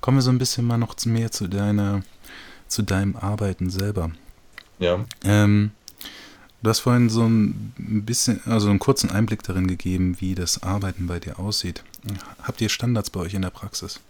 Kommen 0.00 0.18
wir 0.18 0.22
so 0.22 0.30
ein 0.30 0.38
bisschen 0.38 0.66
mal 0.66 0.78
noch 0.78 0.96
mehr 1.06 1.30
zu 1.30 1.48
deiner, 1.48 2.02
zu 2.68 2.82
deinem 2.82 3.16
Arbeiten 3.16 3.70
selber. 3.70 4.10
Ja. 4.78 5.04
Ähm, 5.24 5.70
du 6.62 6.70
hast 6.70 6.80
vorhin 6.80 7.08
so 7.08 7.22
ein 7.22 7.72
bisschen, 8.04 8.40
also 8.46 8.68
einen 8.68 8.80
kurzen 8.80 9.10
Einblick 9.10 9.42
darin 9.44 9.68
gegeben, 9.68 10.16
wie 10.18 10.34
das 10.34 10.62
Arbeiten 10.62 11.06
bei 11.06 11.20
dir 11.20 11.38
aussieht. 11.38 11.84
Habt 12.42 12.60
ihr 12.60 12.68
Standards 12.68 13.10
bei 13.10 13.20
euch 13.20 13.34
in 13.34 13.42
der 13.42 13.50
Praxis? 13.50 14.00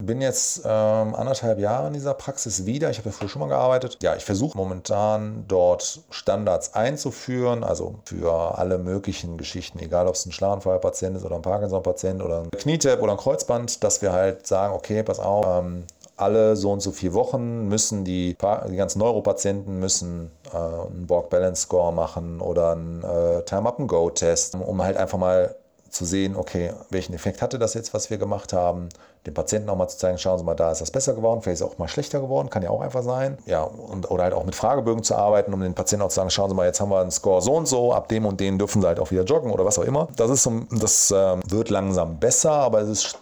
Bin 0.00 0.20
jetzt 0.20 0.62
ähm, 0.64 1.14
anderthalb 1.16 1.58
Jahre 1.58 1.88
in 1.88 1.92
dieser 1.92 2.14
Praxis 2.14 2.66
wieder. 2.66 2.88
Ich 2.88 2.98
habe 2.98 3.08
ja 3.08 3.12
früher 3.12 3.28
schon 3.28 3.40
mal 3.40 3.48
gearbeitet. 3.48 3.98
Ja, 4.00 4.14
ich 4.14 4.24
versuche 4.24 4.56
momentan 4.56 5.44
dort 5.48 6.02
Standards 6.10 6.74
einzuführen, 6.74 7.64
also 7.64 7.96
für 8.04 8.56
alle 8.56 8.78
möglichen 8.78 9.36
Geschichten, 9.38 9.80
egal 9.80 10.06
ob 10.06 10.14
es 10.14 10.24
ein 10.24 10.30
Schlaganfallpatient 10.30 11.16
ist 11.16 11.24
oder 11.24 11.34
ein 11.34 11.42
Parkinson-Patient 11.42 12.22
oder 12.22 12.42
ein 12.42 12.50
Knietap 12.52 13.02
oder 13.02 13.12
ein 13.12 13.18
Kreuzband, 13.18 13.82
dass 13.82 14.00
wir 14.00 14.12
halt 14.12 14.46
sagen, 14.46 14.72
okay, 14.72 15.02
pass 15.02 15.18
auf, 15.18 15.44
ähm, 15.44 15.82
alle 16.16 16.54
so 16.54 16.70
und 16.70 16.80
so 16.80 16.92
vier 16.92 17.12
Wochen 17.12 17.66
müssen 17.66 18.04
die, 18.04 18.36
die 18.70 18.76
ganzen 18.76 19.00
Neuropatienten 19.00 19.80
müssen 19.80 20.30
äh, 20.52 20.56
einen 20.56 21.08
Borg 21.08 21.28
Balance 21.28 21.62
Score 21.62 21.92
machen 21.92 22.40
oder 22.40 22.70
einen 22.70 23.02
äh, 23.02 23.42
Time-Up-and-Go-Test, 23.42 24.54
um 24.54 24.80
halt 24.80 24.96
einfach 24.96 25.18
mal 25.18 25.56
zu 25.90 26.04
sehen, 26.04 26.36
okay, 26.36 26.72
welchen 26.90 27.14
Effekt 27.14 27.42
hatte 27.42 27.58
das 27.58 27.74
jetzt, 27.74 27.94
was 27.94 28.10
wir 28.10 28.18
gemacht 28.18 28.52
haben, 28.52 28.88
den 29.26 29.34
Patienten 29.34 29.68
auch 29.68 29.76
mal 29.76 29.88
zu 29.88 29.98
zeigen, 29.98 30.18
schauen 30.18 30.38
Sie 30.38 30.44
mal, 30.44 30.54
da 30.54 30.70
ist 30.70 30.80
das 30.80 30.90
besser 30.90 31.14
geworden, 31.14 31.42
vielleicht 31.42 31.60
ist 31.60 31.66
es 31.66 31.72
auch 31.72 31.78
mal 31.78 31.88
schlechter 31.88 32.20
geworden, 32.20 32.50
kann 32.50 32.62
ja 32.62 32.70
auch 32.70 32.80
einfach 32.80 33.02
sein. 33.02 33.38
Ja, 33.46 33.62
und, 33.62 34.10
oder 34.10 34.24
halt 34.24 34.34
auch 34.34 34.44
mit 34.44 34.54
Fragebögen 34.54 35.02
zu 35.02 35.16
arbeiten, 35.16 35.52
um 35.52 35.60
den 35.60 35.74
Patienten 35.74 36.04
auch 36.04 36.08
zu 36.08 36.16
sagen, 36.16 36.30
schauen 36.30 36.48
Sie 36.50 36.54
mal, 36.54 36.66
jetzt 36.66 36.80
haben 36.80 36.90
wir 36.90 37.00
einen 37.00 37.10
Score 37.10 37.42
so 37.42 37.54
und 37.54 37.66
so, 37.66 37.92
ab 37.92 38.08
dem 38.08 38.26
und 38.26 38.40
dem 38.40 38.58
dürfen 38.58 38.80
Sie 38.80 38.88
halt 38.88 39.00
auch 39.00 39.10
wieder 39.10 39.24
joggen 39.24 39.50
oder 39.50 39.64
was 39.64 39.78
auch 39.78 39.84
immer. 39.84 40.08
Das 40.16 40.30
ist 40.30 40.42
so, 40.42 40.52
das 40.70 41.10
äh, 41.10 41.36
wird 41.48 41.70
langsam 41.70 42.18
besser, 42.18 42.52
aber 42.52 42.80
es 42.80 42.88
ist 42.88 43.18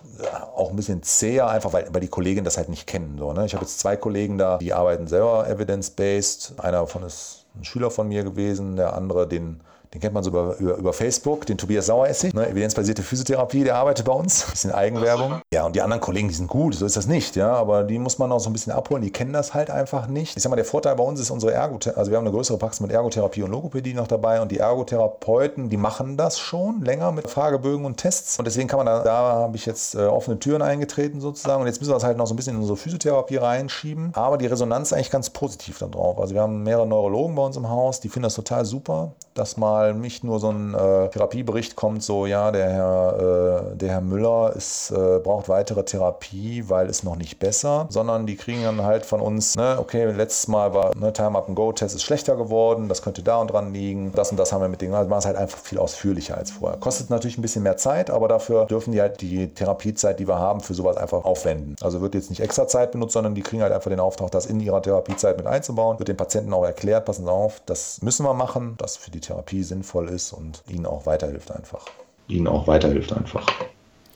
auch 0.54 0.70
ein 0.70 0.76
bisschen 0.76 1.02
zäher, 1.02 1.48
einfach 1.48 1.72
weil, 1.72 1.88
weil 1.92 2.00
die 2.00 2.08
Kollegen 2.08 2.44
das 2.44 2.56
halt 2.56 2.68
nicht 2.68 2.86
kennen. 2.86 3.16
So, 3.18 3.32
ne? 3.32 3.46
Ich 3.46 3.54
habe 3.54 3.64
jetzt 3.64 3.78
zwei 3.78 3.96
Kollegen 3.96 4.38
da, 4.38 4.58
die 4.58 4.72
arbeiten 4.72 5.06
selber 5.06 5.48
evidence-based. 5.48 6.54
Einer 6.58 6.78
davon 6.78 7.02
ist 7.02 7.44
ein 7.58 7.64
Schüler 7.64 7.90
von 7.90 8.08
mir 8.08 8.22
gewesen, 8.22 8.76
der 8.76 8.94
andere, 8.94 9.26
den 9.26 9.60
den 9.96 10.00
kennt 10.00 10.12
man 10.12 10.22
so 10.22 10.28
über, 10.30 10.56
über, 10.58 10.76
über 10.76 10.92
Facebook, 10.92 11.46
den 11.46 11.56
Tobias 11.56 11.86
Saueressig, 11.86 12.34
ne, 12.34 12.46
evidenzbasierte 12.48 13.02
Physiotherapie, 13.02 13.64
der 13.64 13.76
arbeitet 13.76 14.04
bei 14.04 14.12
uns. 14.12 14.44
Bisschen 14.50 14.72
Eigenwerbung. 14.72 15.40
Ja, 15.52 15.64
und 15.64 15.74
die 15.74 15.80
anderen 15.80 16.02
Kollegen, 16.02 16.28
die 16.28 16.34
sind 16.34 16.48
gut, 16.48 16.74
so 16.74 16.84
ist 16.84 16.96
das 16.96 17.06
nicht, 17.06 17.34
ja, 17.34 17.52
aber 17.52 17.82
die 17.82 17.98
muss 17.98 18.18
man 18.18 18.30
auch 18.30 18.38
so 18.38 18.50
ein 18.50 18.52
bisschen 18.52 18.72
abholen, 18.72 19.02
die 19.02 19.10
kennen 19.10 19.32
das 19.32 19.54
halt 19.54 19.70
einfach 19.70 20.06
nicht. 20.06 20.36
Ich 20.36 20.42
sag 20.42 20.50
mal, 20.50 20.56
der 20.56 20.66
Vorteil 20.66 20.94
bei 20.96 21.04
uns 21.04 21.18
ist 21.18 21.30
unsere 21.30 21.52
Ergotherapie, 21.52 21.98
also 21.98 22.10
wir 22.10 22.18
haben 22.18 22.26
eine 22.26 22.34
größere 22.34 22.58
Praxis 22.58 22.80
mit 22.80 22.92
Ergotherapie 22.92 23.42
und 23.42 23.50
Logopädie 23.50 23.94
noch 23.94 24.06
dabei 24.06 24.42
und 24.42 24.52
die 24.52 24.58
Ergotherapeuten, 24.58 25.70
die 25.70 25.78
machen 25.78 26.18
das 26.18 26.38
schon 26.38 26.82
länger 26.82 27.10
mit 27.10 27.30
Fragebögen 27.30 27.86
und 27.86 27.96
Tests 27.96 28.38
und 28.38 28.44
deswegen 28.44 28.68
kann 28.68 28.78
man 28.78 28.86
da, 28.86 29.02
da 29.02 29.12
habe 29.12 29.56
ich 29.56 29.64
jetzt 29.64 29.94
äh, 29.94 30.04
offene 30.04 30.38
Türen 30.38 30.60
eingetreten 30.60 31.22
sozusagen 31.22 31.62
und 31.62 31.68
jetzt 31.68 31.80
müssen 31.80 31.90
wir 31.90 31.94
das 31.94 32.04
halt 32.04 32.18
noch 32.18 32.26
so 32.26 32.34
ein 32.34 32.36
bisschen 32.36 32.54
in 32.56 32.60
unsere 32.60 32.76
Physiotherapie 32.76 33.36
reinschieben, 33.36 34.10
aber 34.12 34.36
die 34.36 34.46
Resonanz 34.46 34.88
ist 34.88 34.92
eigentlich 34.92 35.10
ganz 35.10 35.30
positiv 35.30 35.78
darauf. 35.78 36.20
Also 36.20 36.34
wir 36.34 36.42
haben 36.42 36.64
mehrere 36.64 36.86
Neurologen 36.86 37.34
bei 37.34 37.42
uns 37.42 37.56
im 37.56 37.70
Haus, 37.70 38.00
die 38.00 38.10
finden 38.10 38.24
das 38.24 38.34
total 38.34 38.66
super, 38.66 39.12
dass 39.38 39.56
mal 39.56 39.94
nicht 39.94 40.24
nur 40.24 40.40
so 40.40 40.50
ein 40.50 40.74
äh, 40.74 41.08
Therapiebericht 41.08 41.76
kommt, 41.76 42.02
so 42.02 42.26
ja, 42.26 42.50
der 42.50 42.70
Herr, 42.70 43.70
äh, 43.72 43.76
der 43.76 43.90
Herr 43.90 44.00
Müller 44.00 44.52
ist, 44.56 44.90
äh, 44.90 45.18
braucht 45.18 45.48
weitere 45.48 45.84
Therapie, 45.84 46.64
weil 46.68 46.88
es 46.88 47.02
noch 47.02 47.16
nicht 47.16 47.38
besser, 47.38 47.86
sondern 47.90 48.26
die 48.26 48.36
kriegen 48.36 48.62
dann 48.62 48.82
halt 48.82 49.04
von 49.06 49.20
uns, 49.20 49.56
ne, 49.56 49.76
okay, 49.78 50.04
letztes 50.06 50.48
Mal 50.48 50.74
war 50.74 50.96
ne, 50.96 51.12
Time 51.12 51.38
Up 51.38 51.48
and 51.48 51.56
Go 51.56 51.72
Test 51.72 51.94
ist 51.94 52.02
schlechter 52.02 52.36
geworden, 52.36 52.88
das 52.88 53.02
könnte 53.02 53.22
da 53.22 53.38
und 53.38 53.50
dran 53.50 53.72
liegen, 53.72 54.12
das 54.12 54.30
und 54.30 54.38
das 54.38 54.52
haben 54.52 54.62
wir 54.62 54.68
mit 54.68 54.80
denen, 54.80 54.94
also 54.94 55.08
machen 55.08 55.20
es 55.20 55.26
halt 55.26 55.36
einfach 55.36 55.58
viel 55.58 55.78
ausführlicher 55.78 56.36
als 56.36 56.50
vorher. 56.52 56.78
Kostet 56.78 57.10
natürlich 57.10 57.38
ein 57.38 57.42
bisschen 57.42 57.62
mehr 57.62 57.76
Zeit, 57.76 58.10
aber 58.10 58.28
dafür 58.28 58.66
dürfen 58.66 58.92
die 58.92 59.00
halt 59.00 59.20
die 59.20 59.48
Therapiezeit, 59.48 60.18
die 60.18 60.28
wir 60.28 60.38
haben, 60.38 60.60
für 60.60 60.74
sowas 60.74 60.96
einfach 60.96 61.24
aufwenden. 61.24 61.76
Also 61.80 62.00
wird 62.00 62.14
jetzt 62.14 62.30
nicht 62.30 62.40
extra 62.40 62.66
Zeit 62.66 62.92
benutzt, 62.92 63.12
sondern 63.12 63.34
die 63.34 63.42
kriegen 63.42 63.62
halt 63.62 63.72
einfach 63.72 63.90
den 63.90 64.00
Auftrag, 64.00 64.30
das 64.30 64.46
in 64.46 64.60
ihrer 64.60 64.82
Therapiezeit 64.82 65.36
mit 65.36 65.46
einzubauen, 65.46 65.98
wird 65.98 66.08
den 66.08 66.16
Patienten 66.16 66.52
auch 66.52 66.64
erklärt, 66.64 67.04
passen 67.04 67.24
Sie 67.24 67.30
auf, 67.30 67.60
das 67.66 68.00
müssen 68.02 68.24
wir 68.24 68.34
machen, 68.34 68.74
das 68.78 68.96
für 68.96 69.10
die 69.10 69.20
Therapie 69.26 69.62
sinnvoll 69.62 70.08
ist 70.08 70.32
und 70.32 70.62
ihnen 70.68 70.86
auch 70.86 71.06
weiterhilft 71.06 71.50
einfach. 71.50 71.84
Ihnen 72.28 72.48
auch 72.48 72.66
weiterhilft 72.66 73.12
einfach. 73.12 73.46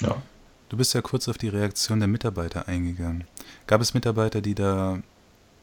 Ja. 0.01 0.17
Du 0.69 0.77
bist 0.77 0.95
ja 0.95 1.03
kurz 1.03 1.29
auf 1.29 1.39
die 1.39 1.49
Reaktion 1.49 1.99
der 1.99 2.09
Mitarbeiter 2.09 2.69
eingegangen. 2.69 3.25
Gab 3.67 3.81
es 3.81 3.95
Mitarbeiter, 3.95 4.41
die 4.41 4.55
da 4.55 5.01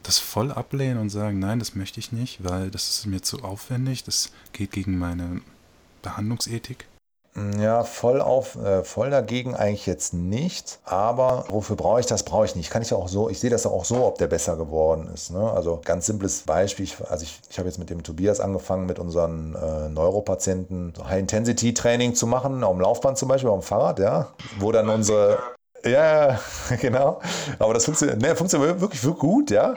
das 0.02 0.18
voll 0.18 0.52
ablehnen 0.52 0.98
und 0.98 1.10
sagen, 1.10 1.38
nein, 1.38 1.58
das 1.58 1.74
möchte 1.74 2.00
ich 2.00 2.12
nicht, 2.12 2.44
weil 2.44 2.70
das 2.70 2.88
ist 2.88 3.06
mir 3.06 3.20
zu 3.20 3.42
aufwendig, 3.42 4.04
das 4.04 4.32
geht 4.52 4.72
gegen 4.72 4.98
meine 4.98 5.40
Behandlungsethik? 6.02 6.86
Ja, 7.60 7.84
voll 7.84 8.20
auf, 8.20 8.56
äh, 8.56 8.82
voll 8.84 9.10
dagegen 9.10 9.54
eigentlich 9.54 9.86
jetzt 9.86 10.14
nicht. 10.14 10.80
Aber 10.84 11.44
wofür 11.48 11.76
brauche 11.76 12.00
ich 12.00 12.06
das? 12.06 12.22
Brauche 12.22 12.44
ich 12.44 12.56
nicht. 12.56 12.70
Kann 12.70 12.82
ich 12.82 12.92
auch 12.92 13.08
so, 13.08 13.28
ich 13.28 13.40
sehe 13.40 13.50
das 13.50 13.66
auch 13.66 13.84
so, 13.84 14.04
ob 14.04 14.18
der 14.18 14.26
besser 14.26 14.56
geworden 14.56 15.10
ist. 15.12 15.30
Ne? 15.30 15.50
Also 15.50 15.80
ganz 15.84 16.06
simples 16.06 16.42
Beispiel. 16.42 16.84
Ich, 16.84 16.96
also 17.08 17.22
ich, 17.22 17.40
ich 17.50 17.58
habe 17.58 17.68
jetzt 17.68 17.78
mit 17.78 17.90
dem 17.90 18.02
Tobias 18.02 18.40
angefangen, 18.40 18.86
mit 18.86 18.98
unseren 18.98 19.54
äh, 19.54 19.88
Neuropatienten 19.88 20.92
High-Intensity-Training 21.02 22.14
zu 22.14 22.26
machen, 22.26 22.64
auf 22.64 22.72
dem 22.72 22.80
Laufband 22.80 23.18
zum 23.18 23.28
Beispiel, 23.28 23.50
auf 23.50 23.60
dem 23.60 23.66
Fahrrad, 23.66 23.98
ja. 23.98 24.28
Wo 24.58 24.72
dann 24.72 24.88
unsere 24.88 25.38
ja, 25.84 26.38
genau. 26.80 27.20
Aber 27.58 27.74
das 27.74 27.84
funktioniert, 27.84 28.20
ne, 28.20 28.34
funktioniert 28.34 28.80
wirklich, 28.80 29.02
wirklich 29.04 29.20
gut, 29.20 29.50
ja. 29.50 29.74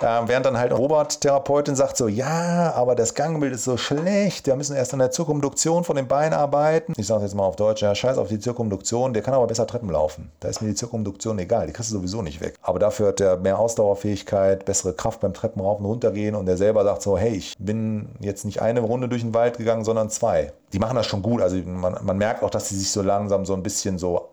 Ähm, 0.00 0.24
während 0.26 0.46
dann 0.46 0.58
halt 0.58 0.72
Robert, 0.72 1.20
Therapeutin, 1.20 1.76
sagt 1.76 1.96
so, 1.96 2.08
ja, 2.08 2.72
aber 2.74 2.94
das 2.94 3.14
Gangbild 3.14 3.52
ist 3.54 3.64
so 3.64 3.76
schlecht, 3.76 4.46
wir 4.46 4.56
müssen 4.56 4.76
erst 4.76 4.92
an 4.92 5.00
der 5.00 5.10
Zirkumduktion 5.10 5.84
von 5.84 5.96
den 5.96 6.08
Beinen 6.08 6.34
arbeiten. 6.34 6.92
Ich 6.96 7.06
sage 7.06 7.22
jetzt 7.22 7.34
mal 7.34 7.44
auf 7.44 7.56
Deutsch, 7.56 7.82
ja, 7.82 7.94
scheiß 7.94 8.18
auf 8.18 8.28
die 8.28 8.38
Zirkumduktion, 8.38 9.12
der 9.12 9.22
kann 9.22 9.34
aber 9.34 9.46
besser 9.46 9.66
Treppen 9.66 9.90
laufen. 9.90 10.30
Da 10.40 10.48
ist 10.48 10.60
mir 10.60 10.68
die 10.68 10.74
Zirkumduktion 10.74 11.38
egal, 11.38 11.66
die 11.66 11.72
kriegst 11.72 11.90
du 11.90 11.96
sowieso 11.96 12.22
nicht 12.22 12.40
weg. 12.40 12.54
Aber 12.62 12.78
dafür 12.78 13.08
hat 13.08 13.20
der 13.20 13.36
mehr 13.36 13.58
Ausdauerfähigkeit, 13.58 14.64
bessere 14.64 14.92
Kraft 14.92 15.20
beim 15.20 15.34
Treppenraufen 15.34 15.84
und 15.84 15.90
runtergehen 15.90 16.34
und 16.34 16.46
der 16.46 16.56
selber 16.56 16.84
sagt 16.84 17.02
so, 17.02 17.18
hey, 17.18 17.34
ich 17.34 17.54
bin 17.58 18.10
jetzt 18.20 18.44
nicht 18.44 18.62
eine 18.62 18.80
Runde 18.80 19.08
durch 19.08 19.22
den 19.22 19.34
Wald 19.34 19.58
gegangen, 19.58 19.84
sondern 19.84 20.10
zwei. 20.10 20.52
Die 20.72 20.78
machen 20.78 20.96
das 20.96 21.06
schon 21.06 21.22
gut, 21.22 21.42
also 21.42 21.56
man, 21.56 21.96
man 22.02 22.16
merkt 22.16 22.42
auch, 22.42 22.50
dass 22.50 22.68
sie 22.68 22.76
sich 22.76 22.90
so 22.90 23.02
langsam 23.02 23.44
so 23.44 23.54
ein 23.54 23.62
bisschen 23.62 23.98
so 23.98 24.28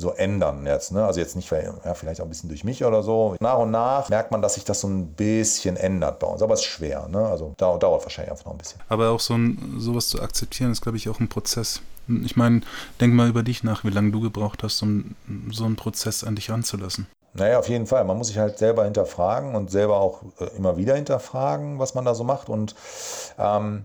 so 0.00 0.12
ändern 0.12 0.66
jetzt. 0.66 0.92
Ne? 0.92 1.04
Also 1.04 1.20
jetzt 1.20 1.36
nicht, 1.36 1.50
ja, 1.50 1.94
vielleicht 1.94 2.20
auch 2.20 2.24
ein 2.24 2.30
bisschen 2.30 2.48
durch 2.48 2.64
mich 2.64 2.84
oder 2.84 3.02
so. 3.02 3.36
Nach 3.40 3.58
und 3.58 3.70
nach 3.70 4.08
merkt 4.08 4.30
man, 4.30 4.42
dass 4.42 4.54
sich 4.54 4.64
das 4.64 4.80
so 4.80 4.88
ein 4.88 5.08
bisschen 5.12 5.76
ändert 5.76 6.18
bei 6.18 6.26
uns. 6.26 6.42
Aber 6.42 6.54
es 6.54 6.60
ist 6.60 6.66
schwer. 6.66 7.08
Ne? 7.08 7.26
Also 7.26 7.54
dauert, 7.56 7.82
dauert 7.82 8.02
wahrscheinlich 8.02 8.32
einfach 8.32 8.46
noch 8.46 8.52
ein 8.52 8.58
bisschen. 8.58 8.80
Aber 8.88 9.10
auch 9.10 9.20
so 9.20 9.34
ein, 9.34 9.76
sowas 9.78 10.08
zu 10.08 10.20
akzeptieren, 10.20 10.72
ist, 10.72 10.80
glaube 10.80 10.96
ich, 10.96 11.08
auch 11.08 11.20
ein 11.20 11.28
Prozess. 11.28 11.82
Ich 12.24 12.36
meine, 12.36 12.62
denk 13.00 13.14
mal 13.14 13.28
über 13.28 13.42
dich 13.42 13.62
nach, 13.62 13.84
wie 13.84 13.90
lange 13.90 14.10
du 14.10 14.20
gebraucht 14.20 14.62
hast, 14.62 14.82
um 14.82 15.14
so 15.52 15.64
einen 15.64 15.76
Prozess 15.76 16.24
an 16.24 16.34
dich 16.34 16.50
ranzulassen. 16.50 17.06
Naja, 17.32 17.58
auf 17.58 17.68
jeden 17.68 17.86
Fall. 17.86 18.04
Man 18.04 18.18
muss 18.18 18.28
sich 18.28 18.38
halt 18.38 18.58
selber 18.58 18.84
hinterfragen 18.84 19.54
und 19.54 19.70
selber 19.70 20.00
auch 20.00 20.22
äh, 20.40 20.56
immer 20.56 20.76
wieder 20.76 20.96
hinterfragen, 20.96 21.78
was 21.78 21.94
man 21.94 22.04
da 22.04 22.14
so 22.14 22.24
macht. 22.24 22.48
Und 22.48 22.74
ähm, 23.38 23.84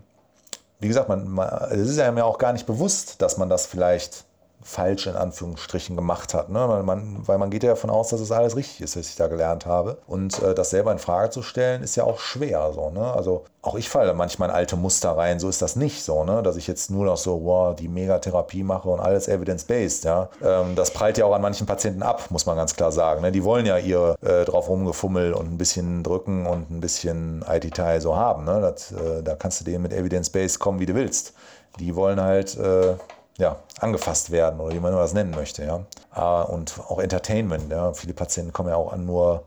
wie 0.80 0.88
gesagt, 0.88 1.08
man, 1.08 1.28
man, 1.28 1.48
es 1.70 1.88
ist 1.88 1.96
ja 1.96 2.10
mir 2.10 2.24
auch 2.24 2.38
gar 2.38 2.52
nicht 2.52 2.66
bewusst, 2.66 3.22
dass 3.22 3.38
man 3.38 3.48
das 3.48 3.66
vielleicht 3.66 4.25
falsch 4.66 5.06
in 5.06 5.14
Anführungsstrichen 5.14 5.94
gemacht 5.94 6.34
hat. 6.34 6.48
Ne? 6.48 6.68
Weil, 6.68 6.82
man, 6.82 7.26
weil 7.26 7.38
man 7.38 7.50
geht 7.50 7.62
ja 7.62 7.70
davon 7.70 7.88
aus, 7.88 8.08
dass 8.08 8.20
es 8.20 8.32
alles 8.32 8.56
richtig 8.56 8.80
ist, 8.80 8.96
was 8.96 9.08
ich 9.08 9.14
da 9.16 9.28
gelernt 9.28 9.64
habe. 9.64 9.98
Und 10.08 10.42
äh, 10.42 10.54
das 10.54 10.70
selber 10.70 10.90
in 10.90 10.98
Frage 10.98 11.30
zu 11.30 11.42
stellen, 11.42 11.84
ist 11.84 11.94
ja 11.94 12.02
auch 12.02 12.18
schwer. 12.18 12.72
So, 12.74 12.90
ne? 12.90 13.12
Also 13.12 13.44
auch 13.62 13.76
ich 13.76 13.88
falle 13.88 14.12
manchmal 14.12 14.48
in 14.48 14.54
alte 14.54 14.76
Muster 14.76 15.12
rein. 15.16 15.38
So 15.38 15.48
ist 15.48 15.62
das 15.62 15.76
nicht 15.76 16.02
so, 16.02 16.24
ne? 16.24 16.42
dass 16.42 16.56
ich 16.56 16.66
jetzt 16.66 16.90
nur 16.90 17.04
noch 17.04 17.16
so, 17.16 17.44
wow, 17.44 17.76
die 17.76 17.86
Megatherapie 17.86 18.64
mache 18.64 18.88
und 18.88 18.98
alles 18.98 19.28
evidence-based. 19.28 20.04
Ja? 20.04 20.30
Ähm, 20.42 20.74
das 20.74 20.90
prallt 20.90 21.16
ja 21.16 21.26
auch 21.26 21.34
an 21.34 21.42
manchen 21.42 21.66
Patienten 21.66 22.02
ab, 22.02 22.24
muss 22.30 22.44
man 22.44 22.56
ganz 22.56 22.74
klar 22.74 22.90
sagen. 22.90 23.22
Ne? 23.22 23.30
Die 23.30 23.44
wollen 23.44 23.66
ja 23.66 23.78
ihr 23.78 24.16
äh, 24.20 24.44
drauf 24.44 24.68
rumgefummel 24.68 25.32
und 25.32 25.52
ein 25.52 25.58
bisschen 25.58 26.02
drücken 26.02 26.44
und 26.46 26.72
ein 26.72 26.80
bisschen 26.80 27.44
IT-Teil 27.48 28.00
so 28.00 28.16
haben. 28.16 28.44
Ne? 28.44 28.60
Das, 28.60 28.90
äh, 28.90 29.22
da 29.22 29.36
kannst 29.36 29.60
du 29.60 29.64
denen 29.64 29.82
mit 29.82 29.92
evidence-based 29.92 30.58
kommen, 30.58 30.80
wie 30.80 30.86
du 30.86 30.94
willst. 30.94 31.34
Die 31.78 31.94
wollen 31.94 32.20
halt 32.20 32.56
äh, 32.56 32.94
ja, 33.38 33.56
angefasst 33.80 34.30
werden 34.30 34.60
oder 34.60 34.74
wie 34.74 34.80
man 34.80 34.92
das 34.92 35.12
nennen 35.12 35.32
möchte. 35.32 35.64
Ja. 35.64 35.84
Ah, 36.10 36.42
und 36.42 36.80
auch 36.88 36.98
Entertainment. 36.98 37.70
Ja. 37.70 37.92
Viele 37.92 38.14
Patienten 38.14 38.52
kommen 38.52 38.68
ja 38.68 38.76
auch 38.76 38.92
an, 38.92 39.04
nur, 39.04 39.44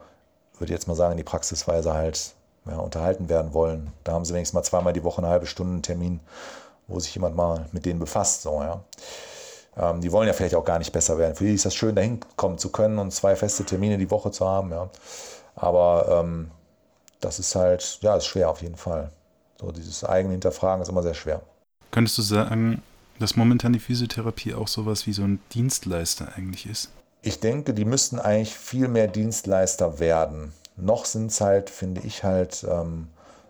würde 0.53 0.65
ich 0.65 0.71
jetzt 0.71 0.87
mal 0.87 0.95
sagen, 0.95 1.11
in 1.11 1.17
die 1.17 1.23
Praxisweise 1.23 1.93
halt 1.93 2.33
ja, 2.65 2.77
unterhalten 2.77 3.29
werden 3.29 3.53
wollen. 3.53 3.91
Da 4.03 4.13
haben 4.13 4.25
sie 4.25 4.33
wenigstens 4.33 4.53
mal 4.53 4.63
zweimal 4.63 4.93
die 4.93 5.03
Woche 5.03 5.19
eine 5.19 5.29
halbe 5.29 5.47
Stunde 5.47 5.73
einen 5.73 5.83
Termin, 5.83 6.19
wo 6.87 6.99
sich 6.99 7.13
jemand 7.15 7.35
mal 7.35 7.65
mit 7.71 7.85
denen 7.85 7.99
befasst. 7.99 8.43
So, 8.43 8.61
ja. 8.61 8.81
Ähm, 9.77 10.01
die 10.01 10.11
wollen 10.11 10.27
ja 10.27 10.33
vielleicht 10.33 10.55
auch 10.55 10.65
gar 10.65 10.79
nicht 10.79 10.91
besser 10.91 11.17
werden. 11.17 11.35
Für 11.35 11.45
die 11.45 11.53
ist 11.53 11.65
das 11.65 11.73
schön, 11.75 11.95
dahin 11.95 12.19
kommen 12.35 12.57
zu 12.57 12.71
können 12.71 12.99
und 12.99 13.11
zwei 13.11 13.35
feste 13.35 13.63
Termine 13.63 13.97
die 13.97 14.11
Woche 14.11 14.31
zu 14.31 14.47
haben. 14.47 14.71
Ja. 14.71 14.89
Aber 15.55 16.21
ähm, 16.21 16.51
das 17.21 17.39
ist 17.39 17.55
halt, 17.55 17.99
ja, 18.01 18.15
ist 18.15 18.25
schwer 18.25 18.49
auf 18.49 18.61
jeden 18.61 18.77
Fall. 18.77 19.09
So 19.59 19.71
dieses 19.71 20.03
eigene 20.03 20.33
Hinterfragen 20.33 20.81
ist 20.81 20.89
immer 20.89 21.03
sehr 21.03 21.13
schwer. 21.13 21.41
Könntest 21.91 22.17
du 22.17 22.21
sagen, 22.21 22.81
dass 23.19 23.35
momentan 23.35 23.73
die 23.73 23.79
Physiotherapie 23.79 24.53
auch 24.53 24.67
sowas 24.67 25.07
wie 25.07 25.13
so 25.13 25.23
ein 25.23 25.39
Dienstleister 25.53 26.29
eigentlich 26.35 26.65
ist? 26.65 26.89
Ich 27.21 27.39
denke, 27.39 27.73
die 27.73 27.85
müssten 27.85 28.19
eigentlich 28.19 28.55
viel 28.55 28.87
mehr 28.87 29.07
Dienstleister 29.07 29.99
werden. 29.99 30.53
Noch 30.77 31.05
sind 31.05 31.31
es 31.31 31.41
halt, 31.41 31.69
finde 31.69 32.01
ich 32.01 32.23
halt, 32.23 32.65
ähm, 32.69 33.07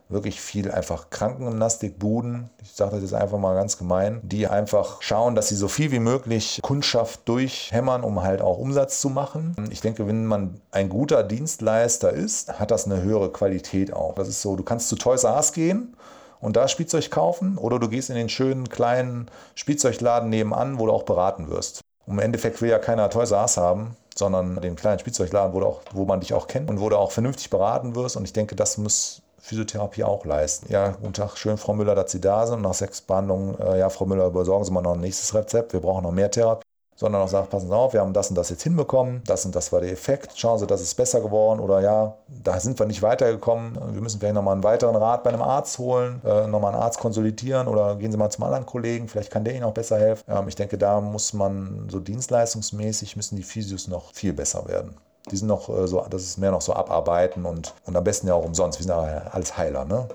wirklich 0.09 0.41
viel 0.41 0.71
einfach 0.71 1.11
Krankengymnastikbuden, 1.11 2.49
ich 2.63 2.71
sage 2.71 2.93
das 2.93 3.01
jetzt 3.01 3.13
einfach 3.13 3.37
mal 3.37 3.53
ganz 3.53 3.77
gemein, 3.77 4.19
die 4.23 4.47
einfach 4.47 5.03
schauen, 5.03 5.35
dass 5.35 5.49
sie 5.49 5.55
so 5.55 5.67
viel 5.67 5.91
wie 5.91 5.99
möglich 5.99 6.59
Kundschaft 6.63 7.29
durchhämmern, 7.29 8.03
um 8.03 8.23
halt 8.23 8.41
auch 8.41 8.57
Umsatz 8.57 8.99
zu 8.99 9.09
machen. 9.09 9.55
Ich 9.69 9.81
denke, 9.81 10.07
wenn 10.07 10.25
man 10.25 10.59
ein 10.71 10.89
guter 10.89 11.23
Dienstleister 11.23 12.11
ist, 12.11 12.59
hat 12.59 12.71
das 12.71 12.85
eine 12.85 13.03
höhere 13.03 13.31
Qualität 13.31 13.93
auch. 13.93 14.15
Das 14.15 14.27
ist 14.27 14.41
so, 14.41 14.55
du 14.55 14.63
kannst 14.63 14.89
zu 14.89 14.95
Toys 14.95 15.23
R 15.23 15.35
Us 15.35 15.53
gehen 15.53 15.95
und 16.41 16.55
da 16.55 16.67
Spielzeug 16.67 17.11
kaufen 17.11 17.57
oder 17.57 17.79
du 17.79 17.89
gehst 17.89 18.09
in 18.09 18.15
den 18.15 18.29
schönen 18.29 18.69
kleinen 18.69 19.29
Spielzeugladen 19.55 20.29
nebenan, 20.29 20.79
wo 20.79 20.85
du 20.85 20.91
auch 20.91 21.03
beraten 21.03 21.49
wirst. 21.49 21.81
Und 22.05 22.13
Im 22.13 22.19
Endeffekt 22.19 22.61
will 22.61 22.69
ja 22.69 22.79
keiner 22.79 23.09
Toys 23.09 23.31
R 23.31 23.47
haben, 23.57 23.95
sondern 24.15 24.59
den 24.61 24.75
kleinen 24.75 24.99
Spielzeugladen, 24.99 25.53
wo, 25.53 25.61
auch, 25.61 25.81
wo 25.93 26.05
man 26.05 26.19
dich 26.19 26.33
auch 26.33 26.47
kennt 26.47 26.69
und 26.69 26.79
wo 26.79 26.89
du 26.89 26.97
auch 26.97 27.11
vernünftig 27.11 27.49
beraten 27.49 27.95
wirst. 27.95 28.17
Und 28.17 28.23
ich 28.23 28.33
denke, 28.33 28.55
das 28.55 28.77
muss 28.77 29.21
Physiotherapie 29.39 30.03
auch 30.03 30.25
leisten. 30.25 30.71
Ja, 30.71 30.89
guten 30.89 31.13
Tag, 31.13 31.37
schön, 31.37 31.57
Frau 31.57 31.73
Müller, 31.73 31.95
dass 31.95 32.11
Sie 32.11 32.21
da 32.21 32.45
sind. 32.45 32.61
Nach 32.61 32.73
sechs 32.73 33.01
Behandlungen, 33.01 33.59
äh, 33.59 33.79
ja, 33.79 33.89
Frau 33.89 34.05
Müller, 34.05 34.29
besorgen 34.29 34.65
Sie 34.65 34.71
mal 34.71 34.81
noch 34.81 34.93
ein 34.93 35.01
nächstes 35.01 35.33
Rezept. 35.33 35.73
Wir 35.73 35.79
brauchen 35.79 36.03
noch 36.03 36.11
mehr 36.11 36.29
Therapie 36.29 36.68
sondern 36.99 37.21
auch 37.21 37.29
sagt, 37.29 37.49
passen 37.49 37.69
Sie 37.69 37.75
auf, 37.75 37.93
wir 37.93 38.01
haben 38.01 38.11
das 38.11 38.29
und 38.29 38.35
das 38.35 38.49
jetzt 38.49 38.63
hinbekommen, 38.63 39.21
das 39.25 39.45
und 39.45 39.55
das 39.55 39.71
war 39.71 39.79
der 39.79 39.91
Effekt, 39.91 40.37
schauen 40.37 40.59
Sie, 40.59 40.67
das 40.67 40.81
ist 40.81 40.95
besser 40.95 41.21
geworden 41.21 41.61
oder 41.61 41.79
ja, 41.79 42.17
da 42.27 42.59
sind 42.59 42.77
wir 42.77 42.85
nicht 42.85 43.01
weitergekommen, 43.01 43.79
wir 43.93 44.01
müssen 44.01 44.19
vielleicht 44.19 44.35
nochmal 44.35 44.55
einen 44.55 44.65
weiteren 44.65 44.97
Rat 44.97 45.23
bei 45.23 45.29
einem 45.29 45.41
Arzt 45.41 45.77
holen, 45.79 46.21
äh, 46.25 46.45
nochmal 46.47 46.73
einen 46.73 46.83
Arzt 46.83 46.99
konsolidieren 46.99 47.69
oder 47.69 47.95
gehen 47.95 48.11
Sie 48.11 48.17
mal 48.17 48.29
zum 48.29 48.43
anderen 48.43 48.65
Kollegen, 48.65 49.07
vielleicht 49.07 49.31
kann 49.31 49.45
der 49.45 49.55
Ihnen 49.55 49.63
auch 49.63 49.73
besser 49.73 49.97
helfen. 49.97 50.25
Ähm, 50.27 50.49
ich 50.49 50.55
denke, 50.55 50.77
da 50.77 50.99
muss 50.99 51.31
man 51.31 51.87
so 51.89 52.01
dienstleistungsmäßig, 52.01 53.15
müssen 53.15 53.37
die 53.37 53.43
Physios 53.43 53.87
noch 53.87 54.13
viel 54.13 54.33
besser 54.33 54.67
werden. 54.67 54.97
Die 55.31 55.37
sind 55.37 55.47
noch 55.47 55.69
äh, 55.69 55.87
so, 55.87 56.05
das 56.09 56.23
ist 56.23 56.37
mehr 56.37 56.51
noch 56.51 56.61
so 56.61 56.73
abarbeiten 56.73 57.45
und, 57.45 57.73
und 57.85 57.95
am 57.95 58.03
besten 58.03 58.27
ja 58.27 58.33
auch 58.33 58.45
umsonst. 58.45 58.77
Wir 58.77 58.83
sind 58.85 58.93
ja 58.93 59.21
alles 59.31 59.57
Heiler, 59.57 59.85
ne? 59.85 60.05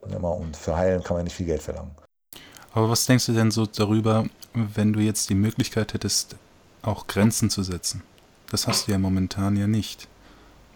Und 0.00 0.56
für 0.56 0.74
Heilen 0.74 1.02
kann 1.02 1.18
man 1.18 1.24
nicht 1.24 1.36
viel 1.36 1.44
Geld 1.44 1.60
verlangen. 1.60 1.90
Aber 2.72 2.88
was 2.88 3.06
denkst 3.06 3.26
du 3.26 3.32
denn 3.32 3.50
so 3.50 3.66
darüber, 3.66 4.26
wenn 4.54 4.92
du 4.92 5.00
jetzt 5.00 5.28
die 5.30 5.34
Möglichkeit 5.34 5.92
hättest, 5.92 6.36
auch 6.82 7.06
Grenzen 7.06 7.50
zu 7.50 7.62
setzen? 7.62 8.02
Das 8.50 8.66
hast 8.66 8.86
du 8.86 8.92
ja 8.92 8.98
momentan 8.98 9.56
ja 9.56 9.66
nicht. 9.66 10.08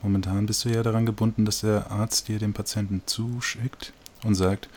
Momentan 0.03 0.47
bist 0.47 0.65
du 0.65 0.69
ja 0.69 0.83
daran 0.83 1.07
gebunden, 1.07 1.45
dass 1.45 1.61
der 1.61 1.91
Arzt 1.91 2.29
dir 2.29 2.39
den 2.39 2.53
Patienten 2.53 3.03
zuschickt 3.07 3.93
und 4.23 4.35
sagt, 4.35 4.69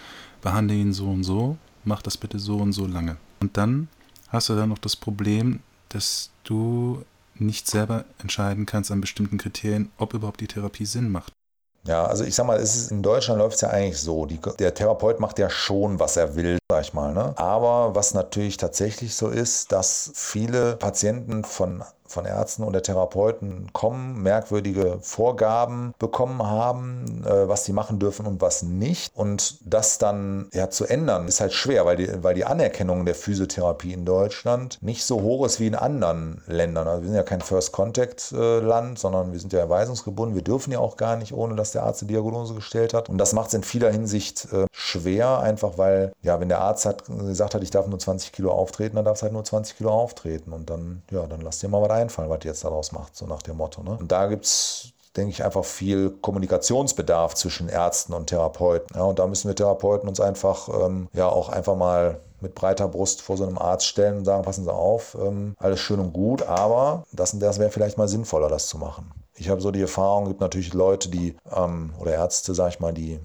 behandle 0.42 0.76
ihn 0.76 0.94
so 0.94 1.10
und 1.10 1.24
so, 1.24 1.58
mach 1.84 2.02
das 2.02 2.18
bitte 2.18 2.40
so 2.40 2.58
und 2.58 2.74
so 2.74 2.86
lange. 2.86 3.18
Und 3.40 3.58
dann 3.58 3.88
hast 4.30 4.50
du 4.50 4.56
dann 4.56 4.70
noch 4.70 4.78
das 4.78 4.96
Problem, 4.96 5.60
dass 5.90 6.32
du 6.44 7.04
nicht 7.36 7.68
selber 7.68 8.06
entscheiden 8.20 8.66
kannst 8.66 8.92
an 8.92 9.02
bestimmten 9.02 9.38
Kriterien, 9.38 9.92
ob 9.98 10.14
überhaupt 10.14 10.42
die 10.42 10.48
Therapie 10.48 10.86
Sinn 10.86 11.12
macht. 11.12 11.34
Ja, 11.88 12.06
also 12.06 12.26
ich 12.26 12.36
sag 12.36 12.45
mal, 12.45 12.60
es 12.60 12.76
ist, 12.76 12.91
in 12.91 13.02
Deutschland 13.02 13.39
läuft 13.39 13.56
es 13.56 13.62
ja 13.62 13.69
eigentlich 13.69 14.00
so. 14.00 14.26
Die, 14.26 14.39
der 14.60 14.73
Therapeut 14.73 15.19
macht 15.19 15.39
ja 15.39 15.50
schon, 15.50 16.00
was 16.00 16.17
er 16.17 16.36
will, 16.36 16.58
sag 16.69 16.82
ich 16.82 16.93
mal. 16.93 17.13
Ne? 17.13 17.34
Aber 17.38 17.95
was 17.95 18.13
natürlich 18.13 18.58
tatsächlich 18.58 19.15
so 19.15 19.30
ist, 19.30 19.71
dass 19.71 20.12
viele 20.13 20.76
Patienten 20.76 21.45
von 21.45 21.84
von 22.08 22.26
Ärzten 22.26 22.63
oder 22.63 22.82
Therapeuten 22.82 23.70
kommen, 23.74 24.22
merkwürdige 24.22 24.98
Vorgaben 25.02 25.93
bekommen 26.00 26.43
haben, 26.43 27.24
äh, 27.26 27.48
was 27.48 27.65
sie 27.65 27.74
machen 27.74 28.00
dürfen 28.00 28.26
und 28.26 28.41
was 28.41 28.63
nicht. 28.63 29.12
Und 29.15 29.58
das 29.65 29.98
dann 29.98 30.48
ja 30.54 30.70
zu 30.70 30.86
ändern, 30.86 31.28
ist 31.28 31.41
halt 31.41 31.54
schwer, 31.54 31.86
weil 31.86 31.98
die, 31.98 32.24
weil 32.24 32.36
die 32.36 32.46
Anerkennung 32.46 33.06
der 33.06 33.15
Physiotherapie 33.15 33.93
in 33.93 34.06
Deutschland 34.06 34.78
nicht 34.82 35.04
so 35.04 35.22
hoch 35.22 35.46
ist 35.46 35.60
wie 35.60 35.67
in 35.67 35.76
anderen 35.76 36.41
Ländern. 36.48 36.88
Also 36.88 37.02
wir 37.02 37.08
sind 37.08 37.15
ja 37.15 37.24
kein 37.24 37.41
First 37.41 37.72
Contact 37.72 38.32
äh, 38.32 38.62
sondern 38.96 39.32
wir 39.32 39.40
sind 39.40 39.54
ja 39.54 39.60
erweisungsgebunden. 39.60 40.36
Wir 40.36 40.44
dürfen 40.44 40.71
ja 40.71 40.79
auch 40.79 40.98
gar 40.98 41.15
nicht, 41.15 41.34
ohne 41.34 41.56
dass 41.56 41.71
der 41.71 41.84
Arzt 41.84 42.02
die 42.02 42.08
Diagnose 42.08 42.54
gestellt 42.54 42.94
hat. 42.94 43.10
Und 43.10 43.17
das 43.17 43.34
macht 43.34 43.48
es 43.48 43.54
in 43.54 43.63
vieler 43.63 43.92
Hinsicht 43.92 44.48
äh, 44.52 44.65
schwer, 44.71 45.40
einfach 45.40 45.77
weil, 45.77 46.12
ja, 46.21 46.40
wenn 46.40 46.50
der 46.50 46.60
Arzt 46.60 46.86
hat 46.86 47.06
gesagt 47.06 47.56
hat, 47.56 47.63
ich 47.63 47.71
darf 47.71 47.88
nur 47.88 48.00
20 48.00 48.32
Kilo 48.32 48.52
auftreten, 48.52 48.96
dann 48.96 49.06
darf 49.06 49.17
es 49.17 49.23
halt 49.23 49.34
nur 49.34 49.44
20 49.44 49.77
Kilo 49.77 49.92
auftreten. 49.92 50.54
Und 50.54 50.69
dann, 50.69 51.02
ja, 51.12 51.25
dann 51.25 51.42
lass 51.42 51.60
dir 51.60 51.69
mal 51.69 51.82
was 51.82 51.88
einfallen, 51.98 52.29
was 52.29 52.39
ihr 52.43 52.52
jetzt 52.52 52.63
daraus 52.63 52.91
macht, 52.91 53.15
so 53.15 53.25
nach 53.25 53.41
dem 53.41 53.58
Motto. 53.58 53.83
Ne? 53.83 53.98
Und 54.00 54.12
da 54.12 54.27
gibt 54.27 54.45
es 54.45 54.93
denke 55.17 55.31
ich, 55.31 55.43
einfach 55.43 55.65
viel 55.65 56.12
Kommunikationsbedarf 56.12 57.33
zwischen 57.33 57.69
Ärzten 57.69 58.13
und 58.13 58.27
Therapeuten. 58.27 58.95
Ja, 58.95 59.04
und 59.04 59.19
da 59.19 59.25
müssen 59.27 59.48
wir 59.48 59.56
Therapeuten 59.56 60.08
uns 60.08 60.19
einfach 60.19 60.69
ähm, 60.69 61.10
ja 61.13 61.27
auch 61.27 61.50
einfach 61.50 61.75
mal 61.75 62.19
mit 62.39 62.54
breiter 62.54 62.87
Brust 62.87 63.21
vor 63.21 63.35
so 63.35 63.43
einem 63.43 63.58
Arzt 63.58 63.87
stellen 63.87 64.19
und 64.19 64.25
sagen, 64.25 64.43
passen 64.43 64.63
Sie 64.63 64.71
auf, 64.71 65.17
ähm, 65.19 65.56
alles 65.58 65.79
schön 65.79 66.00
und 66.00 66.13
gut, 66.13 66.43
aber 66.43 67.04
das 67.12 67.37
das 67.39 67.58
wäre 67.58 67.71
vielleicht 67.71 67.98
mal 67.98 68.08
sinnvoller, 68.08 68.48
das 68.48 68.67
zu 68.67 68.77
machen. 68.77 69.12
Ich 69.33 69.50
habe 69.50 69.62
so 69.62 69.71
die 69.71 69.81
Erfahrung, 69.81 70.27
gibt 70.27 70.41
natürlich 70.41 70.73
Leute, 70.73 71.10
die, 71.10 71.35
ähm, 71.56 71.93
oder 72.00 72.13
Ärzte, 72.13 72.54
sage 72.54 72.69
ich 72.69 72.79
mal, 72.79 72.93
die 72.93 73.19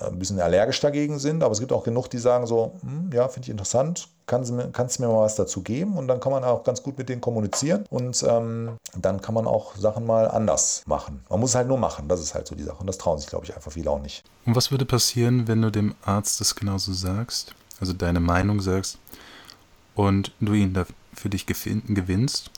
ein 0.00 0.18
bisschen 0.18 0.40
allergisch 0.40 0.80
dagegen 0.80 1.18
sind, 1.18 1.42
aber 1.42 1.52
es 1.52 1.60
gibt 1.60 1.72
auch 1.72 1.84
genug, 1.84 2.08
die 2.08 2.18
sagen 2.18 2.46
so, 2.46 2.72
hm, 2.82 3.10
ja, 3.12 3.28
finde 3.28 3.46
ich 3.46 3.50
interessant, 3.50 4.08
kannst 4.26 4.50
du, 4.50 4.54
mir, 4.54 4.70
kannst 4.70 4.98
du 4.98 5.02
mir 5.02 5.08
mal 5.08 5.22
was 5.22 5.34
dazu 5.34 5.62
geben? 5.62 5.96
Und 5.96 6.06
dann 6.08 6.20
kann 6.20 6.32
man 6.32 6.44
auch 6.44 6.62
ganz 6.64 6.82
gut 6.82 6.96
mit 6.96 7.08
denen 7.08 7.20
kommunizieren. 7.20 7.84
Und 7.90 8.24
ähm, 8.28 8.76
dann 8.96 9.20
kann 9.20 9.34
man 9.34 9.46
auch 9.46 9.76
Sachen 9.76 10.06
mal 10.06 10.30
anders 10.30 10.82
machen. 10.86 11.24
Man 11.28 11.40
muss 11.40 11.50
es 11.50 11.56
halt 11.56 11.68
nur 11.68 11.78
machen, 11.78 12.08
das 12.08 12.20
ist 12.20 12.34
halt 12.34 12.46
so 12.46 12.54
die 12.54 12.62
Sache. 12.62 12.78
Und 12.78 12.86
das 12.86 12.98
trauen 12.98 13.18
sich, 13.18 13.28
glaube 13.28 13.44
ich, 13.44 13.54
einfach 13.54 13.72
viele 13.72 13.90
auch 13.90 14.00
nicht. 14.00 14.22
Und 14.46 14.54
was 14.54 14.70
würde 14.70 14.84
passieren, 14.84 15.48
wenn 15.48 15.60
du 15.60 15.70
dem 15.70 15.94
Arzt 16.04 16.40
das 16.40 16.54
genauso 16.54 16.92
sagst, 16.92 17.54
also 17.80 17.92
deine 17.92 18.20
Meinung 18.20 18.60
sagst 18.60 18.98
und 19.94 20.32
du 20.40 20.52
ihn 20.52 20.74
da 20.74 20.86
für 21.12 21.28
dich 21.28 21.46
gewinnst 21.46 22.50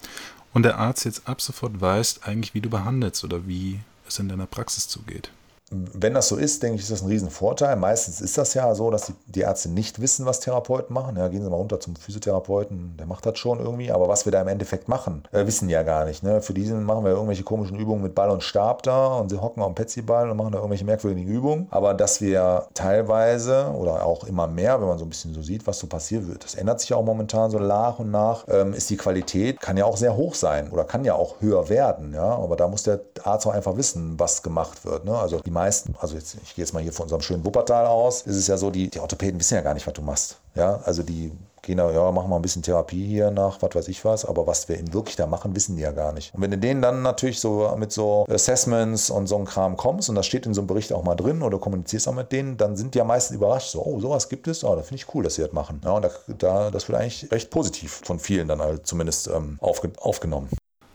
und 0.53 0.64
der 0.64 0.79
Arzt 0.79 1.05
jetzt 1.05 1.27
ab 1.27 1.41
sofort 1.41 1.81
weiß 1.81 2.23
eigentlich, 2.25 2.55
wie 2.55 2.61
du 2.61 2.68
behandelst 2.68 3.25
oder 3.25 3.47
wie 3.47 3.81
es 4.07 4.18
in 4.18 4.29
deiner 4.29 4.47
Praxis 4.47 4.89
zugeht? 4.89 5.31
Wenn 5.73 6.14
das 6.14 6.29
so 6.29 6.37
ist, 6.37 6.62
denke 6.62 6.77
ich, 6.77 6.83
ist 6.83 6.91
das 6.91 7.03
ein 7.03 7.09
Riesenvorteil. 7.09 7.77
Meistens 7.77 8.20
ist 8.20 8.37
das 8.37 8.55
ja 8.55 8.75
so, 8.75 8.91
dass 8.91 9.07
die, 9.07 9.14
die, 9.27 9.41
Ärzte 9.41 9.68
nicht 9.70 10.01
wissen, 10.01 10.27
was 10.27 10.41
Therapeuten 10.41 10.95
machen. 10.95 11.16
Ja, 11.16 11.29
gehen 11.29 11.43
Sie 11.43 11.51
mal 11.51 11.57
runter 11.57 11.81
zum 11.81 11.97
Physiotherapeuten, 11.97 12.97
der 12.99 13.07
macht 13.07 13.27
das 13.27 13.39
schon 13.39 13.59
irgendwie. 13.59 13.91
Aber 13.91 14.09
was 14.09 14.25
wir 14.25 14.33
da 14.33 14.41
im 14.41 14.49
Endeffekt 14.49 14.89
machen, 14.89 15.25
äh, 15.33 15.47
wissen 15.47 15.68
ja 15.68 15.83
gar 15.83 16.05
nicht. 16.05 16.23
Ne? 16.23 16.43
Für 16.43 16.55
diesen 16.55 16.85
machen 16.85 17.05
wir 17.05 17.12
irgendwelche 17.12 17.43
komischen 17.43 17.79
Übungen 17.79 18.03
mit 18.03 18.14
Ball 18.14 18.31
und 18.31 18.43
Stab 18.43 18.83
da 18.83 19.18
und 19.18 19.31
sie 19.31 19.41
hocken 19.41 19.62
auf 19.62 19.73
dem 19.73 19.75
Petsyball 19.75 20.31
und 20.31 20.37
machen 20.37 20.53
da 20.53 20.59
irgendwelche 20.59 20.85
merkwürdigen 20.85 21.27
Übungen. 21.27 21.66
Aber 21.70 21.95
dass 21.95 22.20
wir 22.20 22.66
teilweise 22.75 23.73
oder 23.77 24.05
auch 24.05 24.25
immer 24.25 24.47
mehr, 24.47 24.81
wenn 24.81 24.89
man 24.89 24.99
so 24.99 25.05
ein 25.05 25.09
bisschen 25.11 25.35
so 25.35 25.43
sieht, 25.43 25.66
was 25.66 25.79
so 25.79 25.87
passiert 25.87 26.29
wird, 26.29 26.45
das 26.45 26.55
ändert 26.55 26.81
sich 26.81 26.91
ja 26.91 26.97
auch 26.97 27.05
momentan 27.05 27.51
so 27.51 27.59
nach 27.59 27.99
und 27.99 28.11
nach, 28.11 28.45
ähm, 28.49 28.75
ist 28.75 28.91
die 28.91 28.97
Qualität, 28.97 29.61
kann 29.61 29.77
ja 29.77 29.85
auch 29.85 29.97
sehr 29.97 30.16
hoch 30.16 30.35
sein 30.35 30.70
oder 30.70 30.85
kann 30.85 31.05
ja 31.05 31.14
auch 31.14 31.41
höher 31.41 31.68
werden. 31.68 32.12
Ja? 32.14 32.37
Aber 32.37 32.57
da 32.57 32.68
muss 32.68 32.83
der 32.83 33.01
Arzt 33.25 33.47
auch 33.47 33.53
einfach 33.53 33.77
wissen, 33.77 34.18
was 34.18 34.43
gemacht 34.43 34.85
wird. 34.85 35.05
Ne? 35.05 35.16
Also 35.16 35.41
die 35.41 35.51
meisten, 35.62 35.94
also 36.00 36.16
jetzt, 36.16 36.36
ich 36.42 36.54
gehe 36.54 36.64
jetzt 36.64 36.72
mal 36.72 36.82
hier 36.82 36.92
von 36.92 37.04
unserem 37.04 37.22
schönen 37.22 37.44
Wuppertal 37.44 37.86
aus, 37.86 38.22
ist 38.22 38.36
es 38.36 38.46
ja 38.46 38.56
so, 38.56 38.70
die, 38.70 38.88
die 38.88 39.00
Orthopäden 39.00 39.38
wissen 39.38 39.54
ja 39.54 39.60
gar 39.60 39.74
nicht, 39.74 39.86
was 39.86 39.94
du 39.94 40.02
machst. 40.02 40.38
Ja, 40.54 40.80
also 40.84 41.02
die 41.02 41.32
gehen 41.62 41.78
da, 41.78 41.90
ja, 41.92 42.10
machen 42.10 42.28
wir 42.28 42.36
ein 42.36 42.42
bisschen 42.42 42.62
Therapie 42.62 43.06
hier 43.06 43.30
nach, 43.30 43.62
was 43.62 43.74
weiß 43.74 43.88
ich 43.88 44.04
was, 44.04 44.24
aber 44.24 44.48
was 44.48 44.68
wir 44.68 44.76
in 44.76 44.92
wirklich 44.92 45.14
da 45.14 45.26
machen, 45.26 45.54
wissen 45.54 45.76
die 45.76 45.82
ja 45.82 45.92
gar 45.92 46.12
nicht. 46.12 46.34
Und 46.34 46.42
wenn 46.42 46.50
du 46.50 46.58
denen 46.58 46.82
dann 46.82 47.02
natürlich 47.02 47.38
so 47.38 47.72
mit 47.78 47.92
so 47.92 48.26
Assessments 48.28 49.10
und 49.10 49.28
so 49.28 49.36
einem 49.36 49.44
Kram 49.44 49.76
kommst 49.76 50.08
und 50.08 50.16
das 50.16 50.26
steht 50.26 50.44
in 50.44 50.54
so 50.54 50.60
einem 50.60 50.66
Bericht 50.66 50.92
auch 50.92 51.04
mal 51.04 51.14
drin 51.14 51.40
oder 51.42 51.58
kommunizierst 51.58 52.08
auch 52.08 52.14
mit 52.14 52.32
denen, 52.32 52.56
dann 52.56 52.76
sind 52.76 52.94
die 52.94 52.98
ja 52.98 53.04
meistens 53.04 53.36
überrascht, 53.36 53.70
so, 53.70 53.84
oh, 53.84 54.00
sowas 54.00 54.28
gibt 54.28 54.48
es, 54.48 54.64
oh, 54.64 54.74
da 54.74 54.82
finde 54.82 54.96
ich 54.96 55.14
cool, 55.14 55.22
dass 55.22 55.36
sie 55.36 55.42
das 55.42 55.52
machen. 55.52 55.80
Ja, 55.84 55.92
und 55.92 56.02
da, 56.02 56.10
da, 56.38 56.70
das 56.72 56.88
wird 56.88 56.98
eigentlich 56.98 57.30
recht 57.30 57.50
positiv 57.50 58.00
von 58.04 58.18
vielen 58.18 58.48
dann 58.48 58.60
halt 58.60 58.86
zumindest 58.86 59.28
ähm, 59.28 59.58
aufge 59.60 59.92
aufgenommen. 60.00 60.48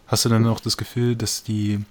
Hast 0.07 0.25
du 0.25 0.29
dann 0.29 0.45
auch 0.47 0.59
das 0.59 0.75
Gefühl, 0.75 1.15
dass 1.15 1.43
die 1.43 1.83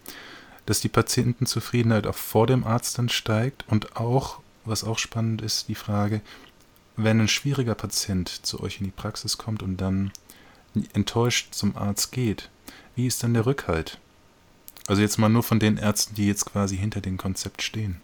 dass 0.67 0.81
die 0.81 0.89
Patientenzufriedenheit 0.89 2.07
auch 2.07 2.15
vor 2.15 2.47
dem 2.47 2.65
Arzt 2.65 2.99
dann 2.99 3.09
steigt 3.09 3.65
und 3.69 3.97
auch, 3.97 4.41
was 4.65 4.85
auch 4.85 4.99
spannend 4.99 5.43
ist, 5.43 5.69
die 5.69 5.75
Frage, 5.75 6.21
wenn 6.97 7.21
ein 7.21 7.29
schwieriger 7.29 7.75
Patient 7.75 8.29
zu 8.29 8.61
euch 8.63 8.81
in 8.81 8.85
die 8.85 8.93
Praxis 8.93 9.39
kommt 9.39 9.63
und 9.63 9.77
dann 9.79 10.13
enttäuscht 10.93 11.55
zum 11.55 11.77
Arzt 11.77 12.13
geht, 12.13 12.51
wie 12.95 13.07
ist 13.07 13.23
dann 13.23 13.35
der 13.35 13.47
Rückhalt? 13.47 13.99
Also 14.87 15.03
jetzt 15.03 15.19
mal 15.19 15.29
nur 15.29 15.43
von 15.43 15.59
den 15.59 15.79
Ärzten, 15.79 16.15
die 16.15 16.27
jetzt 16.27 16.47
quasi 16.47 16.77
hinter 16.77 17.01
dem 17.01 17.17
Konzept 17.17 17.63
stehen. 17.63 18.01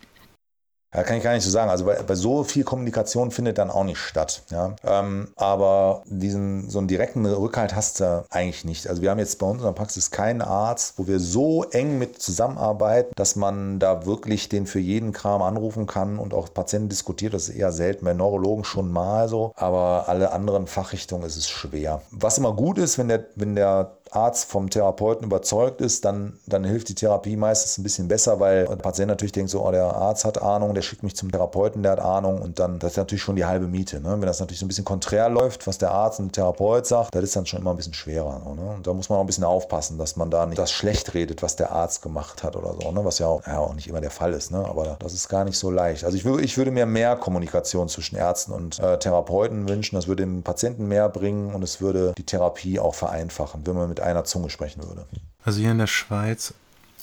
Ja, 0.95 1.03
kann 1.05 1.17
ich 1.17 1.23
gar 1.23 1.33
nicht 1.33 1.45
so 1.45 1.51
sagen. 1.51 1.71
Also 1.71 1.85
bei, 1.87 2.03
bei 2.03 2.15
so 2.15 2.45
viel 2.45 2.65
Kommunikation 2.65 3.31
findet 3.31 3.59
dann 3.59 3.71
auch 3.71 3.85
nicht 3.85 3.99
statt. 3.99 4.43
Ja? 4.51 4.77
Ähm, 4.85 5.29
aber 5.37 6.03
diesen 6.05 6.69
so 6.69 6.79
einen 6.79 6.89
direkten 6.89 7.25
Rückhalt 7.25 7.75
hast 7.75 8.01
du 8.01 8.25
eigentlich 8.31 8.65
nicht. 8.65 8.87
Also 8.89 9.01
wir 9.01 9.11
haben 9.11 9.19
jetzt 9.19 9.39
bei 9.39 9.47
uns 9.47 9.61
in 9.61 9.65
der 9.65 9.73
Praxis 9.73 10.11
keinen 10.11 10.43
Arzt, 10.43 10.95
wo 10.99 11.07
wir 11.07 11.19
so 11.19 11.65
eng 11.65 11.99
mit 11.99 12.21
zusammenarbeiten, 12.21 13.13
dass 13.17 13.37
man 13.37 13.79
da 13.79 14.05
wirklich 14.05 14.49
den 14.49 14.67
für 14.67 14.81
jeden 14.81 15.13
Kram 15.13 15.41
anrufen 15.41 15.87
kann 15.87 16.19
und 16.19 16.35
auch 16.35 16.53
Patienten 16.53 16.91
diskutiert. 16.91 17.33
Das 17.33 17.49
ist 17.49 17.57
eher 17.57 17.73
selten. 17.73 18.05
Bei 18.05 18.13
Neurologen 18.13 18.65
schon 18.65 18.93
mal 18.93 19.29
so. 19.29 19.53
Aber 19.57 20.05
alle 20.09 20.33
anderen 20.33 20.67
Fachrichtungen 20.67 21.27
ist 21.27 21.37
es 21.37 21.49
schwer. 21.49 22.03
Was 22.11 22.37
immer 22.37 22.53
gut 22.53 22.77
ist, 22.77 22.99
wenn 22.99 23.09
der, 23.09 23.25
wenn 23.35 23.55
der 23.55 23.93
Arzt 24.15 24.51
vom 24.51 24.69
Therapeuten 24.71 25.27
überzeugt 25.27 25.81
ist, 25.81 26.05
dann, 26.05 26.39
dann 26.47 26.65
hilft 26.65 26.89
die 26.89 26.95
Therapie 26.95 27.37
meistens 27.37 27.79
ein 27.79 27.83
bisschen 27.83 28.09
besser, 28.09 28.41
weil 28.41 28.67
der 28.67 28.77
Patient 28.77 29.09
natürlich 29.09 29.33
denkt 29.33 29.51
so, 29.51 29.67
oh, 29.67 29.71
der 29.71 29.85
Arzt 29.85 30.25
hat 30.25 30.41
Ahnung, 30.41 30.75
der 30.75 30.83
schickt 30.83 31.03
mich 31.03 31.17
zum 31.17 31.31
Therapeuten, 31.31 31.83
der 31.83 31.93
hat 31.93 32.01
Ahnung 32.01 32.43
und 32.43 32.59
dann, 32.59 32.79
das 32.79 32.93
ist 32.93 32.97
natürlich 32.99 33.23
schon 33.23 33.37
die 33.37 33.45
halbe 33.45 33.67
Miete. 33.67 34.01
Ne? 34.01 34.11
Wenn 34.11 34.23
das 34.23 34.41
natürlich 34.41 34.61
so 34.61 34.67
ein 34.67 34.69
bisschen 34.69 34.85
konträr 34.85 35.29
läuft, 35.29 35.67
was 35.67 35.79
der 35.79 35.93
Arzt 35.93 36.21
und 36.21 36.37
der 36.37 36.45
Therapeut 36.45 36.87
sagt, 36.87 37.15
das 37.15 37.23
ist 37.25 37.37
dann 37.37 37.47
schon 37.47 37.61
immer 37.61 37.71
ein 37.71 37.77
bisschen 37.77 37.95
schwerer. 37.95 38.41
Ne? 38.55 38.75
Und 38.77 38.87
da 38.87 38.93
muss 38.93 39.09
man 39.09 39.19
auch 39.19 39.23
ein 39.23 39.27
bisschen 39.27 39.45
aufpassen, 39.45 39.99
dass 39.99 40.17
man 40.17 40.31
da 40.31 40.47
nicht 40.47 40.59
das 40.59 40.71
schlecht 40.71 41.15
redet, 41.15 41.43
was 41.43 41.57
der 41.57 41.73
Arzt 41.73 42.03
gemacht 42.03 42.43
hat 42.43 42.57
oder 42.57 42.75
so, 42.81 42.91
ne? 42.93 43.05
was 43.05 43.19
ja 43.19 43.27
auch, 43.27 43.47
ja 43.47 43.59
auch 43.59 43.75
nicht 43.75 43.89
immer 43.89 44.01
der 44.01 44.11
Fall 44.11 44.33
ist. 44.33 44.51
Ne? 44.51 44.65
Aber 44.65 44.97
das 44.99 45.15
ist 45.15 45.29
gar 45.29 45.45
nicht 45.45 45.59
so 45.59 45.71
leicht. 45.71 46.05
Also 46.05 46.17
ich, 46.17 46.25
würde, 46.25 46.45
ich 46.45 46.59
würde 46.59 46.71
mir 46.71 46.85
mehr 46.85 47.17
Kommunikation 47.17 47.89
zwischen 47.89 48.17
Ärzten 48.17 48.53
und 48.53 48.79
äh, 48.79 48.99
Therapeuten 48.99 49.69
wünschen. 49.69 49.97
Das 49.97 50.07
würde 50.07 50.23
dem 50.23 50.43
Patienten 50.43 50.87
mehr 50.87 51.09
bringen 51.09 51.55
und 51.55 51.63
es 51.63 51.81
würde 51.81 52.13
die 52.19 52.27
Therapie 52.27 52.79
auch 52.79 52.95
vereinfachen, 52.95 53.67
wenn 53.67 53.77
man 53.77 53.89
mit 53.89 54.02
einer 54.03 54.25
Zunge 54.25 54.51
sprechen 54.51 54.83
würde. 54.83 55.07
Also 55.45 55.61
hier 55.61 55.71
in 55.71 55.79
der 55.79 55.87
Schweiz, 55.87 56.55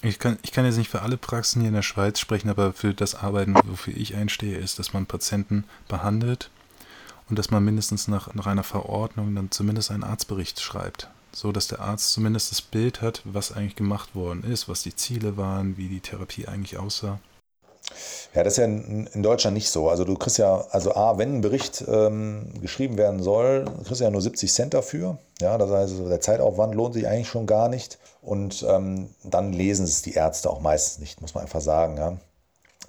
ich 0.01 0.19
kann, 0.19 0.37
ich 0.43 0.51
kann 0.51 0.65
jetzt 0.65 0.77
nicht 0.77 0.89
für 0.89 1.01
alle 1.01 1.17
Praxen 1.17 1.61
hier 1.61 1.69
in 1.69 1.75
der 1.75 1.81
Schweiz 1.81 2.19
sprechen, 2.19 2.49
aber 2.49 2.73
für 2.73 2.93
das 2.93 3.15
Arbeiten, 3.15 3.55
wofür 3.65 3.95
ich 3.95 4.15
einstehe, 4.15 4.57
ist, 4.57 4.79
dass 4.79 4.93
man 4.93 5.05
Patienten 5.05 5.65
behandelt 5.87 6.49
und 7.29 7.37
dass 7.37 7.51
man 7.51 7.63
mindestens 7.63 8.07
nach, 8.07 8.33
nach 8.33 8.47
einer 8.47 8.63
Verordnung 8.63 9.35
dann 9.35 9.51
zumindest 9.51 9.91
einen 9.91 10.03
Arztbericht 10.03 10.59
schreibt. 10.61 11.09
So 11.31 11.51
dass 11.51 11.67
der 11.67 11.81
Arzt 11.81 12.11
zumindest 12.11 12.51
das 12.51 12.61
Bild 12.61 13.01
hat, 13.01 13.21
was 13.23 13.51
eigentlich 13.51 13.75
gemacht 13.75 14.15
worden 14.15 14.43
ist, 14.43 14.67
was 14.67 14.81
die 14.81 14.95
Ziele 14.95 15.37
waren, 15.37 15.77
wie 15.77 15.87
die 15.87 15.99
Therapie 15.99 16.47
eigentlich 16.47 16.77
aussah. 16.77 17.19
Ja, 18.33 18.43
das 18.43 18.53
ist 18.53 18.57
ja 18.57 18.65
in, 18.65 19.23
Deutschland 19.23 19.55
nicht 19.55 19.69
so. 19.69 19.89
Also 19.89 20.03
du 20.03 20.15
kriegst 20.15 20.37
ja, 20.37 20.65
also 20.69 20.93
A, 20.93 21.17
wenn 21.17 21.37
ein 21.37 21.41
Bericht 21.41 21.83
ähm, 21.87 22.53
geschrieben 22.61 22.97
werden 22.97 23.23
soll, 23.23 23.65
kriegst 23.85 24.01
du 24.01 24.03
ja 24.03 24.11
nur 24.11 24.21
70 24.21 24.53
Cent 24.53 24.73
dafür. 24.73 25.17
Ja, 25.41 25.57
das 25.57 25.71
heißt, 25.71 25.93
der 26.07 26.21
Zeitaufwand 26.21 26.75
lohnt 26.75 26.93
sich 26.93 27.07
eigentlich 27.07 27.27
schon 27.27 27.47
gar 27.47 27.69
nicht. 27.69 27.97
Und 28.21 28.65
ähm, 28.69 29.09
dann 29.23 29.51
lesen 29.51 29.85
es 29.85 30.03
die 30.03 30.13
Ärzte 30.13 30.49
auch 30.49 30.59
meistens 30.59 30.99
nicht, 30.99 31.21
muss 31.21 31.33
man 31.33 31.43
einfach 31.43 31.61
sagen. 31.61 31.97
Ja. 31.97 32.17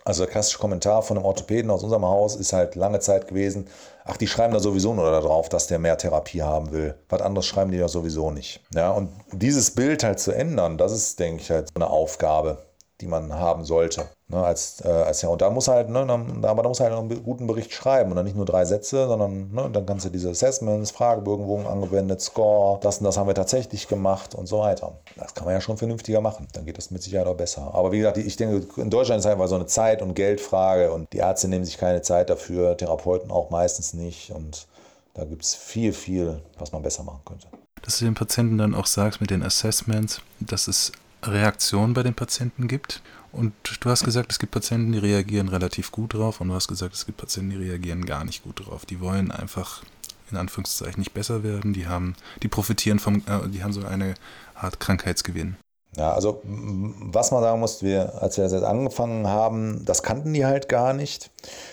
Also 0.05 0.25
der 0.25 0.33
klassische 0.33 0.59
Kommentar 0.59 1.03
von 1.03 1.17
einem 1.17 1.27
Orthopäden 1.27 1.71
aus 1.71 1.83
unserem 1.83 2.05
Haus 2.05 2.37
ist 2.37 2.53
halt 2.53 2.75
lange 2.75 3.01
Zeit 3.01 3.29
gewesen, 3.29 3.69
ach, 4.05 4.17
die 4.17 4.27
schreiben 4.27 4.53
da 4.53 4.61
sowieso 4.61 4.95
nur 4.95 5.11
darauf, 5.11 5.49
dass 5.49 5.69
der 5.69 5.79
mehr 5.79 5.97
Therapie 5.97 6.43
haben 6.43 6.73
will. 6.73 6.95
Was 7.09 7.21
anderes 7.23 7.47
schreiben 7.47 7.71
die 7.71 7.79
ja 7.79 7.89
sowieso 7.89 8.31
nicht. 8.31 8.61
Ja, 8.75 8.91
und 8.91 9.11
dieses 9.33 9.71
Bild 9.71 10.03
halt 10.03 10.19
zu 10.19 10.33
ändern, 10.33 10.79
das 10.79 10.93
ist, 10.93 11.19
denke 11.19 11.43
ich, 11.43 11.51
halt 11.51 11.69
so 11.69 11.75
eine 11.77 11.89
Aufgabe 11.89 12.59
die 13.01 13.07
man 13.07 13.33
haben 13.33 13.65
sollte. 13.65 14.05
Ne, 14.29 14.45
als, 14.45 14.81
äh, 14.85 14.89
als 14.89 15.23
ja, 15.23 15.29
und 15.29 15.43
da 15.43 15.51
muss 15.51 15.67
halt, 15.67 15.89
ne, 15.89 16.07
dann, 16.07 16.45
aber 16.45 16.63
da 16.63 16.69
muss 16.69 16.79
halt 16.79 16.93
einen 16.93 17.23
guten 17.25 17.49
Bericht 17.49 17.73
schreiben 17.73 18.11
und 18.11 18.17
dann 18.17 18.25
nicht 18.25 18.37
nur 18.37 18.45
drei 18.45 18.65
Sätze, 18.65 19.09
sondern 19.09 19.51
ne, 19.53 19.69
dann 19.73 19.87
kannst 19.87 20.07
du 20.07 20.11
diese 20.11 20.31
Assessments, 20.31 20.93
Fragebögen 20.93 21.47
wurden 21.47 21.67
angewendet, 21.67 22.21
Score, 22.21 22.79
das 22.81 22.99
und 22.99 23.05
das 23.05 23.17
haben 23.17 23.27
wir 23.27 23.35
tatsächlich 23.35 23.89
gemacht 23.89 24.37
und 24.37 24.47
so 24.47 24.61
weiter. 24.61 24.93
Das 25.17 25.35
kann 25.35 25.47
man 25.47 25.55
ja 25.55 25.61
schon 25.61 25.77
vernünftiger 25.77 26.21
machen. 26.21 26.47
Dann 26.53 26.65
geht 26.65 26.79
das 26.79 26.93
mit 26.93 27.03
Sicherheit 27.03 27.27
auch 27.27 27.37
besser. 27.37 27.75
Aber 27.75 27.91
wie 27.91 27.99
gesagt, 27.99 28.19
ich 28.19 28.37
denke, 28.37 28.81
in 28.81 28.91
Deutschland 28.91 29.19
ist 29.19 29.27
einfach 29.27 29.49
so 29.49 29.57
eine 29.57 29.67
Zeit- 29.67 30.01
und 30.01 30.15
Geldfrage 30.15 30.93
und 30.93 31.13
die 31.13 31.19
Ärzte 31.19 31.49
nehmen 31.49 31.65
sich 31.65 31.79
keine 31.79 32.03
Zeit 32.03 32.31
dafür, 32.31 32.77
Therapeuten 32.77 33.33
auch 33.33 33.51
meistens 33.51 33.95
nicht 33.95 34.31
und 34.31 34.69
da 35.15 35.25
gibt 35.25 35.43
es 35.43 35.57
viel, 35.57 35.93
viel, 35.93 36.41
was 36.59 36.71
man 36.71 36.83
besser 36.83 37.03
machen 37.03 37.23
könnte. 37.25 37.49
Dass 37.83 37.99
du 37.99 38.05
den 38.05 38.15
Patienten 38.15 38.59
dann 38.59 38.75
auch 38.75 38.87
sagst 38.87 39.21
mit 39.21 39.31
den 39.31 39.43
Assessments, 39.43 40.21
dass 40.39 40.69
es 40.69 40.93
Reaktionen 41.23 41.95
bei 41.95 42.03
den 42.03 42.15
Patienten 42.15 42.69
gibt 42.69 43.03
und 43.33 43.53
du 43.81 43.91
hast 43.91 44.05
gesagt, 44.05 44.33
es 44.33 44.39
gibt 44.39 44.53
Patienten, 44.53 44.93
die 44.93 44.99
reagieren 44.99 45.49
relativ 45.49 45.93
gut 45.93 46.15
drauf 46.15 46.41
und 46.41 46.49
du 46.49 46.55
hast 46.55 46.69
gesagt, 46.69 46.95
es 46.95 47.07
gibt 47.07 47.19
Patienten, 47.19 47.51
die 47.51 47.69
reagieren 47.69 48.07
gar 48.07 48.25
nicht 48.25 48.43
gut 48.43 48.67
drauf. 48.67 48.87
Die 48.87 49.01
wollen 49.01 49.31
einfach 49.31 49.83
in 50.31 50.37
Anführungszeichen 50.37 51.01
nicht 51.01 51.15
besser 51.15 51.43
werden, 51.43 51.73
die 51.73 51.87
haben, 51.87 52.15
die 52.43 52.49
profitieren 52.49 52.99
vom, 52.99 53.17
äh, 53.27 53.49
die 53.49 53.63
haben 53.63 53.73
so 53.73 53.85
eine 53.85 54.15
Art 54.55 54.81
Krankheitsgewinn. 54.81 55.57
Ja, 55.97 56.13
also 56.13 56.41
was 56.45 57.33
man 57.33 57.43
sagen 57.43 57.59
muss, 57.59 57.83
wir, 57.83 58.23
als 58.23 58.37
wir 58.37 58.45
das 58.45 58.53
jetzt 58.53 58.63
angefangen 58.63 59.27
haben, 59.27 59.85
das 59.85 60.05
kannten 60.05 60.33
die 60.33 60.47
halt 60.47 60.69
gar 60.69 60.93
nicht. 60.93 61.31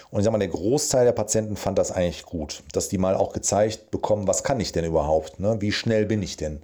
Und 0.09 0.19
ich 0.19 0.25
sag 0.25 0.31
mal, 0.31 0.39
der 0.39 0.47
Großteil 0.47 1.05
der 1.05 1.11
Patienten 1.11 1.55
fand 1.55 1.77
das 1.77 1.91
eigentlich 1.91 2.25
gut, 2.25 2.63
dass 2.73 2.89
die 2.89 2.97
mal 2.97 3.13
auch 3.13 3.31
gezeigt 3.31 3.91
bekommen, 3.91 4.27
was 4.27 4.43
kann 4.43 4.59
ich 4.59 4.71
denn 4.71 4.85
überhaupt, 4.85 5.39
ne? 5.39 5.57
wie 5.59 5.71
schnell 5.71 6.07
bin 6.07 6.23
ich 6.23 6.35
denn 6.35 6.63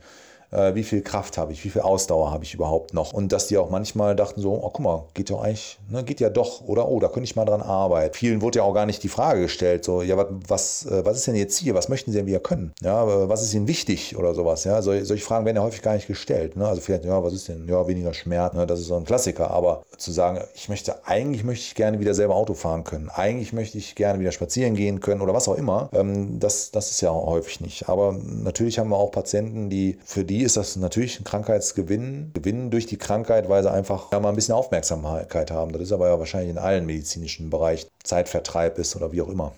äh, 0.54 0.76
wie 0.76 0.84
viel 0.84 1.02
Kraft 1.02 1.38
habe 1.38 1.52
ich, 1.52 1.64
wie 1.66 1.70
viel 1.70 1.82
Ausdauer 1.82 2.32
habe 2.32 2.44
ich 2.44 2.54
überhaupt 2.54 2.94
noch. 2.94 3.14
Und 3.14 3.32
dass 3.32 3.48
die 3.48 3.58
auch 3.58 3.70
manchmal 3.70 4.16
dachten 4.16 4.42
so, 4.42 4.54
oh 4.54 4.70
guck 4.70 4.80
mal, 4.80 5.04
geht 5.14 5.30
ja 5.30 5.40
eigentlich, 5.40 5.80
ne, 5.90 6.04
geht 6.04 6.20
ja 6.20 6.30
doch, 6.30 6.62
oder 6.68 6.88
oh, 6.88 7.00
da 7.00 7.08
könnte 7.08 7.24
ich 7.24 7.36
mal 7.36 7.46
dran 7.46 7.62
arbeiten. 7.62 8.14
Vielen 8.14 8.42
wurde 8.42 8.60
ja 8.60 8.64
auch 8.64 8.74
gar 8.74 8.86
nicht 8.86 9.04
die 9.04 9.10
Frage 9.10 9.42
gestellt, 9.42 9.84
so, 9.84 10.02
ja, 10.02 10.16
was, 10.48 10.86
äh, 10.86 11.06
was 11.06 11.18
ist 11.18 11.28
denn 11.28 11.36
jetzt 11.36 11.58
hier, 11.58 11.74
was 11.74 11.90
möchten 11.90 12.12
sie 12.12 12.18
denn 12.18 12.28
wieder 12.28 12.40
können? 12.40 12.74
Ja, 12.82 13.28
was 13.28 13.42
ist 13.42 13.54
ihnen 13.54 13.68
wichtig 13.68 14.16
oder 14.18 14.34
sowas, 14.34 14.64
ja, 14.64 14.82
Sol 14.82 15.04
solche 15.04 15.26
Fragen 15.26 15.46
werden 15.46 15.58
ja 15.58 15.64
häufig 15.64 15.82
gar 15.82 15.96
nicht 15.96 16.08
gestellt, 16.08 16.56
ne? 16.56 16.68
also 16.68 16.82
vielleicht, 16.82 17.06
ja, 17.06 17.24
was 17.24 17.34
ist 17.34 17.48
denn, 17.48 17.68
ja, 17.68 17.88
weniger 17.88 18.14
Schmerz, 18.14 18.54
ne? 18.54 18.68
das 18.68 18.80
ist 18.80 18.88
so 18.88 18.96
ein 18.96 19.06
Klassiker, 19.06 19.52
aber 19.52 19.84
zu 19.98 20.12
sagen, 20.12 20.40
ich 20.56 20.70
möchte, 20.70 21.06
eigentlich 21.06 21.44
möchte 21.44 21.66
ich 21.66 21.76
gerne 21.76 22.00
wieder 22.00 22.14
selber 22.14 22.36
Auto 22.36 22.54
fahren 22.54 22.84
können, 22.84 23.10
eigentlich 23.10 23.54
möchte 23.54 23.78
ich 23.78 23.96
gerne 23.96 24.20
wieder 24.20 24.32
spazieren 24.32 24.76
gehen 24.76 25.00
können 25.00 25.22
oder 25.22 25.34
was 25.34 25.48
auch 25.48 25.56
immer, 25.56 25.90
ähm, 25.94 26.40
das, 26.40 26.72
das 26.72 26.92
ist 26.92 27.02
ja 27.02 27.12
häufig 27.12 27.62
nicht, 27.62 27.90
aber 27.90 28.14
natürlich 28.14 28.80
haben 28.80 28.90
wir 28.90 28.98
auch 28.98 29.12
Patienten, 29.12 29.70
die, 29.70 29.98
für 30.06 30.24
die 30.24 30.43
ist 30.44 30.58
das 30.58 30.76
natürlich 30.76 31.20
ein 31.20 31.24
Krankheitsgewinn. 31.24 32.32
Gewinnen 32.34 32.72
durch 32.72 32.86
die 32.86 32.98
Krankheit, 32.98 33.50
weil 33.50 33.64
sie 33.64 33.72
einfach 33.72 34.12
ja, 34.12 34.20
mal 34.20 34.30
ein 34.30 34.36
bisschen 34.36 34.54
Aufmerksamkeit 34.54 35.52
haben. 35.52 35.72
Das 35.72 35.82
ist 35.82 35.92
aber 35.92 36.10
ja 36.10 36.20
wahrscheinlich 36.20 36.52
in 36.52 36.58
allen 36.58 36.86
medizinischen 36.86 37.50
Bereichen 37.50 37.90
Zeitvertreib 38.04 38.78
ist 38.78 38.96
oder 38.96 39.12
wie 39.12 39.22
auch 39.22 39.30
immer. 39.30 39.54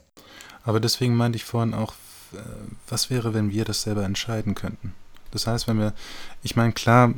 Aber 0.63 0.79
deswegen 0.79 1.15
meinte 1.15 1.35
ich 1.35 1.45
vorhin 1.45 1.73
auch, 1.73 1.93
äh, 2.33 2.37
was 2.87 3.09
wäre, 3.09 3.33
wenn 3.33 3.51
wir 3.51 3.65
das 3.65 3.83
selber 3.83 4.03
entscheiden 4.03 4.55
könnten? 4.55 4.93
Das 5.31 5.47
heißt, 5.47 5.67
wenn 5.67 5.79
wir, 5.79 5.93
ich 6.43 6.55
meine, 6.55 6.71
klar, 6.71 7.13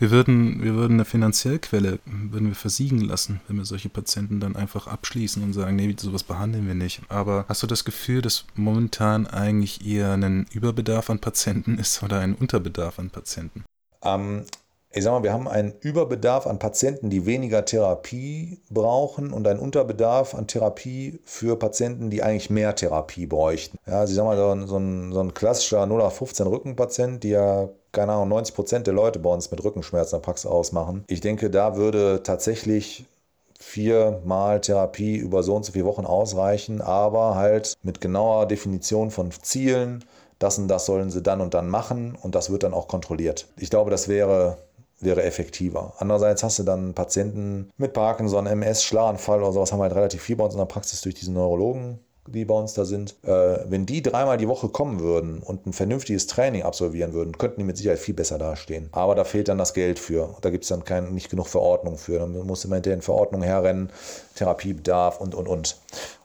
wir 0.00 0.10
würden, 0.10 0.62
wir 0.64 0.74
würden 0.74 0.94
eine 0.94 1.04
Finanziellquelle 1.04 1.98
würden 2.06 2.48
wir 2.48 2.54
versiegen 2.54 3.02
lassen, 3.02 3.42
wenn 3.46 3.58
wir 3.58 3.66
solche 3.66 3.90
Patienten 3.90 4.40
dann 4.40 4.56
einfach 4.56 4.86
abschließen 4.86 5.42
und 5.42 5.52
sagen, 5.52 5.76
nee, 5.76 5.94
sowas 6.00 6.22
behandeln 6.22 6.66
wir 6.66 6.74
nicht. 6.74 7.02
Aber 7.10 7.44
hast 7.48 7.62
du 7.62 7.66
das 7.66 7.84
Gefühl, 7.84 8.22
dass 8.22 8.46
momentan 8.54 9.26
eigentlich 9.26 9.86
eher 9.86 10.14
ein 10.14 10.46
Überbedarf 10.52 11.10
an 11.10 11.18
Patienten 11.18 11.76
ist 11.78 12.02
oder 12.02 12.18
ein 12.20 12.34
Unterbedarf 12.34 12.98
an 12.98 13.10
Patienten? 13.10 13.64
Ähm, 14.02 14.46
ich 14.90 15.04
sag 15.04 15.12
mal, 15.12 15.22
wir 15.22 15.34
haben 15.34 15.46
einen 15.46 15.74
Überbedarf 15.80 16.46
an 16.46 16.58
Patienten, 16.58 17.10
die 17.10 17.26
weniger 17.26 17.66
Therapie 17.66 18.62
brauchen 18.70 19.34
und 19.34 19.46
einen 19.46 19.60
Unterbedarf 19.60 20.34
an 20.34 20.46
Therapie 20.46 21.20
für 21.24 21.58
Patienten, 21.58 22.08
die 22.08 22.22
eigentlich 22.22 22.48
mehr 22.48 22.74
Therapie 22.74 23.26
bräuchten. 23.26 23.76
Ja, 23.86 24.00
also 24.00 24.12
ich 24.12 24.16
sag 24.16 24.24
mal, 24.24 24.38
so 24.38 24.50
ein, 24.50 24.66
so 24.66 24.78
ein, 24.78 25.12
so 25.12 25.20
ein 25.20 25.34
klassischer 25.34 25.84
0 25.84 26.00
auf 26.00 26.16
15 26.16 26.46
Rückenpatient, 26.46 27.22
ja 27.24 27.68
keine 27.92 28.12
Ahnung, 28.12 28.28
90 28.28 28.54
Prozent 28.54 28.86
der 28.86 28.94
Leute 28.94 29.18
bei 29.18 29.30
uns 29.30 29.50
mit 29.50 29.62
Rückenschmerzen 29.62 30.16
der 30.16 30.24
Praxis 30.24 30.46
ausmachen. 30.46 31.04
Ich 31.08 31.20
denke, 31.20 31.50
da 31.50 31.76
würde 31.76 32.22
tatsächlich 32.22 33.06
viermal 33.58 34.60
Therapie 34.60 35.16
über 35.16 35.42
so 35.42 35.54
und 35.54 35.64
so 35.64 35.72
viele 35.72 35.84
Wochen 35.84 36.06
ausreichen, 36.06 36.80
aber 36.80 37.34
halt 37.34 37.74
mit 37.82 38.00
genauer 38.00 38.46
Definition 38.46 39.10
von 39.10 39.30
Zielen. 39.30 40.04
Das 40.38 40.58
und 40.58 40.68
das 40.68 40.86
sollen 40.86 41.10
sie 41.10 41.22
dann 41.22 41.42
und 41.42 41.52
dann 41.52 41.68
machen 41.68 42.16
und 42.20 42.34
das 42.34 42.50
wird 42.50 42.62
dann 42.62 42.72
auch 42.72 42.88
kontrolliert. 42.88 43.46
Ich 43.58 43.68
glaube, 43.68 43.90
das 43.90 44.08
wäre, 44.08 44.56
wäre 44.98 45.22
effektiver. 45.22 45.92
Andererseits 45.98 46.42
hast 46.42 46.58
du 46.58 46.62
dann 46.62 46.94
Patienten 46.94 47.68
mit 47.76 47.92
Parkinson, 47.92 48.46
MS, 48.46 48.82
Schlaganfall 48.82 49.42
oder 49.42 49.52
sowas 49.52 49.70
haben 49.70 49.80
wir 49.80 49.84
halt 49.84 49.96
relativ 49.96 50.22
viel 50.22 50.36
bei 50.36 50.44
uns 50.44 50.54
in 50.54 50.58
der 50.58 50.64
Praxis 50.64 51.02
durch 51.02 51.14
diesen 51.14 51.34
Neurologen 51.34 52.00
die 52.26 52.44
bei 52.44 52.54
uns 52.54 52.74
da 52.74 52.84
sind, 52.84 53.16
äh, 53.24 53.58
wenn 53.68 53.86
die 53.86 54.02
dreimal 54.02 54.36
die 54.36 54.48
Woche 54.48 54.68
kommen 54.68 55.00
würden 55.00 55.42
und 55.42 55.66
ein 55.66 55.72
vernünftiges 55.72 56.26
Training 56.26 56.62
absolvieren 56.62 57.12
würden, 57.12 57.36
könnten 57.38 57.60
die 57.60 57.64
mit 57.64 57.76
Sicherheit 57.76 57.98
viel 57.98 58.14
besser 58.14 58.38
dastehen. 58.38 58.88
Aber 58.92 59.14
da 59.14 59.24
fehlt 59.24 59.48
dann 59.48 59.58
das 59.58 59.74
Geld 59.74 59.98
für. 59.98 60.36
Da 60.40 60.50
gibt 60.50 60.64
es 60.64 60.68
dann 60.68 60.84
kein, 60.84 61.14
nicht 61.14 61.30
genug 61.30 61.48
Verordnung 61.48 61.96
für. 61.96 62.18
Dann 62.18 62.32
muss 62.46 62.64
immer 62.64 62.76
hinterher 62.76 62.96
in 62.96 63.02
Verordnung 63.02 63.42
herrennen, 63.42 63.90
Therapiebedarf 64.36 65.20
und, 65.20 65.34
und, 65.34 65.48
und. 65.48 65.76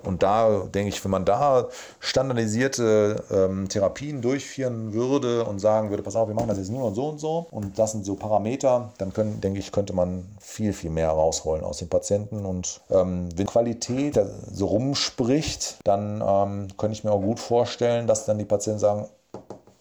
Und 0.05 0.23
da 0.23 0.63
denke 0.73 0.89
ich, 0.89 1.03
wenn 1.03 1.11
man 1.11 1.25
da 1.25 1.67
standardisierte 1.99 3.23
ähm, 3.31 3.69
Therapien 3.69 4.21
durchführen 4.21 4.93
würde 4.93 5.45
und 5.45 5.59
sagen 5.59 5.89
würde, 5.89 6.03
pass 6.03 6.15
auf, 6.15 6.27
wir 6.27 6.35
machen 6.35 6.49
das 6.49 6.57
jetzt 6.57 6.71
nur 6.71 6.85
und 6.85 6.95
so 6.95 7.07
und 7.07 7.19
so 7.19 7.47
und 7.51 7.77
das 7.77 7.91
sind 7.91 8.05
so 8.05 8.15
Parameter, 8.15 8.91
dann 8.97 9.13
können, 9.13 9.41
denke 9.41 9.59
ich, 9.59 9.71
könnte 9.71 9.93
man 9.93 10.25
viel, 10.39 10.73
viel 10.73 10.89
mehr 10.89 11.09
rausholen 11.09 11.63
aus 11.63 11.77
den 11.77 11.89
Patienten. 11.89 12.45
Und 12.45 12.81
ähm, 12.89 13.29
wenn 13.35 13.47
Qualität 13.47 14.19
so 14.51 14.65
rumspricht, 14.67 15.79
dann 15.83 16.23
ähm, 16.25 16.67
könnte 16.77 16.93
ich 16.93 17.03
mir 17.03 17.11
auch 17.11 17.21
gut 17.21 17.39
vorstellen, 17.39 18.07
dass 18.07 18.25
dann 18.25 18.37
die 18.37 18.45
Patienten 18.45 18.79
sagen, 18.79 19.07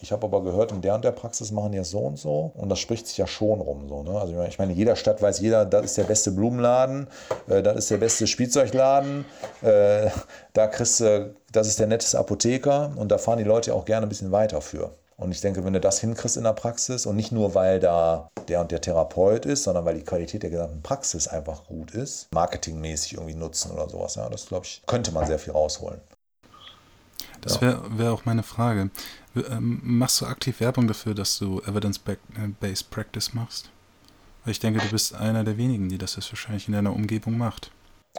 ich 0.05 0.12
habe 0.12 0.26
aber 0.26 0.42
gehört, 0.42 0.70
in 0.70 0.82
der 0.82 0.94
und 0.94 1.02
der 1.02 1.12
Praxis 1.12 1.50
machen 1.50 1.72
die 1.72 1.78
es 1.78 1.88
so 1.88 2.00
und 2.00 2.18
so. 2.18 2.52
Und 2.55 2.68
das 2.68 2.78
spricht 2.78 3.07
sich 3.07 3.16
ja 3.16 3.26
schon 3.26 3.62
rum. 3.62 3.88
So, 3.88 4.02
ne? 4.02 4.20
Also 4.20 4.38
ich 4.42 4.59
meine, 4.59 4.72
in 4.72 4.78
jeder 4.78 4.96
Stadt 4.96 5.22
weiß 5.22 5.40
jeder, 5.40 5.64
das 5.64 5.86
ist 5.86 5.96
der 5.96 6.05
beste 6.05 6.30
Blumenladen, 6.30 7.09
äh, 7.48 7.62
das 7.62 7.76
ist 7.76 7.90
der 7.90 7.96
beste 7.96 8.26
Spielzeugladen, 8.26 9.24
äh, 9.62 10.11
da 10.52 10.66
kriegst 10.66 11.00
du, 11.00 11.34
das 11.52 11.68
ist 11.68 11.78
der 11.78 11.86
netteste 11.86 12.18
Apotheker 12.18 12.92
und 12.96 13.09
da 13.11 13.16
fahren 13.16 13.38
die 13.38 13.44
Leute 13.44 13.74
auch 13.74 13.86
gerne 13.86 14.05
ein 14.05 14.11
bisschen 14.11 14.30
weiter 14.30 14.61
für. 14.61 14.90
Und 15.16 15.30
ich 15.30 15.40
denke, 15.40 15.64
wenn 15.64 15.72
du 15.72 15.80
das 15.80 16.00
hinkriegst 16.00 16.36
in 16.36 16.44
der 16.44 16.52
Praxis 16.52 17.07
und 17.07 17.16
nicht 17.16 17.32
nur, 17.32 17.55
weil 17.55 17.80
da 17.80 18.28
der 18.48 18.61
und 18.61 18.72
der 18.72 18.82
Therapeut 18.82 19.46
ist, 19.46 19.62
sondern 19.62 19.86
weil 19.86 19.94
die 19.94 20.05
Qualität 20.05 20.42
der 20.42 20.50
gesamten 20.50 20.82
Praxis 20.82 21.28
einfach 21.28 21.64
gut 21.64 21.92
ist, 21.92 22.28
marketingmäßig 22.34 23.14
irgendwie 23.14 23.36
nutzen 23.36 23.70
oder 23.70 23.88
sowas, 23.88 24.16
ja, 24.16 24.28
das 24.28 24.44
glaube 24.44 24.66
ich, 24.66 24.82
könnte 24.86 25.12
man 25.12 25.26
sehr 25.26 25.38
viel 25.38 25.55
rausholen. 25.55 26.00
Das 27.40 27.61
wäre 27.61 27.80
wär 27.96 28.12
auch 28.12 28.24
meine 28.24 28.42
Frage. 28.42 28.90
Ähm, 29.37 29.80
machst 29.82 30.20
du 30.20 30.26
aktiv 30.26 30.61
Werbung 30.61 30.87
dafür, 30.87 31.14
dass 31.14 31.39
du 31.39 31.61
Evidence-Based 31.61 32.91
Practice 32.91 33.35
machst? 33.35 33.70
Weil 34.45 34.53
ich 34.53 34.61
denke, 34.61 34.80
du 34.80 34.91
bist 34.91 35.14
einer 35.14 35.45
der 35.45 35.57
wenigen, 35.57 35.89
die 35.89 35.99
das 35.99 36.16
jetzt 36.16 36.30
wahrscheinlich 36.30 36.68
in 36.68 36.74
deiner 36.74 36.93
Umgebung 36.93 37.39
macht. 37.39 37.70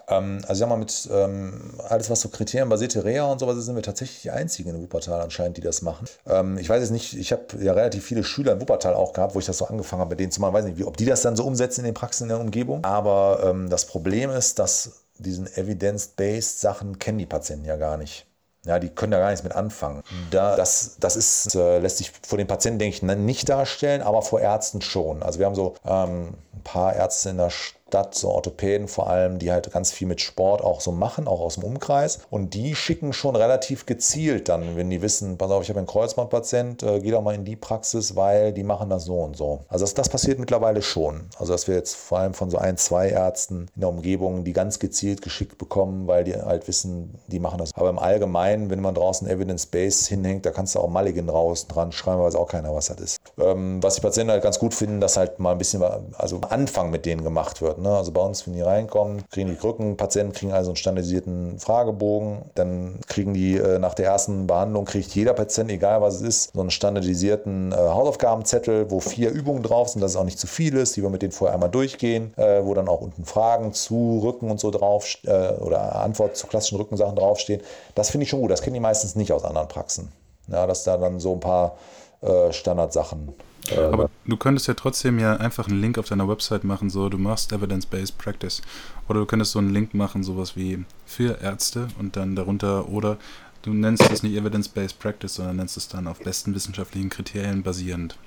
Ähm, 0.09 0.41
also 0.47 0.59
sag 0.59 0.69
mal, 0.69 0.77
mit 0.77 1.09
ähm, 1.11 1.73
alles, 1.87 2.09
was 2.09 2.21
so 2.21 2.29
kriterienbasierte 2.29 3.03
Reha 3.03 3.25
und 3.25 3.39
sowas 3.39 3.57
ist, 3.57 3.65
sind 3.65 3.75
wir 3.75 3.83
tatsächlich 3.83 4.21
die 4.23 4.31
einzigen 4.31 4.71
in 4.71 4.81
Wuppertal 4.81 5.21
anscheinend, 5.21 5.57
die 5.57 5.61
das 5.61 5.81
machen. 5.81 6.05
Ähm, 6.27 6.57
ich 6.57 6.67
weiß 6.67 6.81
jetzt 6.81 6.91
nicht, 6.91 7.15
ich 7.15 7.31
habe 7.31 7.43
ja 7.61 7.73
relativ 7.73 8.03
viele 8.03 8.23
Schüler 8.23 8.53
in 8.53 8.61
Wuppertal 8.61 8.93
auch 8.93 9.13
gehabt, 9.13 9.35
wo 9.35 9.39
ich 9.39 9.45
das 9.45 9.57
so 9.57 9.65
angefangen 9.65 10.01
habe, 10.01 10.11
mit 10.11 10.19
denen 10.19 10.31
zu 10.31 10.41
machen. 10.41 10.51
Ich 10.51 10.55
weiß 10.55 10.65
nicht, 10.65 10.77
wie, 10.77 10.83
ob 10.83 10.97
die 10.97 11.05
das 11.05 11.21
dann 11.21 11.35
so 11.35 11.45
umsetzen 11.45 11.81
in 11.81 11.85
den 11.85 11.93
Praxen 11.93 12.23
in 12.23 12.29
der 12.29 12.39
Umgebung. 12.39 12.83
Aber 12.83 13.41
ähm, 13.45 13.69
das 13.69 13.85
Problem 13.85 14.29
ist, 14.29 14.59
dass 14.59 15.03
diesen 15.17 15.47
Evidence-Based 15.47 16.59
Sachen 16.59 16.99
kennen 16.99 17.19
die 17.19 17.25
Patienten 17.25 17.65
ja 17.65 17.77
gar 17.77 17.97
nicht. 17.97 18.25
Ja, 18.65 18.79
die 18.79 18.89
können 18.89 19.11
da 19.11 19.19
gar 19.19 19.29
nichts 19.29 19.43
mit 19.43 19.53
anfangen. 19.53 20.03
Da, 20.31 20.55
das 20.55 20.97
das 20.99 21.15
ist, 21.15 21.55
äh, 21.55 21.79
lässt 21.79 21.97
sich 21.97 22.11
vor 22.27 22.37
den 22.37 22.47
Patienten, 22.47 22.79
denke 22.79 22.95
ich, 22.95 23.03
nicht 23.03 23.47
darstellen, 23.47 24.01
aber 24.01 24.21
vor 24.21 24.41
Ärzten 24.41 24.81
schon. 24.81 25.21
Also 25.23 25.39
wir 25.39 25.45
haben 25.45 25.55
so 25.55 25.75
ähm, 25.85 26.33
ein 26.53 26.63
paar 26.63 26.95
Ärzte 26.95 27.29
in 27.29 27.37
der 27.37 27.51
Stadt, 27.51 27.74
Stadt, 27.87 28.15
so 28.15 28.29
Orthopäden 28.29 28.87
vor 28.87 29.07
allem, 29.07 29.37
die 29.37 29.51
halt 29.51 29.71
ganz 29.71 29.91
viel 29.91 30.07
mit 30.07 30.19
Sport 30.19 30.63
auch 30.63 30.81
so 30.81 30.91
machen, 30.91 31.27
auch 31.27 31.39
aus 31.39 31.55
dem 31.55 31.63
Umkreis. 31.63 32.19
Und 32.31 32.55
die 32.55 32.73
schicken 32.73 33.13
schon 33.13 33.35
relativ 33.35 33.85
gezielt 33.85 34.49
dann, 34.49 34.75
wenn 34.75 34.89
die 34.89 35.03
wissen, 35.03 35.37
pass 35.37 35.51
auf, 35.51 35.61
ich 35.61 35.69
habe 35.69 35.79
einen 35.79 35.87
Kreuzbandpatient, 35.87 36.81
äh, 36.81 36.99
geh 36.99 37.11
doch 37.11 37.21
mal 37.21 37.35
in 37.35 37.45
die 37.45 37.55
Praxis, 37.55 38.15
weil 38.15 38.53
die 38.53 38.63
machen 38.63 38.89
das 38.89 39.05
so 39.05 39.19
und 39.21 39.37
so. 39.37 39.65
Also 39.67 39.83
das, 39.83 39.93
das 39.93 40.09
passiert 40.09 40.39
mittlerweile 40.39 40.81
schon. 40.81 41.29
Also 41.37 41.53
dass 41.53 41.67
wir 41.67 41.75
jetzt 41.75 41.95
vor 41.95 42.17
allem 42.17 42.33
von 42.33 42.49
so 42.49 42.57
ein, 42.57 42.75
zwei 42.77 43.09
Ärzten 43.09 43.67
in 43.75 43.81
der 43.81 43.89
Umgebung, 43.89 44.43
die 44.43 44.53
ganz 44.53 44.79
gezielt 44.79 45.21
geschickt 45.21 45.59
bekommen, 45.59 46.07
weil 46.07 46.23
die 46.23 46.35
halt 46.35 46.67
wissen, 46.67 47.19
die 47.27 47.39
machen 47.39 47.59
das. 47.59 47.71
Aber 47.75 47.89
im 47.89 47.99
Allgemeinen, 47.99 48.71
wenn 48.71 48.81
man 48.81 48.95
draußen 48.95 49.27
Evidence 49.27 49.67
Base 49.67 50.09
hinhängt, 50.09 50.45
da 50.47 50.49
kannst 50.49 50.73
du 50.73 50.79
auch 50.79 50.89
Mulligan 50.89 51.27
draußen 51.27 51.69
dran 51.69 51.91
schreiben, 51.91 52.19
weiß 52.19 52.35
auch 52.35 52.49
keiner, 52.49 52.73
was 52.73 52.87
das 52.87 52.99
ist. 52.99 53.17
Ähm, 53.39 53.81
was 53.83 53.95
die 53.95 54.01
Patienten 54.01 54.31
halt 54.31 54.43
ganz 54.43 54.57
gut 54.57 54.73
finden, 54.73 54.99
dass 54.99 55.17
halt 55.17 55.37
mal 55.39 55.51
ein 55.51 55.59
bisschen, 55.59 55.83
also 55.83 56.41
Anfang 56.49 56.89
mit 56.89 57.05
denen 57.05 57.23
gemacht 57.23 57.61
wird. 57.61 57.74
Wird. 57.75 57.85
Ne? 57.85 57.95
Also 57.95 58.11
bei 58.11 58.21
uns, 58.21 58.45
wenn 58.45 58.53
die 58.53 58.61
reinkommen, 58.61 59.23
kriegen 59.29 59.49
die 59.49 59.55
Krücken, 59.55 59.97
Patienten 59.97 60.33
kriegen 60.33 60.51
also 60.51 60.71
einen 60.71 60.77
standardisierten 60.77 61.59
Fragebogen, 61.59 62.43
dann 62.55 62.99
kriegen 63.07 63.33
die 63.33 63.57
äh, 63.57 63.79
nach 63.79 63.93
der 63.93 64.05
ersten 64.05 64.47
Behandlung, 64.47 64.85
kriegt 64.85 65.13
jeder 65.15 65.33
Patient, 65.33 65.69
egal 65.71 66.01
was 66.01 66.15
es 66.15 66.21
ist, 66.21 66.53
so 66.53 66.61
einen 66.61 66.71
standardisierten 66.71 67.71
äh, 67.71 67.75
Hausaufgabenzettel, 67.75 68.89
wo 68.91 68.99
vier 68.99 69.31
Übungen 69.31 69.63
drauf 69.63 69.89
sind, 69.89 70.01
dass 70.01 70.11
es 70.11 70.17
auch 70.17 70.23
nicht 70.23 70.39
zu 70.39 70.47
viel 70.47 70.75
ist, 70.75 70.95
die 70.95 71.01
wir 71.01 71.09
mit 71.09 71.21
denen 71.21 71.31
vorher 71.31 71.53
einmal 71.53 71.69
durchgehen, 71.69 72.33
äh, 72.37 72.63
wo 72.63 72.73
dann 72.73 72.87
auch 72.87 73.01
unten 73.01 73.25
Fragen 73.25 73.73
zu 73.73 74.21
Rücken 74.23 74.49
und 74.49 74.59
so 74.59 74.71
drauf 74.71 75.05
äh, 75.23 75.53
oder 75.53 75.95
Antwort 75.95 76.35
zu 76.37 76.47
klassischen 76.47 76.77
Rückensachen 76.77 77.15
draufstehen. 77.15 77.61
Das 77.93 78.09
finde 78.09 78.23
ich 78.23 78.29
schon 78.29 78.41
gut. 78.41 78.51
Das 78.51 78.61
kennen 78.61 78.75
die 78.75 78.79
meistens 78.79 79.15
nicht 79.15 79.31
aus 79.31 79.43
anderen 79.43 79.67
Praxen. 79.67 80.11
Ja, 80.47 80.67
dass 80.67 80.83
da 80.83 80.97
dann 80.97 81.19
so 81.19 81.33
ein 81.33 81.39
paar 81.39 81.75
äh, 82.21 82.51
Standardsachen. 82.51 83.33
Äh, 83.69 83.79
Aber 83.79 84.09
du 84.25 84.37
könntest 84.37 84.67
ja 84.67 84.73
trotzdem 84.73 85.19
ja 85.19 85.37
einfach 85.37 85.67
einen 85.67 85.81
Link 85.81 85.97
auf 85.97 86.07
deiner 86.07 86.27
Website 86.27 86.63
machen, 86.63 86.89
so 86.89 87.09
du 87.09 87.17
machst 87.17 87.51
Evidence-Based 87.51 88.17
Practice. 88.17 88.61
Oder 89.07 89.21
du 89.21 89.25
könntest 89.25 89.51
so 89.51 89.59
einen 89.59 89.73
Link 89.73 89.93
machen, 89.93 90.23
sowas 90.23 90.55
wie 90.55 90.83
für 91.05 91.41
Ärzte 91.41 91.87
und 91.99 92.15
dann 92.15 92.35
darunter, 92.35 92.89
oder 92.89 93.17
du 93.63 93.73
nennst 93.73 94.09
es 94.11 94.23
nicht 94.23 94.35
Evidence-Based 94.35 94.99
Practice, 94.99 95.35
sondern 95.35 95.57
nennst 95.57 95.77
es 95.77 95.87
dann 95.87 96.07
auf 96.07 96.19
besten 96.19 96.53
wissenschaftlichen 96.53 97.09
Kriterien 97.09 97.63
basierend. 97.63 98.17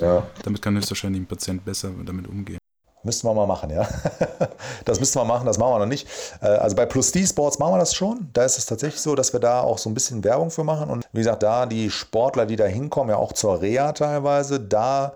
Ja. 0.00 0.26
Damit 0.44 0.62
kann 0.62 0.76
höchstwahrscheinlich 0.76 1.22
ein 1.22 1.26
Patient 1.26 1.64
besser 1.64 1.90
damit 2.04 2.28
umgehen. 2.28 2.58
Müssten 3.08 3.26
wir 3.26 3.32
mal 3.32 3.46
machen, 3.46 3.70
ja. 3.70 3.88
Das 4.84 5.00
müssten 5.00 5.18
wir 5.18 5.24
machen, 5.24 5.46
das 5.46 5.56
machen 5.56 5.72
wir 5.72 5.78
noch 5.78 5.86
nicht. 5.86 6.06
Äh, 6.42 6.48
also 6.48 6.76
bei 6.76 6.84
Plus 6.84 7.10
D 7.10 7.26
Sports 7.26 7.58
machen 7.58 7.72
wir 7.72 7.78
das 7.78 7.94
schon. 7.94 8.28
Da 8.34 8.44
ist 8.44 8.58
es 8.58 8.66
tatsächlich 8.66 9.00
so, 9.00 9.14
dass 9.14 9.32
wir 9.32 9.40
da 9.40 9.62
auch 9.62 9.78
so 9.78 9.88
ein 9.88 9.94
bisschen 9.94 10.22
Werbung 10.24 10.50
für 10.50 10.62
machen. 10.62 10.90
Und 10.90 11.06
wie 11.12 11.20
gesagt, 11.20 11.42
da 11.42 11.64
die 11.64 11.88
Sportler, 11.88 12.44
die 12.44 12.56
da 12.56 12.66
hinkommen, 12.66 13.08
ja 13.08 13.16
auch 13.16 13.32
zur 13.32 13.62
Reha 13.62 13.92
teilweise, 13.92 14.60
da 14.60 15.14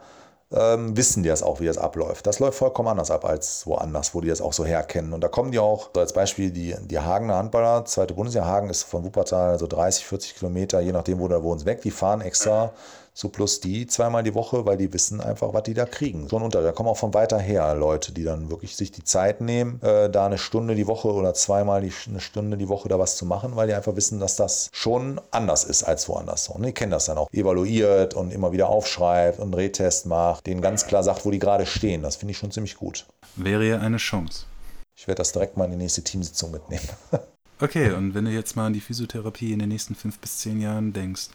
ähm, 0.55 0.97
wissen 0.97 1.23
die 1.23 1.29
das 1.29 1.43
auch, 1.43 1.61
wie 1.61 1.67
das 1.67 1.77
abläuft. 1.77 2.27
Das 2.27 2.39
läuft 2.39 2.57
vollkommen 2.57 2.89
anders 2.89 3.11
ab 3.11 3.27
als 3.27 3.67
woanders, 3.67 4.15
wo 4.15 4.23
die 4.23 4.29
das 4.29 4.41
auch 4.41 4.55
so 4.55 4.65
herkennen. 4.65 5.13
Und 5.13 5.21
da 5.21 5.29
kommen 5.29 5.53
die 5.53 5.59
auch, 5.59 5.91
so 5.95 6.01
als 6.01 6.15
Beispiel 6.15 6.51
die, 6.51 6.75
die 6.81 6.99
Hagener 6.99 7.37
Handballer, 7.37 7.85
zweite 7.85 8.15
Bundesjahr, 8.15 8.47
Hagen 8.47 8.71
ist 8.71 8.85
von 8.85 9.05
Wuppertal 9.05 9.59
so 9.59 9.67
30, 9.67 10.07
40 10.07 10.37
Kilometer, 10.37 10.81
je 10.81 10.93
nachdem, 10.93 11.21
wo 11.21 11.29
da 11.29 11.43
wohnen, 11.43 11.67
weg. 11.67 11.83
Die 11.83 11.91
fahren 11.91 12.23
extra 12.23 12.73
so 13.15 13.29
plus 13.29 13.61
die 13.61 13.87
zweimal 13.87 14.23
die 14.23 14.35
Woche, 14.35 14.65
weil 14.65 14.77
die 14.77 14.93
wissen 14.93 15.21
einfach, 15.21 15.53
was 15.53 15.65
die 15.65 15.75
da 15.75 15.85
kriegen. 15.85 16.29
Ein 16.31 16.43
Unter. 16.43 16.63
Da 16.63 16.73
kommen 16.73 16.89
auch 16.89 16.97
von 16.97 17.13
weiter 17.15 17.39
her 17.39 17.75
Leute, 17.75 18.13
die 18.13 18.25
dann 18.25 18.51
wirklich 18.51 18.77
sich 18.77 18.91
die 18.91 19.05
Zeit 19.05 19.41
nehmen, 19.41 19.81
äh, 19.83 20.09
da 20.09 20.27
eine 20.27 20.39
Stunde 20.39 20.75
die 20.75 20.87
Woche 20.87 21.09
oder 21.09 21.35
zweimal 21.35 21.83
die, 21.83 21.93
eine 22.09 22.21
Stunde 22.21 22.57
die 22.57 22.69
Woche 22.69 22.89
da 22.89 22.99
was 22.99 23.17
zu 23.17 23.27
machen, 23.27 23.55
weil 23.57 23.69
die 23.69 23.75
einfach 23.75 23.97
wissen, 23.97 24.19
dass 24.19 24.37
das 24.37 24.71
schon 24.73 25.21
anders 25.31 25.65
ist 25.65 25.83
als 25.83 26.09
woanders. 26.09 26.49
Und 26.49 26.65
die 26.65 26.73
kennen 26.73 26.93
das 26.93 27.07
dann 27.07 27.19
auch. 27.19 27.29
Evaluiert 27.33 28.15
und 28.15 28.33
immer 28.33 28.53
wieder 28.53 28.69
aufschreibt 28.69 29.39
und 29.39 29.47
einen 29.47 29.55
Rehtest 29.55 30.07
macht, 30.07 30.47
denen 30.47 30.63
ganz 30.63 30.87
klar 30.87 31.03
sagt, 31.03 31.25
wo 31.27 31.31
die 31.31 31.39
gerade 31.39 31.67
stehen. 31.67 32.03
Das 32.03 32.17
finde 32.17 32.33
ich 32.33 32.39
schon 32.39 32.51
ziemlich 32.51 32.77
gut. 32.77 33.07
Wäre 33.37 33.67
ja 33.67 33.79
eine 33.79 33.99
Chance. 33.99 34.47
Ich 34.97 35.07
werde 35.07 35.19
das 35.19 35.33
direkt 35.33 35.57
mal 35.57 35.65
in 35.67 35.73
die 35.73 35.77
nächste 35.77 36.03
Teamsitzung 36.03 36.51
mitnehmen. 36.51 36.89
Okay, 37.61 37.93
und 37.93 38.15
wenn 38.15 38.25
du 38.25 38.33
jetzt 38.33 38.57
mal 38.57 38.67
an 38.67 38.73
die 38.73 38.81
Physiotherapie 38.81 39.53
in 39.53 39.61
den 39.61 39.69
nächsten 39.69 39.95
fünf 39.95 40.19
bis 40.19 40.39
zehn 40.39 40.61
Jahren 40.61 40.93
denkst, 40.93 41.29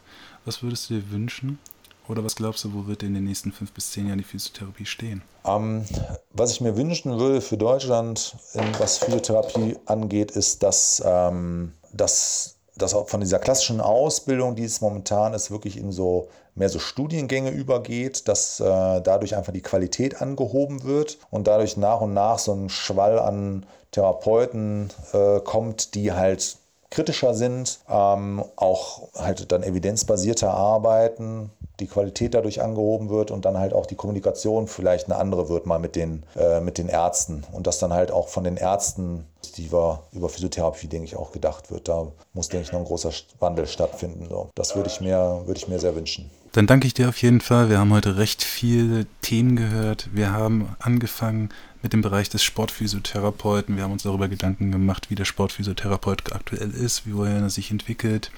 was 0.47 0.63
würdest 0.63 0.89
du 0.89 0.95
dir 0.95 1.11
wünschen? 1.11 1.59
Oder 2.07 2.23
was 2.23 2.37
glaubst 2.37 2.63
du, 2.63 2.73
wo 2.73 2.87
wird 2.87 3.03
in 3.03 3.13
den 3.13 3.25
nächsten 3.25 3.51
fünf 3.51 3.73
bis 3.73 3.91
zehn 3.91 4.07
Jahren 4.07 4.17
die 4.17 4.23
Physiotherapie 4.23 4.85
stehen? 4.85 5.21
Ähm, 5.45 5.83
was 6.31 6.51
ich 6.51 6.61
mir 6.61 6.77
wünschen 6.77 7.19
würde 7.19 7.41
für 7.41 7.57
Deutschland, 7.57 8.33
was 8.79 8.97
Physiotherapie 8.99 9.75
angeht, 9.85 10.31
ist, 10.31 10.63
dass, 10.63 11.03
ähm, 11.05 11.73
dass 11.91 12.57
dass 12.77 12.93
auch 12.93 13.09
von 13.09 13.21
dieser 13.21 13.39
klassischen 13.39 13.81
Ausbildung, 13.81 14.55
die 14.55 14.63
es 14.63 14.81
momentan 14.81 15.33
ist, 15.33 15.51
wirklich 15.51 15.77
in 15.77 15.91
so 15.91 16.27
mehr 16.55 16.69
so 16.69 16.79
Studiengänge 16.79 17.51
übergeht, 17.51 18.27
dass 18.27 18.59
äh, 18.59 18.63
dadurch 18.65 19.35
einfach 19.35 19.53
die 19.53 19.61
Qualität 19.61 20.21
angehoben 20.21 20.83
wird 20.83 21.17
und 21.29 21.47
dadurch 21.47 21.77
nach 21.77 22.01
und 22.01 22.13
nach 22.13 22.39
so 22.39 22.53
ein 22.53 22.69
Schwall 22.69 23.19
an 23.19 23.65
Therapeuten 23.91 24.89
äh, 25.13 25.39
kommt, 25.39 25.95
die 25.95 26.13
halt 26.13 26.57
kritischer 26.89 27.33
sind, 27.33 27.79
ähm, 27.89 28.43
auch 28.55 29.09
halt 29.15 29.51
dann 29.51 29.63
evidenzbasierter 29.63 30.53
arbeiten, 30.53 31.51
die 31.79 31.87
Qualität 31.87 32.33
dadurch 32.33 32.61
angehoben 32.61 33.09
wird 33.09 33.29
und 33.29 33.45
dann 33.45 33.57
halt 33.57 33.73
auch 33.73 33.85
die 33.85 33.95
Kommunikation 33.95 34.67
vielleicht 34.67 35.05
eine 35.05 35.17
andere 35.17 35.49
wird 35.49 35.65
mal 35.65 35.79
mit 35.79 35.95
den, 35.95 36.23
äh, 36.35 36.59
mit 36.59 36.77
den 36.77 36.87
Ärzten 36.87 37.43
und 37.51 37.67
dass 37.67 37.79
dann 37.79 37.93
halt 37.93 38.11
auch 38.11 38.29
von 38.29 38.43
den 38.43 38.57
Ärzten 38.57 39.25
die 39.57 39.71
war 39.71 40.03
über 40.11 40.29
Physiotherapie, 40.29 40.87
denke 40.87 41.05
ich, 41.05 41.15
auch 41.15 41.31
gedacht 41.31 41.71
wird. 41.71 41.87
Da 41.87 42.07
muss, 42.33 42.49
denke 42.49 42.65
ich, 42.65 42.71
noch 42.71 42.79
ein 42.79 42.85
großer 42.85 43.11
Wandel 43.39 43.67
stattfinden. 43.67 44.27
So. 44.29 44.49
Das 44.55 44.75
würde 44.75 44.89
ich, 44.89 45.01
mir, 45.01 45.41
würde 45.45 45.57
ich 45.57 45.67
mir 45.67 45.79
sehr 45.79 45.95
wünschen. 45.95 46.29
Dann 46.53 46.67
danke 46.67 46.87
ich 46.87 46.93
dir 46.93 47.09
auf 47.09 47.21
jeden 47.21 47.41
Fall. 47.41 47.69
Wir 47.69 47.79
haben 47.79 47.93
heute 47.93 48.17
recht 48.17 48.43
viele 48.43 49.05
Themen 49.21 49.55
gehört. 49.55 50.09
Wir 50.13 50.31
haben 50.31 50.75
angefangen 50.79 51.49
mit 51.81 51.93
dem 51.93 52.01
Bereich 52.01 52.29
des 52.29 52.43
Sportphysiotherapeuten. 52.43 53.75
Wir 53.75 53.83
haben 53.83 53.91
uns 53.91 54.03
darüber 54.03 54.27
Gedanken 54.27 54.71
gemacht, 54.71 55.09
wie 55.09 55.15
der 55.15 55.25
Sportphysiotherapeut 55.25 56.33
aktuell 56.33 56.71
ist, 56.71 57.03
wie 57.05 57.19
er 57.25 57.49
sich 57.49 57.71
entwickelt, 57.71 58.31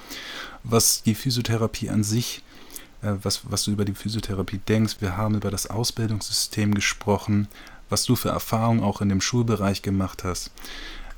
was 0.62 1.02
die 1.02 1.14
Physiotherapie 1.14 1.90
an 1.90 2.04
sich 2.04 2.42
äh, 3.02 3.14
was, 3.22 3.42
was 3.50 3.64
du 3.64 3.72
über 3.72 3.84
die 3.84 3.94
Physiotherapie 3.94 4.58
denkst. 4.58 4.96
Wir 5.00 5.16
haben 5.16 5.34
über 5.34 5.50
das 5.50 5.68
Ausbildungssystem 5.68 6.74
gesprochen, 6.74 7.48
was 7.88 8.04
du 8.04 8.16
für 8.16 8.28
Erfahrungen 8.28 8.82
auch 8.82 9.00
in 9.00 9.08
dem 9.08 9.20
Schulbereich 9.20 9.82
gemacht 9.82 10.24
hast. 10.24 10.50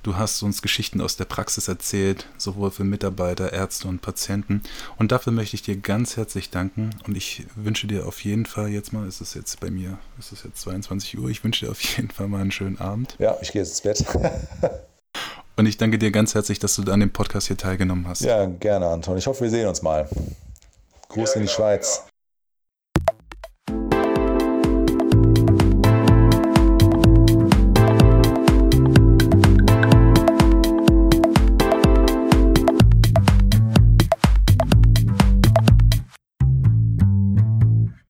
Du 0.03 0.17
hast 0.17 0.43
uns 0.43 0.63
Geschichten 0.63 1.01
aus 1.01 1.17
der 1.17 1.27
Praxis 1.27 1.69
erzählt, 1.69 2.27
sowohl 2.37 2.73
für 2.73 2.83
Mitarbeiter, 2.83 3.53
Ärzte 3.53 3.87
und 3.87 4.03
Patienten. 4.03 4.63
Und 4.99 5.13
dafür 5.13 5.33
möchte 5.33 5.55
ich 5.55 5.63
dir 5.63 5.77
ganz 5.77 6.17
herzlich 6.17 6.51
danken. 6.51 6.91
Und 7.07 7.17
ich 7.17 7.47
wünsche 7.55 7.87
dir 7.87 8.07
auf 8.07 8.25
jeden 8.25 8.45
Fall 8.45 8.69
jetzt 8.71 8.93
mal, 8.93 9.07
ist 9.07 9.21
es 9.21 9.35
jetzt 9.35 9.61
bei 9.61 9.71
mir, 9.71 9.99
ist 10.19 10.33
es 10.33 10.43
jetzt 10.43 10.61
22 10.63 11.19
Uhr, 11.19 11.31
ich 11.31 11.45
wünsche 11.45 11.67
dir 11.67 11.71
auf 11.71 11.81
jeden 11.81 12.11
Fall 12.11 12.27
mal 12.27 12.41
einen 12.41 12.51
schönen 12.51 12.81
Abend. 12.81 13.15
Ja, 13.21 13.37
ich 13.43 13.53
gehe 13.53 13.63
jetzt 13.63 13.85
ins 13.85 14.05
Bett. 14.05 14.05
und 15.57 15.67
ich 15.67 15.77
danke 15.77 15.99
dir 15.99 16.11
ganz 16.11 16.35
herzlich, 16.35 16.59
dass 16.59 16.75
du 16.75 16.91
an 16.91 16.99
dem 16.99 17.13
Podcast 17.13 17.47
hier 17.47 17.57
teilgenommen 17.57 18.09
hast. 18.09 18.23
Ja, 18.23 18.47
gerne, 18.47 18.89
Anton. 18.89 19.17
Ich 19.19 19.29
hoffe, 19.29 19.45
wir 19.45 19.51
sehen 19.51 19.69
uns 19.69 19.83
mal. 19.83 20.09
Gruß 21.11 21.35
ja, 21.35 21.37
in 21.37 21.43
die 21.43 21.53
Schweiz. 21.53 22.03